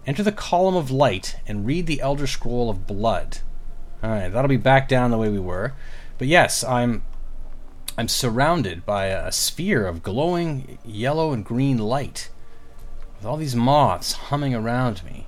Enter 0.06 0.22
the 0.22 0.32
column 0.32 0.76
of 0.76 0.90
light 0.90 1.36
and 1.46 1.66
read 1.66 1.86
the 1.86 2.00
Elder 2.00 2.28
Scroll 2.28 2.70
of 2.70 2.86
Blood. 2.86 3.38
Alright, 4.02 4.32
that'll 4.32 4.48
be 4.48 4.56
back 4.56 4.88
down 4.88 5.10
the 5.10 5.18
way 5.18 5.28
we 5.28 5.38
were. 5.38 5.74
But 6.18 6.28
yes, 6.28 6.62
I'm 6.62 7.02
I'm 7.98 8.08
surrounded 8.08 8.84
by 8.84 9.06
a 9.06 9.32
sphere 9.32 9.86
of 9.86 10.02
glowing 10.02 10.78
yellow 10.84 11.32
and 11.32 11.44
green 11.44 11.78
light, 11.78 12.30
with 13.16 13.24
all 13.24 13.38
these 13.38 13.56
moths 13.56 14.12
humming 14.12 14.54
around 14.54 15.02
me. 15.02 15.26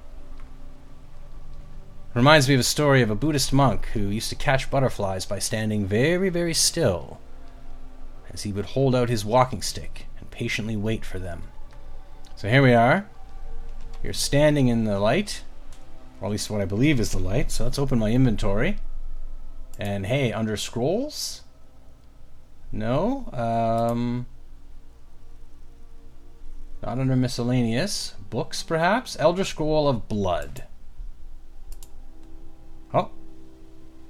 Reminds 2.19 2.49
me 2.49 2.55
of 2.55 2.61
a 2.61 2.65
story 2.65 3.01
of 3.01 3.11
a 3.11 3.15
Buddhist 3.15 3.53
monk 3.53 3.87
who 3.93 4.09
used 4.09 4.29
to 4.31 4.35
catch 4.35 4.73
butterflies 4.73 5.25
by 5.25 5.39
standing 5.39 5.87
very, 5.87 6.31
very 6.31 6.53
still, 6.53 7.21
as 8.33 8.43
he 8.43 8.53
would 8.53 8.65
hold 8.65 8.97
out 8.97 9.09
his 9.09 9.25
walking 9.25 9.63
stick 9.63 10.07
and 10.19 10.29
patiently 10.29 10.75
wait 10.75 11.05
for 11.05 11.21
them. 11.21 11.45
So 12.35 12.49
here 12.49 12.61
we 12.61 12.75
are, 12.75 13.09
you're 14.03 14.13
standing 14.13 14.67
in 14.67 14.83
the 14.83 14.99
light, 14.99 15.45
or 16.21 16.27
at 16.27 16.33
least 16.33 16.51
what 16.51 16.61
I 16.61 16.65
believe 16.65 16.99
is 16.99 17.13
the 17.13 17.21
light. 17.21 17.53
So 17.53 17.63
let's 17.63 17.79
open 17.79 18.01
my 18.01 18.11
inventory. 18.11 18.79
And 19.79 20.05
hey, 20.05 20.33
under 20.33 20.57
scrolls? 20.57 21.43
No. 22.73 23.31
Um, 23.33 24.27
not 26.83 26.99
under 26.99 27.15
miscellaneous. 27.15 28.15
Books, 28.29 28.65
perhaps? 28.65 29.17
Elder 29.21 29.45
Scroll 29.45 29.89
of 29.89 30.09
Blood. 30.09 30.65
Oh. 32.95 33.11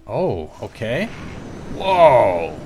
Oh, 0.09 0.50
okay. 0.62 1.06
Whoa! 1.74 2.59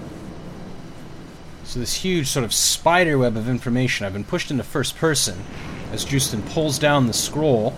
So 1.65 1.81
this 1.81 1.95
huge 1.95 2.29
sort 2.29 2.45
of 2.45 2.53
spider 2.53 3.19
web 3.19 3.37
of 3.37 3.49
information. 3.49 4.07
I've 4.07 4.13
been 4.13 4.25
pushed 4.25 4.51
into 4.51 4.63
first 4.63 4.97
person 4.97 5.43
as 5.91 6.05
Drustan 6.05 6.49
pulls 6.53 6.79
down 6.79 7.07
the 7.07 7.13
scroll, 7.13 7.75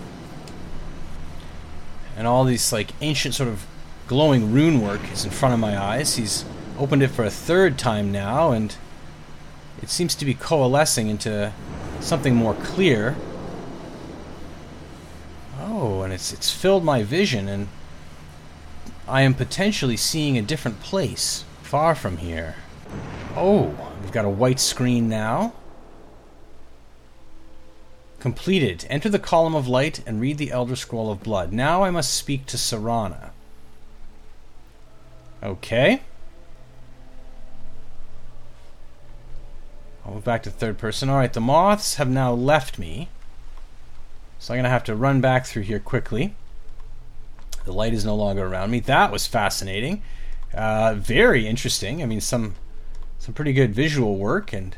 and 2.17 2.27
all 2.27 2.45
these 2.45 2.73
like 2.73 2.91
ancient 3.01 3.35
sort 3.35 3.49
of 3.49 3.65
glowing 4.07 4.53
rune 4.53 4.83
work 4.83 5.01
is 5.13 5.25
in 5.25 5.31
front 5.31 5.55
of 5.55 5.61
my 5.61 5.79
eyes. 5.81 6.17
He's 6.17 6.45
opened 6.79 7.03
it 7.03 7.09
for 7.09 7.25
a 7.25 7.31
third 7.31 7.79
time 7.79 8.13
now, 8.13 8.53
and 8.53 8.77
it 9.83 9.89
seems 9.89 10.15
to 10.17 10.25
be 10.25 10.35
coalescing 10.35 11.09
into 11.09 11.53
something 12.01 12.35
more 12.35 12.55
clear. 12.55 13.17
Oh, 15.61 16.03
and 16.03 16.13
it's 16.13 16.33
it's 16.33 16.51
filled 16.51 16.85
my 16.85 17.03
vision, 17.03 17.49
and 17.49 17.69
I 19.07 19.23
am 19.23 19.35
potentially 19.35 19.97
seeing 19.97 20.39
a 20.39 20.43
different 20.43 20.81
place, 20.81 21.45
far 21.63 21.95
from 21.95 22.17
here. 22.19 22.57
Oh, 23.37 23.75
we've 24.01 24.13
got 24.13 24.25
a 24.25 24.31
white 24.31 24.61
screen 24.61 25.09
now. 25.09 25.53
Completed. 28.19 28.87
Enter 28.89 29.11
the 29.11 29.19
column 29.19 29.55
of 29.55 29.69
light 29.69 30.03
and 30.07 30.21
read 30.21 30.39
the 30.39 30.51
Elder 30.51 30.77
Scroll 30.77 31.11
of 31.11 31.23
Blood. 31.23 31.53
Now 31.53 31.83
I 31.83 31.91
must 31.91 32.15
speak 32.15 32.47
to 32.47 32.57
Serana. 32.57 33.31
Okay. 35.43 36.01
I'll 40.07 40.15
move 40.15 40.25
back 40.25 40.43
to 40.45 40.51
third 40.51 40.79
person. 40.79 41.11
Alright, 41.11 41.35
the 41.35 41.41
moths 41.41 41.97
have 41.97 42.09
now 42.09 42.33
left 42.33 42.79
me. 42.79 43.11
So 44.39 44.55
I'm 44.55 44.59
going 44.59 44.65
to 44.65 44.71
have 44.71 44.85
to 44.85 44.95
run 44.95 45.21
back 45.21 45.45
through 45.45 45.63
here 45.63 45.81
quickly. 45.81 46.35
The 47.65 47.73
light 47.73 47.95
is 47.95 48.05
no 48.05 48.15
longer 48.15 48.47
around 48.47 48.71
me. 48.71 48.81
That 48.81 49.11
was 49.11 49.27
fascinating. 49.27 50.03
Uh, 50.53 50.95
very 50.95 51.47
interesting. 51.47 52.03
I 52.03 52.07
mean, 52.07 52.21
some 52.21 52.55
some 53.19 53.35
pretty 53.35 53.53
good 53.53 53.75
visual 53.75 54.17
work 54.17 54.53
and 54.53 54.77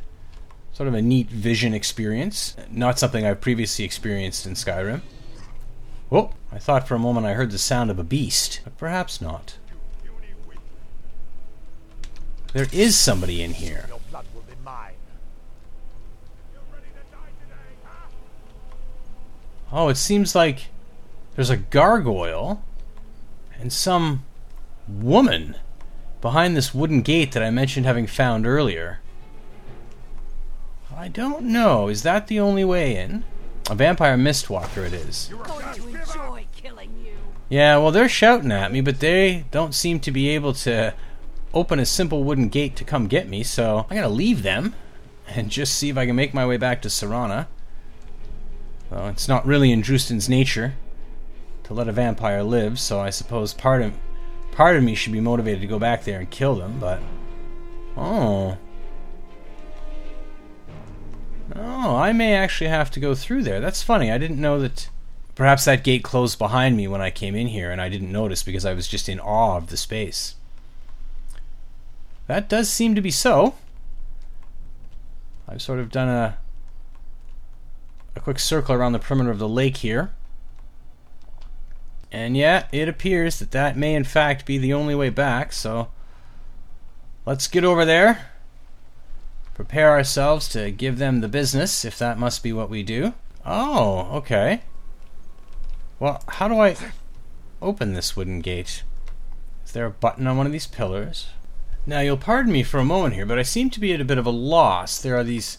Sort 0.77 0.89
of 0.89 0.95
a 0.95 1.01
neat 1.01 1.31
vision 1.31 1.73
experience. 1.73 2.55
Not 2.71 2.99
something 2.99 3.25
I've 3.25 3.41
previously 3.41 3.87
experienced 3.87 4.45
in 4.45 4.53
Skyrim. 4.53 5.01
Oh, 6.13 6.33
I 6.53 6.59
thought 6.59 6.87
for 6.87 6.95
a 6.95 6.99
moment 6.99 7.25
I 7.25 7.33
heard 7.33 7.51
the 7.51 7.57
sound 7.57 7.91
of 7.91 7.99
a 7.99 8.05
beast, 8.05 8.61
but 8.63 8.77
perhaps 8.77 9.23
not. 9.23 9.57
There 12.53 12.67
is 12.73 12.99
somebody 12.99 13.43
in 13.43 13.55
here. 13.55 13.87
Your 13.89 14.01
blood 14.11 14.27
will 14.35 14.43
be 14.43 14.53
mine. 14.63 14.93
Oh, 19.73 19.89
it 19.89 19.97
seems 19.97 20.35
like 20.35 20.67
there's 21.37 21.49
a 21.49 21.57
gargoyle 21.57 22.63
and 23.61 23.73
some 23.73 24.25
woman 24.89 25.57
behind 26.21 26.57
this 26.57 26.75
wooden 26.75 27.03
gate 27.03 27.33
that 27.33 27.43
I 27.43 27.51
mentioned 27.51 27.87
having 27.87 28.07
found 28.07 28.47
earlier. 28.47 29.01
I 30.97 31.09
don't 31.09 31.45
know. 31.45 31.89
Is 31.89 32.03
that 32.03 32.27
the 32.27 32.41
only 32.41 32.65
way 32.65 32.97
in? 32.97 33.25
A 33.69 33.75
vampire 33.75 34.17
mistwalker 34.17 34.87
it 34.87 34.93
is. 34.93 35.31
Going 35.31 35.75
to 35.75 35.89
enjoy 35.89 36.47
killing 36.57 36.91
you. 37.05 37.13
Yeah, 37.49 37.77
well, 37.79 37.91
they're 37.91 38.09
shouting 38.09 38.51
at 38.53 38.73
me, 38.73 38.81
but 38.81 39.01
they 39.01 39.45
don't 39.51 39.75
seem 39.75 40.01
to 40.01 40.11
be 40.11 40.29
able 40.31 40.53
to 40.55 40.95
open 41.53 41.79
a 41.79 41.87
simple 41.87 42.25
wooden 42.25 42.49
gate 42.49 42.77
to 42.77 42.85
come 42.85 43.07
get 43.07 43.29
me, 43.29 43.43
so 43.43 43.87
I'm 43.89 43.97
gonna 43.97 44.09
leave 44.09 44.43
them 44.43 44.75
and 45.27 45.51
just 45.51 45.75
see 45.75 45.89
if 45.89 45.97
I 45.97 46.07
can 46.07 46.17
make 46.17 46.35
my 46.35 46.47
way 46.47 46.57
back 46.57 46.83
to 46.83 46.89
Serana. 46.89 47.47
Well, 48.91 49.09
it's 49.09 49.29
not 49.29 49.47
really 49.47 49.73
in 49.73 49.83
Drustan's 49.83 50.29
nature 50.29 50.75
to 51.67 51.75
let 51.75 51.89
a 51.89 51.93
vampire 51.93 52.43
live, 52.43 52.79
so 52.79 53.01
I 53.01 53.11
suppose 53.11 53.53
part 53.53 53.83
of 53.83 53.93
part 54.53 54.77
of 54.77 54.83
me 54.83 54.95
should 54.95 55.13
be 55.13 55.21
motivated 55.21 55.61
to 55.61 55.67
go 55.67 55.79
back 55.79 56.05
there 56.05 56.21
and 56.21 56.31
kill 56.31 56.55
them, 56.55 56.79
but 56.79 57.01
oh. 57.97 58.57
Oh, 61.55 61.97
I 61.97 62.13
may 62.13 62.35
actually 62.35 62.71
have 62.71 62.91
to 62.93 63.01
go 63.01 63.15
through 63.15 63.43
there. 63.43 63.61
That's 63.61 63.83
funny. 63.83 64.11
I 64.11 64.19
didn't 64.19 64.41
know 64.41 64.59
that 64.61 64.89
perhaps 65.35 65.65
that 65.65 65.85
gate 65.85 66.03
closed 66.03 66.39
behind 66.39 66.77
me 66.77 66.89
when 66.89 67.01
I 67.01 67.11
came 67.11 67.35
in 67.35 67.49
here 67.49 67.71
and 67.71 67.81
I 67.81 67.89
didn't 67.89 68.13
notice 68.13 68.43
because 68.43 68.65
I 68.65 68.75
was 68.75 68.89
just 68.89 69.09
in 69.09 69.21
awe 69.21 69.57
of 69.57 69.69
the 69.69 69.77
space. 69.77 70.37
That 72.27 72.49
does 72.49 72.69
seem 72.69 72.95
to 72.95 73.01
be 73.01 73.11
so. 73.11 73.55
I've 75.49 75.63
sort 75.63 75.79
of 75.79 75.91
done 75.91 76.09
a 76.09 76.39
a 78.17 78.21
quick 78.21 78.39
circle 78.39 78.75
around 78.75 78.93
the 78.93 78.99
perimeter 78.99 79.31
of 79.31 79.39
the 79.39 79.49
lake 79.49 79.79
here. 79.79 80.11
And 82.13 82.37
yeah, 82.37 82.67
it 82.73 82.89
appears 82.89 83.39
that 83.39 83.51
that 83.51 83.77
may 83.77 83.95
in 83.95 84.05
fact 84.05 84.47
be 84.47 84.59
the 84.59 84.73
only 84.73 84.95
way 84.95 85.11
back, 85.11 85.53
so 85.53 85.89
let's 87.25 87.49
get 87.49 87.65
over 87.65 87.85
there. 87.85 88.31
Prepare 89.55 89.91
ourselves 89.91 90.49
to 90.51 90.71
give 90.71 90.99
them 90.99 91.21
the 91.21 91.29
business, 91.29 91.85
if 91.85 91.99
that 91.99 92.19
must 92.19 92.43
be 92.43 92.53
what 92.53 92.71
we 92.71 92.83
do. 92.83 93.15
Oh, 93.45 94.09
okay. 94.17 94.63
Well, 95.99 96.23
how 96.29 96.47
do 96.49 96.61
I 96.61 96.77
open 97.63 97.95
this 97.95 98.15
wooden 98.15 98.41
gate? 98.41 98.83
Is 99.65 99.73
there 99.73 99.87
a 99.87 99.91
button 99.91 100.27
on 100.27 100.37
one 100.37 100.47
of 100.47 100.53
these 100.53 100.67
pillars? 100.67 101.29
Now, 101.87 102.01
you'll 102.01 102.17
pardon 102.17 102.53
me 102.53 102.63
for 102.63 102.79
a 102.79 102.85
moment 102.85 103.15
here, 103.15 103.27
but 103.27 103.39
I 103.39 103.43
seem 103.43 103.71
to 103.71 103.81
be 103.81 103.93
at 103.93 104.01
a 104.01 104.05
bit 104.05 104.19
of 104.19 104.27
a 104.27 104.31
loss. 104.31 105.01
There 105.01 105.17
are 105.17 105.25
these 105.25 105.59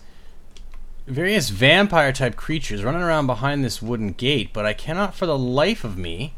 various 1.07 1.49
vampire 1.49 2.11
type 2.11 2.35
creatures 2.35 2.83
running 2.83 3.01
around 3.01 3.25
behind 3.27 3.63
this 3.63 3.81
wooden 3.81 4.11
gate, 4.11 4.51
but 4.53 4.65
I 4.65 4.73
cannot 4.73 5.15
for 5.15 5.25
the 5.25 5.37
life 5.37 5.83
of 5.83 5.97
me 5.97 6.33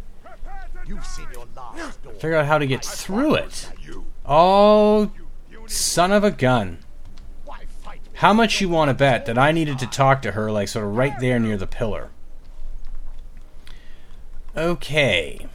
You've 0.87 1.05
seen 1.05 1.27
your 1.33 1.45
last 1.55 2.01
door. 2.01 2.13
figure 2.13 2.35
out 2.35 2.45
how 2.45 2.57
to 2.57 2.65
get 2.65 2.83
through 2.83 3.35
it. 3.35 3.69
Oh, 4.25 5.11
son 5.67 6.11
of 6.11 6.23
a 6.23 6.31
gun. 6.31 6.79
Why 7.45 7.65
fight 7.83 8.01
me? 8.03 8.09
How 8.13 8.33
much 8.33 8.61
you 8.61 8.69
want 8.69 8.89
to 8.89 8.95
bet 8.95 9.25
that 9.25 9.37
I 9.37 9.51
needed 9.51 9.77
to 9.79 9.87
talk 9.87 10.21
to 10.23 10.31
her, 10.31 10.51
like, 10.51 10.67
sort 10.67 10.85
of 10.85 10.95
right 10.95 11.13
there 11.19 11.39
near 11.39 11.57
the 11.57 11.67
pillar? 11.67 12.09
Okay. 14.57 15.47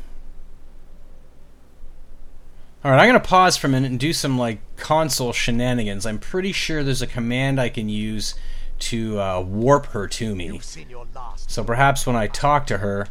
Alright, 2.85 3.01
I'm 3.01 3.09
going 3.09 3.21
to 3.21 3.29
pause 3.29 3.57
for 3.57 3.67
a 3.67 3.71
minute 3.71 3.91
and 3.91 3.99
do 3.99 4.12
some, 4.12 4.39
like, 4.39 4.61
console 4.77 5.33
shenanigans. 5.33 6.07
I'm 6.07 6.19
pretty 6.19 6.53
sure 6.53 6.85
there's 6.85 7.03
a 7.03 7.07
command 7.07 7.61
I 7.61 7.71
can 7.71 7.89
use 7.89 8.35
to 8.81 9.20
uh, 9.20 9.41
warp 9.41 9.87
her 9.87 10.07
to 10.09 10.35
me. 10.35 10.47
You've 10.47 10.64
seen 10.64 10.91
your 10.91 11.07
last. 11.14 11.51
So 11.51 11.64
perhaps 11.64 12.07
when 12.07 12.16
I 12.16 12.27
talk 12.27 12.66
to 12.66 12.79
her, 12.79 13.09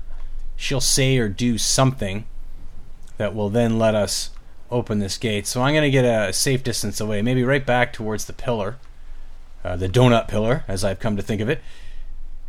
she'll 0.56 0.82
say 0.82 1.18
or 1.18 1.30
do 1.30 1.58
something 1.58 2.26
that 3.18 3.36
will 3.36 3.50
then 3.50 3.78
let 3.78 3.96
us 3.96 4.32
open 4.72 5.00
this 5.00 5.18
gate. 5.18 5.46
So 5.48 5.62
I'm 5.62 5.74
going 5.74 5.84
to 5.84 5.92
get 5.92 6.06
a 6.06 6.34
safe 6.34 6.64
distance 6.64 7.00
away, 7.00 7.22
maybe 7.22 7.44
right 7.44 7.66
back 7.66 7.94
towards 7.94 8.26
the 8.26 8.34
pillar, 8.34 8.78
uh, 9.64 9.76
the 9.76 9.88
donut 9.88 10.28
pillar, 10.28 10.64
as 10.68 10.84
I've 10.84 11.00
come 11.00 11.16
to 11.16 11.22
think 11.22 11.42
of 11.42 11.50
it, 11.50 11.62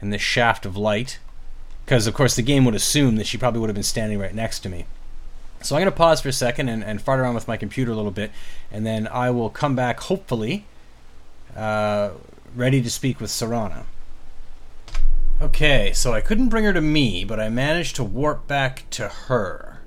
and 0.00 0.12
this 0.12 0.22
shaft 0.22 0.66
of 0.66 0.76
light. 0.76 1.18
Because, 1.84 2.06
of 2.06 2.14
course, 2.14 2.34
the 2.34 2.42
game 2.42 2.64
would 2.64 2.74
assume 2.74 3.16
that 3.16 3.26
she 3.26 3.36
probably 3.36 3.60
would 3.60 3.68
have 3.68 3.74
been 3.74 3.82
standing 3.82 4.18
right 4.18 4.34
next 4.34 4.60
to 4.60 4.70
me. 4.70 4.86
So 5.60 5.76
I'm 5.76 5.82
going 5.82 5.92
to 5.92 5.96
pause 5.96 6.20
for 6.20 6.28
a 6.28 6.32
second 6.32 6.68
and, 6.68 6.82
and 6.82 7.00
fart 7.00 7.20
around 7.20 7.34
with 7.34 7.46
my 7.46 7.56
computer 7.56 7.92
a 7.92 7.94
little 7.94 8.10
bit, 8.10 8.30
and 8.72 8.86
then 8.86 9.06
I 9.08 9.30
will 9.30 9.50
come 9.50 9.76
back, 9.76 10.00
hopefully, 10.00 10.64
uh, 11.54 12.10
ready 12.54 12.80
to 12.82 12.90
speak 12.90 13.20
with 13.20 13.30
Serana. 13.30 13.84
Okay, 15.40 15.92
so 15.92 16.12
I 16.12 16.20
couldn't 16.20 16.48
bring 16.48 16.64
her 16.64 16.72
to 16.72 16.80
me, 16.80 17.24
but 17.24 17.40
I 17.40 17.48
managed 17.48 17.96
to 17.96 18.04
warp 18.04 18.46
back 18.46 18.88
to 18.90 19.08
her. 19.08 19.80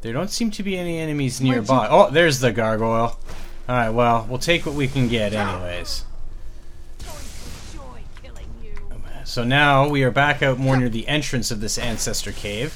There 0.00 0.12
don't 0.12 0.30
seem 0.30 0.50
to 0.52 0.62
be 0.62 0.78
any 0.78 0.98
enemies 0.98 1.40
nearby. 1.40 1.88
Oh, 1.90 2.10
there's 2.10 2.40
the 2.40 2.52
gargoyle. 2.52 3.18
Alright, 3.68 3.92
well, 3.92 4.26
we'll 4.28 4.38
take 4.38 4.66
what 4.66 4.74
we 4.74 4.86
can 4.86 5.08
get, 5.08 5.32
anyways. 5.32 6.04
Going 6.98 7.16
to 7.16 7.70
enjoy 7.72 8.00
killing 8.22 8.54
you. 8.62 8.74
So 9.24 9.42
now 9.42 9.88
we 9.88 10.04
are 10.04 10.10
back 10.10 10.42
out 10.42 10.58
more 10.58 10.76
near 10.76 10.90
the 10.90 11.08
entrance 11.08 11.50
of 11.50 11.60
this 11.60 11.78
ancestor 11.78 12.32
cave. 12.32 12.74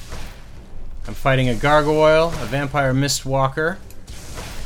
I'm 1.07 1.13
fighting 1.13 1.47
a 1.47 1.55
gargoyle, 1.55 2.29
a 2.29 2.45
vampire 2.45 2.93
mistwalker. 2.93 3.77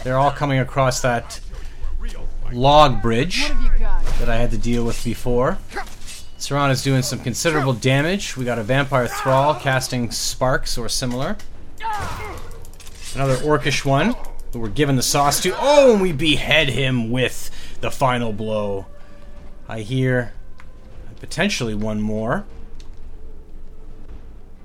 They're 0.03 0.17
all 0.17 0.31
coming 0.31 0.59
across 0.59 1.01
that 1.01 1.39
log 2.51 3.01
bridge 3.01 3.51
That 4.23 4.29
I 4.29 4.37
had 4.37 4.51
to 4.51 4.57
deal 4.57 4.85
with 4.85 5.03
before. 5.03 5.57
Serana's 6.39 6.81
doing 6.81 7.01
some 7.01 7.19
considerable 7.19 7.73
damage. 7.73 8.37
We 8.37 8.45
got 8.45 8.57
a 8.57 8.63
vampire 8.63 9.05
thrall 9.05 9.53
casting 9.53 10.11
sparks 10.11 10.77
or 10.77 10.87
similar. 10.87 11.35
Another 13.15 13.35
orcish 13.35 13.83
one 13.83 14.15
who 14.53 14.59
we're 14.59 14.69
giving 14.69 14.95
the 14.95 15.03
sauce 15.03 15.41
to. 15.41 15.53
Oh, 15.57 15.91
and 15.91 16.01
we 16.01 16.13
behead 16.13 16.69
him 16.69 17.11
with 17.11 17.51
the 17.81 17.91
final 17.91 18.31
blow. 18.31 18.85
I 19.67 19.81
hear 19.81 20.31
potentially 21.19 21.75
one 21.75 21.99
more. 21.99 22.45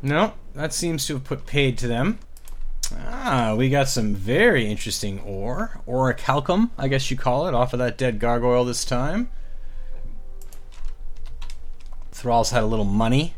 No, 0.02 0.34
that 0.54 0.72
seems 0.72 1.04
to 1.08 1.14
have 1.14 1.24
put 1.24 1.46
paid 1.46 1.76
to 1.78 1.88
them. 1.88 2.20
Ah, 2.96 3.56
we 3.58 3.70
got 3.70 3.88
some 3.88 4.14
very 4.14 4.70
interesting 4.70 5.18
ore. 5.18 5.80
Orichalcum, 5.84 6.70
I 6.78 6.86
guess 6.86 7.10
you 7.10 7.16
call 7.16 7.48
it, 7.48 7.54
off 7.54 7.72
of 7.72 7.80
that 7.80 7.98
dead 7.98 8.20
gargoyle 8.20 8.64
this 8.64 8.84
time. 8.84 9.30
Thrall's 12.18 12.50
had 12.50 12.64
a 12.64 12.66
little 12.66 12.84
money. 12.84 13.34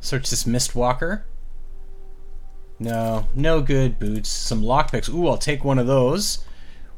Search 0.00 0.30
this 0.30 0.44
Mistwalker. 0.44 1.24
No, 2.78 3.28
no 3.34 3.60
good 3.60 3.98
boots. 3.98 4.30
Some 4.30 4.62
lockpicks. 4.62 5.12
Ooh, 5.12 5.28
I'll 5.28 5.36
take 5.36 5.62
one 5.62 5.78
of 5.78 5.86
those. 5.86 6.42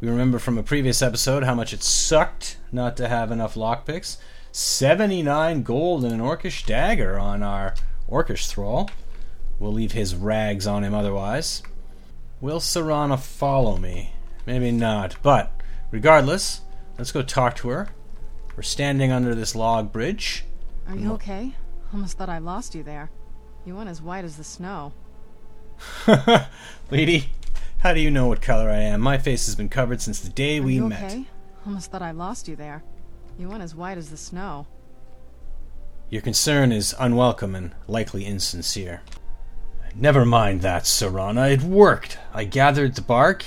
We 0.01 0.09
remember 0.09 0.39
from 0.39 0.57
a 0.57 0.63
previous 0.63 1.03
episode 1.03 1.43
how 1.43 1.57
much 1.57 1.73
it 1.73 1.83
sucked 1.83 2.59
not 2.71 2.97
to 2.99 3.09
have 3.09 3.33
enough 3.33 3.57
lockpicks. 3.57 4.19
79 4.53 5.65
gold 5.65 6.05
and 6.05 6.15
an 6.15 6.21
orcish 6.21 6.65
dagger 6.65 7.19
on 7.19 7.43
our 7.43 7.75
orcish 8.09 8.47
thrall. 8.47 8.89
We'll 9.59 9.73
leave 9.73 9.93
his 9.93 10.15
rags 10.15 10.69
on 10.69 10.85
him 10.85 10.95
otherwise. 10.95 11.65
Will 12.41 12.61
Serana 12.61 13.19
follow 13.19 13.79
me? 13.79 14.13
Maybe 14.47 14.71
not, 14.71 15.17
but 15.25 15.61
regardless, 15.91 16.61
let's 16.99 17.11
go 17.11 17.23
talk 17.23 17.57
to 17.57 17.71
her. 17.71 17.89
We're 18.57 18.63
standing 18.63 19.11
under 19.11 19.35
this 19.35 19.57
log 19.57 19.93
bridge. 19.93 20.45
Are 20.91 20.97
you 20.97 21.13
okay? 21.13 21.55
Almost 21.93 22.19
thought 22.19 22.29
I 22.29 22.39
lost 22.39 22.75
you 22.75 22.83
there. 22.83 23.11
You 23.65 23.77
went 23.77 23.89
as 23.89 24.03
white 24.03 24.25
as 24.25 24.37
the 24.37 24.43
snow. 24.43 24.93
Lady, 26.91 27.31
how 27.79 27.95
do 27.95 28.01
you 28.01 28.11
know 28.11 28.27
what 28.27 28.43
color 28.43 28.69
I 28.69 28.79
am? 28.81 29.01
My 29.01 29.17
face 29.17 29.47
has 29.47 29.55
been 29.55 29.69
covered 29.69 30.03
since 30.03 30.19
the 30.19 30.31
day 30.31 30.59
Are 30.59 30.63
we 30.65 30.75
you 30.75 30.89
met. 30.89 31.05
okay? 31.05 31.27
Almost 31.65 31.93
thought 31.93 32.03
I 32.03 32.11
lost 32.11 32.49
you 32.49 32.57
there. 32.57 32.83
You 33.39 33.49
went 33.49 33.63
as 33.63 33.73
white 33.73 33.99
as 33.99 34.11
the 34.11 34.17
snow. 34.17 34.67
Your 36.09 36.23
concern 36.23 36.73
is 36.73 36.93
unwelcome 36.99 37.55
and 37.55 37.73
likely 37.87 38.25
insincere. 38.27 39.03
Never 39.95 40.25
mind 40.25 40.63
that, 40.63 40.85
Serana. 40.85 41.53
It 41.53 41.63
worked. 41.63 42.19
I 42.35 42.43
gathered 42.43 42.97
the 42.97 43.03
bark 43.03 43.45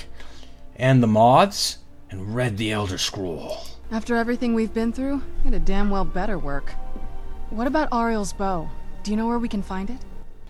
and 0.76 1.02
the 1.02 1.06
moths 1.06 1.76
and 2.08 2.34
read 2.34 2.56
the 2.56 2.72
Elder 2.72 2.96
Scroll. 2.96 3.66
After 3.90 4.16
everything 4.16 4.54
we've 4.54 4.72
been 4.72 4.94
through, 4.94 5.20
it'd 5.46 5.66
damn 5.66 5.90
well 5.90 6.06
better 6.06 6.38
work. 6.38 6.72
What 7.54 7.68
about 7.68 7.92
Auriel's 7.92 8.32
bow? 8.32 8.68
Do 9.04 9.12
you 9.12 9.16
know 9.16 9.28
where 9.28 9.38
we 9.38 9.48
can 9.48 9.62
find 9.62 9.88
it? 9.88 9.98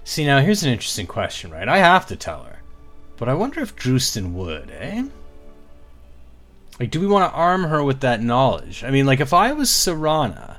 See, 0.04 0.24
now 0.24 0.40
here's 0.40 0.62
an 0.62 0.72
interesting 0.72 1.06
question, 1.06 1.50
right? 1.50 1.68
I 1.68 1.76
have 1.76 2.06
to 2.06 2.16
tell 2.16 2.44
her. 2.44 2.62
But 3.18 3.28
I 3.28 3.34
wonder 3.34 3.60
if 3.60 3.76
Drustan 3.76 4.32
would, 4.32 4.70
eh? 4.70 5.04
Like, 6.80 6.90
do 6.90 7.00
we 7.00 7.06
want 7.06 7.30
to 7.30 7.36
arm 7.36 7.64
her 7.64 7.84
with 7.84 8.00
that 8.00 8.22
knowledge? 8.22 8.82
I 8.84 8.90
mean, 8.90 9.04
like, 9.04 9.20
if 9.20 9.34
I 9.34 9.52
was 9.52 9.68
Serana, 9.68 10.56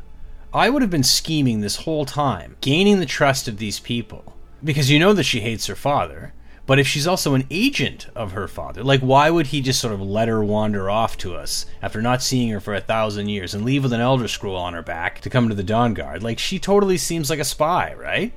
I 0.54 0.70
would 0.70 0.84
have 0.84 0.92
been 0.92 1.02
scheming 1.02 1.62
this 1.62 1.78
whole 1.78 2.06
time, 2.06 2.58
gaining 2.62 3.00
the 3.00 3.08
trust 3.08 3.48
of 3.48 3.58
these 3.58 3.80
people. 3.80 4.36
Because 4.64 4.92
you 4.92 5.00
know 5.00 5.14
that 5.14 5.24
she 5.24 5.40
hates 5.40 5.66
her 5.66 5.76
father. 5.76 6.32
But 6.66 6.80
if 6.80 6.88
she's 6.88 7.06
also 7.06 7.36
an 7.36 7.46
agent 7.52 8.08
of 8.16 8.32
her 8.32 8.48
father, 8.48 8.84
like, 8.84 9.02
why 9.02 9.30
would 9.30 9.48
he 9.48 9.62
just 9.62 9.80
sort 9.80 9.94
of 9.94 10.02
let 10.02 10.28
her 10.28 10.44
wander 10.44 10.90
off 10.90 11.18
to 11.20 11.36
us 11.36 11.66
after 11.82 12.02
not 12.02 12.24
seeing 12.24 12.50
her 12.50 12.60
for 12.60 12.74
a 12.74 12.82
thousand 12.82 13.30
years 13.30 13.54
and 13.54 13.64
leave 13.64 13.84
with 13.84 13.94
an 13.94 14.02
Elder 14.02 14.28
Scroll 14.28 14.56
on 14.56 14.74
her 14.74 14.82
back 14.82 15.22
to 15.22 15.30
come 15.30 15.48
to 15.50 15.56
the 15.56 15.64
Dawn 15.64 15.94
Guard? 15.94 16.24
Like, 16.24 16.40
she 16.40 16.58
totally 16.58 16.98
seems 16.98 17.30
like 17.30 17.40
a 17.40 17.46
spy, 17.46 17.94
right? 17.94 18.34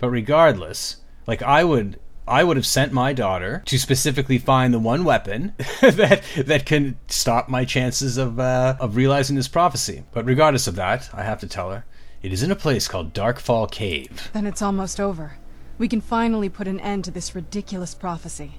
But 0.00 0.10
regardless, 0.10 0.96
like, 1.26 1.42
I 1.42 1.62
would 1.64 2.00
I 2.26 2.44
would 2.44 2.58
have 2.58 2.66
sent 2.66 2.92
my 2.92 3.14
daughter 3.14 3.62
to 3.64 3.78
specifically 3.78 4.36
find 4.36 4.74
the 4.74 4.78
one 4.78 5.02
weapon 5.04 5.54
that 5.80 6.22
that 6.36 6.66
can 6.66 6.98
stop 7.08 7.48
my 7.48 7.64
chances 7.64 8.18
of 8.18 8.38
uh, 8.38 8.76
of 8.78 8.96
realizing 8.96 9.34
this 9.36 9.48
prophecy. 9.48 10.04
But 10.12 10.26
regardless 10.26 10.66
of 10.66 10.76
that, 10.76 11.08
I 11.14 11.22
have 11.22 11.40
to 11.40 11.46
tell 11.46 11.70
her 11.70 11.86
it 12.22 12.32
is 12.32 12.42
in 12.42 12.50
a 12.50 12.56
place 12.56 12.86
called 12.86 13.14
Darkfall 13.14 13.70
Cave. 13.70 14.30
Then 14.34 14.46
it's 14.46 14.60
almost 14.60 15.00
over. 15.00 15.38
We 15.78 15.88
can 15.88 16.00
finally 16.00 16.48
put 16.48 16.66
an 16.66 16.80
end 16.80 17.04
to 17.04 17.10
this 17.12 17.34
ridiculous 17.34 17.94
prophecy. 17.94 18.54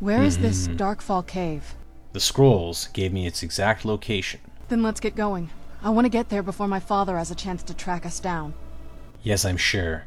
Where 0.00 0.22
is 0.22 0.38
this 0.38 0.68
mm-hmm. 0.68 0.76
Darkfall 0.76 1.26
Cave? 1.26 1.74
The 2.12 2.20
scrolls 2.20 2.88
gave 2.88 3.12
me 3.12 3.26
its 3.26 3.42
exact 3.42 3.84
location. 3.84 4.40
Then 4.68 4.82
let's 4.82 5.00
get 5.00 5.16
going. 5.16 5.48
I 5.82 5.90
want 5.90 6.04
to 6.04 6.10
get 6.10 6.28
there 6.28 6.42
before 6.42 6.68
my 6.68 6.80
father 6.80 7.16
has 7.16 7.30
a 7.30 7.34
chance 7.34 7.62
to 7.64 7.74
track 7.74 8.04
us 8.04 8.20
down. 8.20 8.52
Yes, 9.22 9.44
I'm 9.44 9.56
sure. 9.56 10.04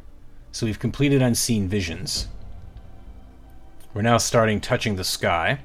So 0.52 0.66
we've 0.66 0.80
completed 0.80 1.22
Unseen 1.22 1.68
Visions. 1.68 2.28
We're 3.94 4.04
now 4.04 4.18
starting 4.18 4.62
Touching 4.62 4.98
the 4.98 5.04
Sky, 5.04 5.60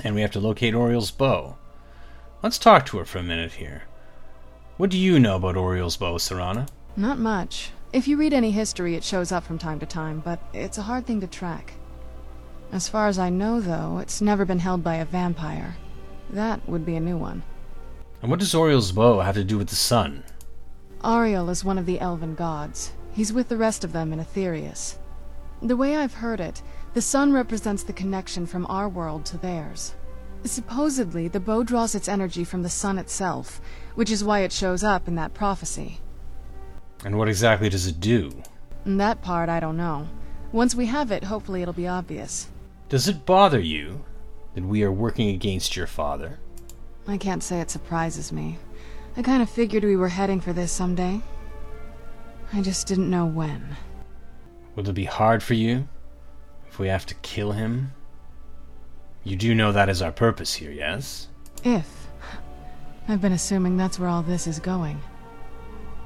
and 0.00 0.14
we 0.14 0.22
have 0.22 0.30
to 0.32 0.40
locate 0.40 0.74
Auriel's 0.74 1.10
bow. 1.10 1.56
Let's 2.42 2.58
talk 2.58 2.86
to 2.86 2.98
her 2.98 3.04
for 3.04 3.18
a 3.18 3.22
minute 3.22 3.52
here. 3.52 3.82
What 4.78 4.90
do 4.90 4.96
you 4.96 5.20
know 5.20 5.36
about 5.36 5.56
Auriel's 5.56 5.96
bow, 5.96 6.14
Serana? 6.14 6.68
Not 6.96 7.18
much. 7.18 7.72
If 7.92 8.06
you 8.06 8.16
read 8.16 8.32
any 8.32 8.52
history, 8.52 8.94
it 8.94 9.02
shows 9.02 9.32
up 9.32 9.42
from 9.42 9.58
time 9.58 9.80
to 9.80 9.86
time, 9.86 10.20
but 10.24 10.38
it's 10.52 10.78
a 10.78 10.82
hard 10.82 11.06
thing 11.06 11.20
to 11.22 11.26
track. 11.26 11.74
As 12.70 12.88
far 12.88 13.08
as 13.08 13.18
I 13.18 13.30
know, 13.30 13.60
though, 13.60 13.98
it's 13.98 14.20
never 14.20 14.44
been 14.44 14.60
held 14.60 14.84
by 14.84 14.96
a 14.96 15.04
vampire. 15.04 15.76
That 16.30 16.68
would 16.68 16.86
be 16.86 16.94
a 16.94 17.00
new 17.00 17.16
one. 17.16 17.42
And 18.22 18.30
what 18.30 18.38
does 18.38 18.54
Auriel's 18.54 18.92
bow 18.92 19.18
have 19.18 19.34
to 19.34 19.42
do 19.42 19.58
with 19.58 19.68
the 19.68 19.74
sun? 19.74 20.22
Auriel 21.02 21.50
is 21.50 21.64
one 21.64 21.78
of 21.78 21.86
the 21.86 21.98
elven 21.98 22.36
gods. 22.36 22.92
He's 23.12 23.32
with 23.32 23.48
the 23.48 23.56
rest 23.56 23.82
of 23.82 23.92
them 23.92 24.12
in 24.12 24.20
Aetherius. 24.20 24.98
The 25.60 25.76
way 25.76 25.96
I've 25.96 26.14
heard 26.14 26.38
it, 26.38 26.62
the 26.94 27.02
sun 27.02 27.32
represents 27.32 27.82
the 27.82 27.92
connection 27.92 28.46
from 28.46 28.66
our 28.66 28.88
world 28.88 29.24
to 29.26 29.38
theirs. 29.38 29.94
Supposedly, 30.44 31.26
the 31.26 31.40
bow 31.40 31.64
draws 31.64 31.96
its 31.96 32.08
energy 32.08 32.44
from 32.44 32.62
the 32.62 32.68
sun 32.68 32.98
itself, 32.98 33.60
which 33.96 34.12
is 34.12 34.22
why 34.22 34.40
it 34.40 34.52
shows 34.52 34.84
up 34.84 35.08
in 35.08 35.16
that 35.16 35.34
prophecy. 35.34 35.98
And 37.04 37.16
what 37.16 37.28
exactly 37.28 37.68
does 37.68 37.86
it 37.86 38.00
do? 38.00 38.42
That 38.84 39.22
part 39.22 39.48
I 39.48 39.60
don't 39.60 39.76
know. 39.76 40.08
Once 40.52 40.74
we 40.74 40.86
have 40.86 41.10
it, 41.10 41.24
hopefully 41.24 41.62
it'll 41.62 41.74
be 41.74 41.88
obvious. 41.88 42.48
Does 42.88 43.08
it 43.08 43.24
bother 43.24 43.60
you 43.60 44.04
that 44.54 44.64
we 44.64 44.82
are 44.82 44.92
working 44.92 45.28
against 45.30 45.76
your 45.76 45.86
father? 45.86 46.38
I 47.06 47.16
can't 47.16 47.42
say 47.42 47.60
it 47.60 47.70
surprises 47.70 48.32
me. 48.32 48.58
I 49.16 49.22
kind 49.22 49.42
of 49.42 49.50
figured 49.50 49.84
we 49.84 49.96
were 49.96 50.08
heading 50.08 50.40
for 50.40 50.52
this 50.52 50.72
someday. 50.72 51.20
I 52.52 52.62
just 52.62 52.86
didn't 52.86 53.10
know 53.10 53.26
when. 53.26 53.76
Will 54.74 54.88
it 54.88 54.94
be 54.94 55.04
hard 55.04 55.42
for 55.42 55.54
you 55.54 55.88
if 56.68 56.78
we 56.78 56.88
have 56.88 57.06
to 57.06 57.14
kill 57.16 57.52
him? 57.52 57.92
You 59.24 59.36
do 59.36 59.54
know 59.54 59.72
that 59.72 59.88
is 59.88 60.02
our 60.02 60.12
purpose 60.12 60.54
here, 60.54 60.70
yes? 60.70 61.28
If. 61.62 62.08
I've 63.08 63.20
been 63.20 63.32
assuming 63.32 63.76
that's 63.76 63.98
where 63.98 64.08
all 64.08 64.22
this 64.22 64.46
is 64.46 64.58
going. 64.58 65.00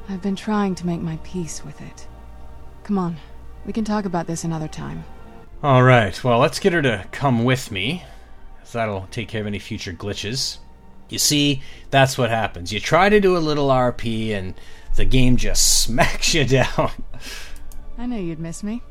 I've 0.08 0.22
been 0.22 0.36
trying 0.36 0.74
to 0.76 0.86
make 0.86 1.00
my 1.00 1.18
peace 1.24 1.64
with 1.64 1.80
it. 1.80 2.06
Come 2.82 2.98
on, 2.98 3.16
we 3.64 3.72
can 3.72 3.84
talk 3.84 4.04
about 4.04 4.26
this 4.26 4.44
another 4.44 4.68
time. 4.68 5.04
All 5.62 5.82
right, 5.82 6.22
well, 6.22 6.38
let's 6.38 6.58
get 6.58 6.74
her 6.74 6.82
to 6.82 7.06
come 7.10 7.44
with 7.44 7.70
me. 7.70 8.04
That'll 8.72 9.06
take 9.10 9.28
care 9.28 9.40
of 9.40 9.46
any 9.46 9.58
future 9.58 9.92
glitches. 9.92 10.58
You 11.08 11.18
see, 11.18 11.62
that's 11.90 12.18
what 12.18 12.30
happens. 12.30 12.72
You 12.72 12.80
try 12.80 13.08
to 13.08 13.20
do 13.20 13.36
a 13.36 13.38
little 13.38 13.68
RP, 13.68 14.30
and 14.30 14.54
the 14.96 15.04
game 15.04 15.36
just 15.36 15.80
smacks 15.84 16.34
you 16.34 16.44
down. 16.44 16.90
I 17.96 18.06
knew 18.06 18.20
you'd 18.20 18.40
miss 18.40 18.62
me. 18.62 18.82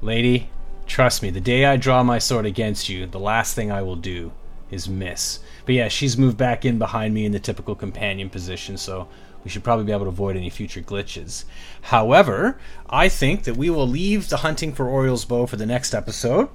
Lady, 0.00 0.50
trust 0.86 1.22
me, 1.22 1.30
the 1.30 1.40
day 1.40 1.64
I 1.64 1.76
draw 1.76 2.02
my 2.02 2.18
sword 2.18 2.46
against 2.46 2.88
you, 2.88 3.06
the 3.06 3.18
last 3.18 3.54
thing 3.54 3.70
I 3.70 3.82
will 3.82 3.96
do 3.96 4.32
is 4.70 4.88
miss. 4.88 5.40
But 5.64 5.74
yeah, 5.74 5.88
she's 5.88 6.18
moved 6.18 6.36
back 6.36 6.64
in 6.64 6.78
behind 6.78 7.14
me 7.14 7.24
in 7.24 7.32
the 7.32 7.40
typical 7.40 7.74
companion 7.74 8.30
position, 8.30 8.76
so 8.76 9.08
we 9.44 9.50
should 9.50 9.64
probably 9.64 9.84
be 9.84 9.92
able 9.92 10.06
to 10.06 10.10
avoid 10.10 10.36
any 10.36 10.50
future 10.50 10.80
glitches. 10.80 11.44
However, 11.82 12.58
I 12.90 13.08
think 13.08 13.44
that 13.44 13.56
we 13.56 13.70
will 13.70 13.86
leave 13.86 14.28
the 14.28 14.38
hunting 14.38 14.72
for 14.72 14.88
Auriel's 14.88 15.24
bow 15.24 15.46
for 15.46 15.56
the 15.56 15.66
next 15.66 15.94
episode. 15.94 16.48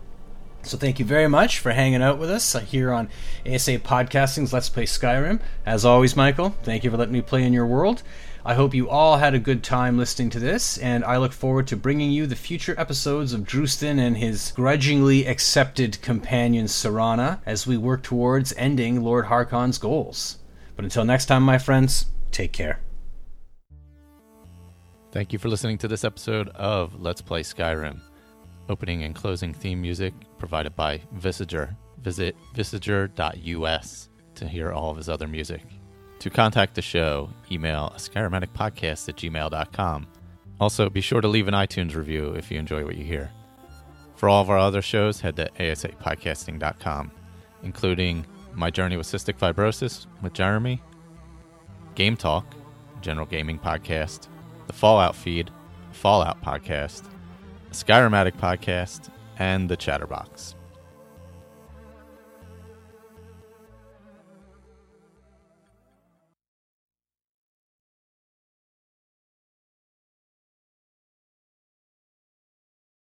So 0.63 0.77
thank 0.77 0.99
you 0.99 1.05
very 1.05 1.27
much 1.27 1.57
for 1.57 1.71
hanging 1.71 2.03
out 2.03 2.19
with 2.19 2.29
us 2.29 2.53
here 2.69 2.91
on 2.91 3.09
ASA 3.45 3.79
Podcasting's 3.79 4.53
Let's 4.53 4.69
Play 4.69 4.85
Skyrim. 4.85 5.39
As 5.65 5.85
always, 5.85 6.15
Michael, 6.15 6.55
thank 6.63 6.83
you 6.83 6.91
for 6.91 6.97
letting 6.97 7.13
me 7.13 7.21
play 7.21 7.43
in 7.43 7.53
your 7.53 7.65
world. 7.65 8.03
I 8.43 8.55
hope 8.55 8.73
you 8.73 8.89
all 8.89 9.17
had 9.17 9.35
a 9.35 9.39
good 9.39 9.63
time 9.63 9.99
listening 9.99 10.31
to 10.31 10.39
this, 10.39 10.79
and 10.79 11.05
I 11.05 11.17
look 11.17 11.31
forward 11.31 11.67
to 11.67 11.77
bringing 11.77 12.09
you 12.09 12.25
the 12.25 12.35
future 12.35 12.73
episodes 12.75 13.33
of 13.33 13.41
Drustan 13.41 13.99
and 13.99 14.17
his 14.17 14.51
grudgingly 14.55 15.27
accepted 15.27 16.01
companion 16.01 16.65
Serana 16.65 17.39
as 17.45 17.67
we 17.67 17.77
work 17.77 18.01
towards 18.01 18.51
ending 18.53 19.03
Lord 19.03 19.25
Harkon's 19.25 19.77
goals. 19.77 20.39
But 20.75 20.85
until 20.85 21.05
next 21.05 21.27
time, 21.27 21.43
my 21.43 21.59
friends, 21.59 22.07
take 22.31 22.51
care. 22.51 22.79
Thank 25.11 25.33
you 25.33 25.37
for 25.37 25.49
listening 25.49 25.77
to 25.79 25.87
this 25.87 26.03
episode 26.03 26.49
of 26.49 26.99
Let's 26.99 27.21
Play 27.21 27.43
Skyrim. 27.43 27.99
Opening 28.69 29.03
and 29.03 29.13
closing 29.13 29.53
theme 29.53 29.81
music 29.81 30.15
provided 30.39 30.75
by 30.75 30.99
Visager. 31.15 31.75
Visit 31.99 32.35
visager.us 32.55 34.09
to 34.33 34.47
hear 34.47 34.71
all 34.71 34.89
of 34.89 34.97
his 34.97 35.09
other 35.09 35.27
music. 35.27 35.61
To 36.21 36.29
contact 36.29 36.75
the 36.75 36.83
show, 36.83 37.31
email 37.51 37.93
skyrimaticpodcast 37.97 39.09
at 39.09 39.15
gmail.com. 39.15 40.07
Also, 40.59 40.87
be 40.87 41.01
sure 41.01 41.19
to 41.19 41.27
leave 41.27 41.47
an 41.47 41.55
iTunes 41.55 41.95
review 41.95 42.33
if 42.33 42.51
you 42.51 42.59
enjoy 42.59 42.85
what 42.85 42.95
you 42.95 43.03
hear. 43.03 43.31
For 44.13 44.29
all 44.29 44.43
of 44.43 44.51
our 44.51 44.59
other 44.59 44.83
shows, 44.83 45.19
head 45.19 45.35
to 45.37 45.49
asapodcasting.com, 45.59 47.11
including 47.63 48.27
My 48.53 48.69
Journey 48.69 48.97
with 48.97 49.07
Cystic 49.07 49.39
Fibrosis 49.39 50.05
with 50.21 50.33
Jeremy, 50.33 50.79
Game 51.95 52.15
Talk, 52.15 52.45
General 53.01 53.25
Gaming 53.25 53.57
Podcast, 53.57 54.27
the 54.67 54.73
Fallout 54.73 55.15
Feed, 55.15 55.49
Fallout 55.91 56.39
Podcast, 56.43 57.01
Skyromatic 57.71 58.33
Podcast, 58.33 59.09
and 59.39 59.67
the 59.67 59.75
Chatterbox. 59.75 60.53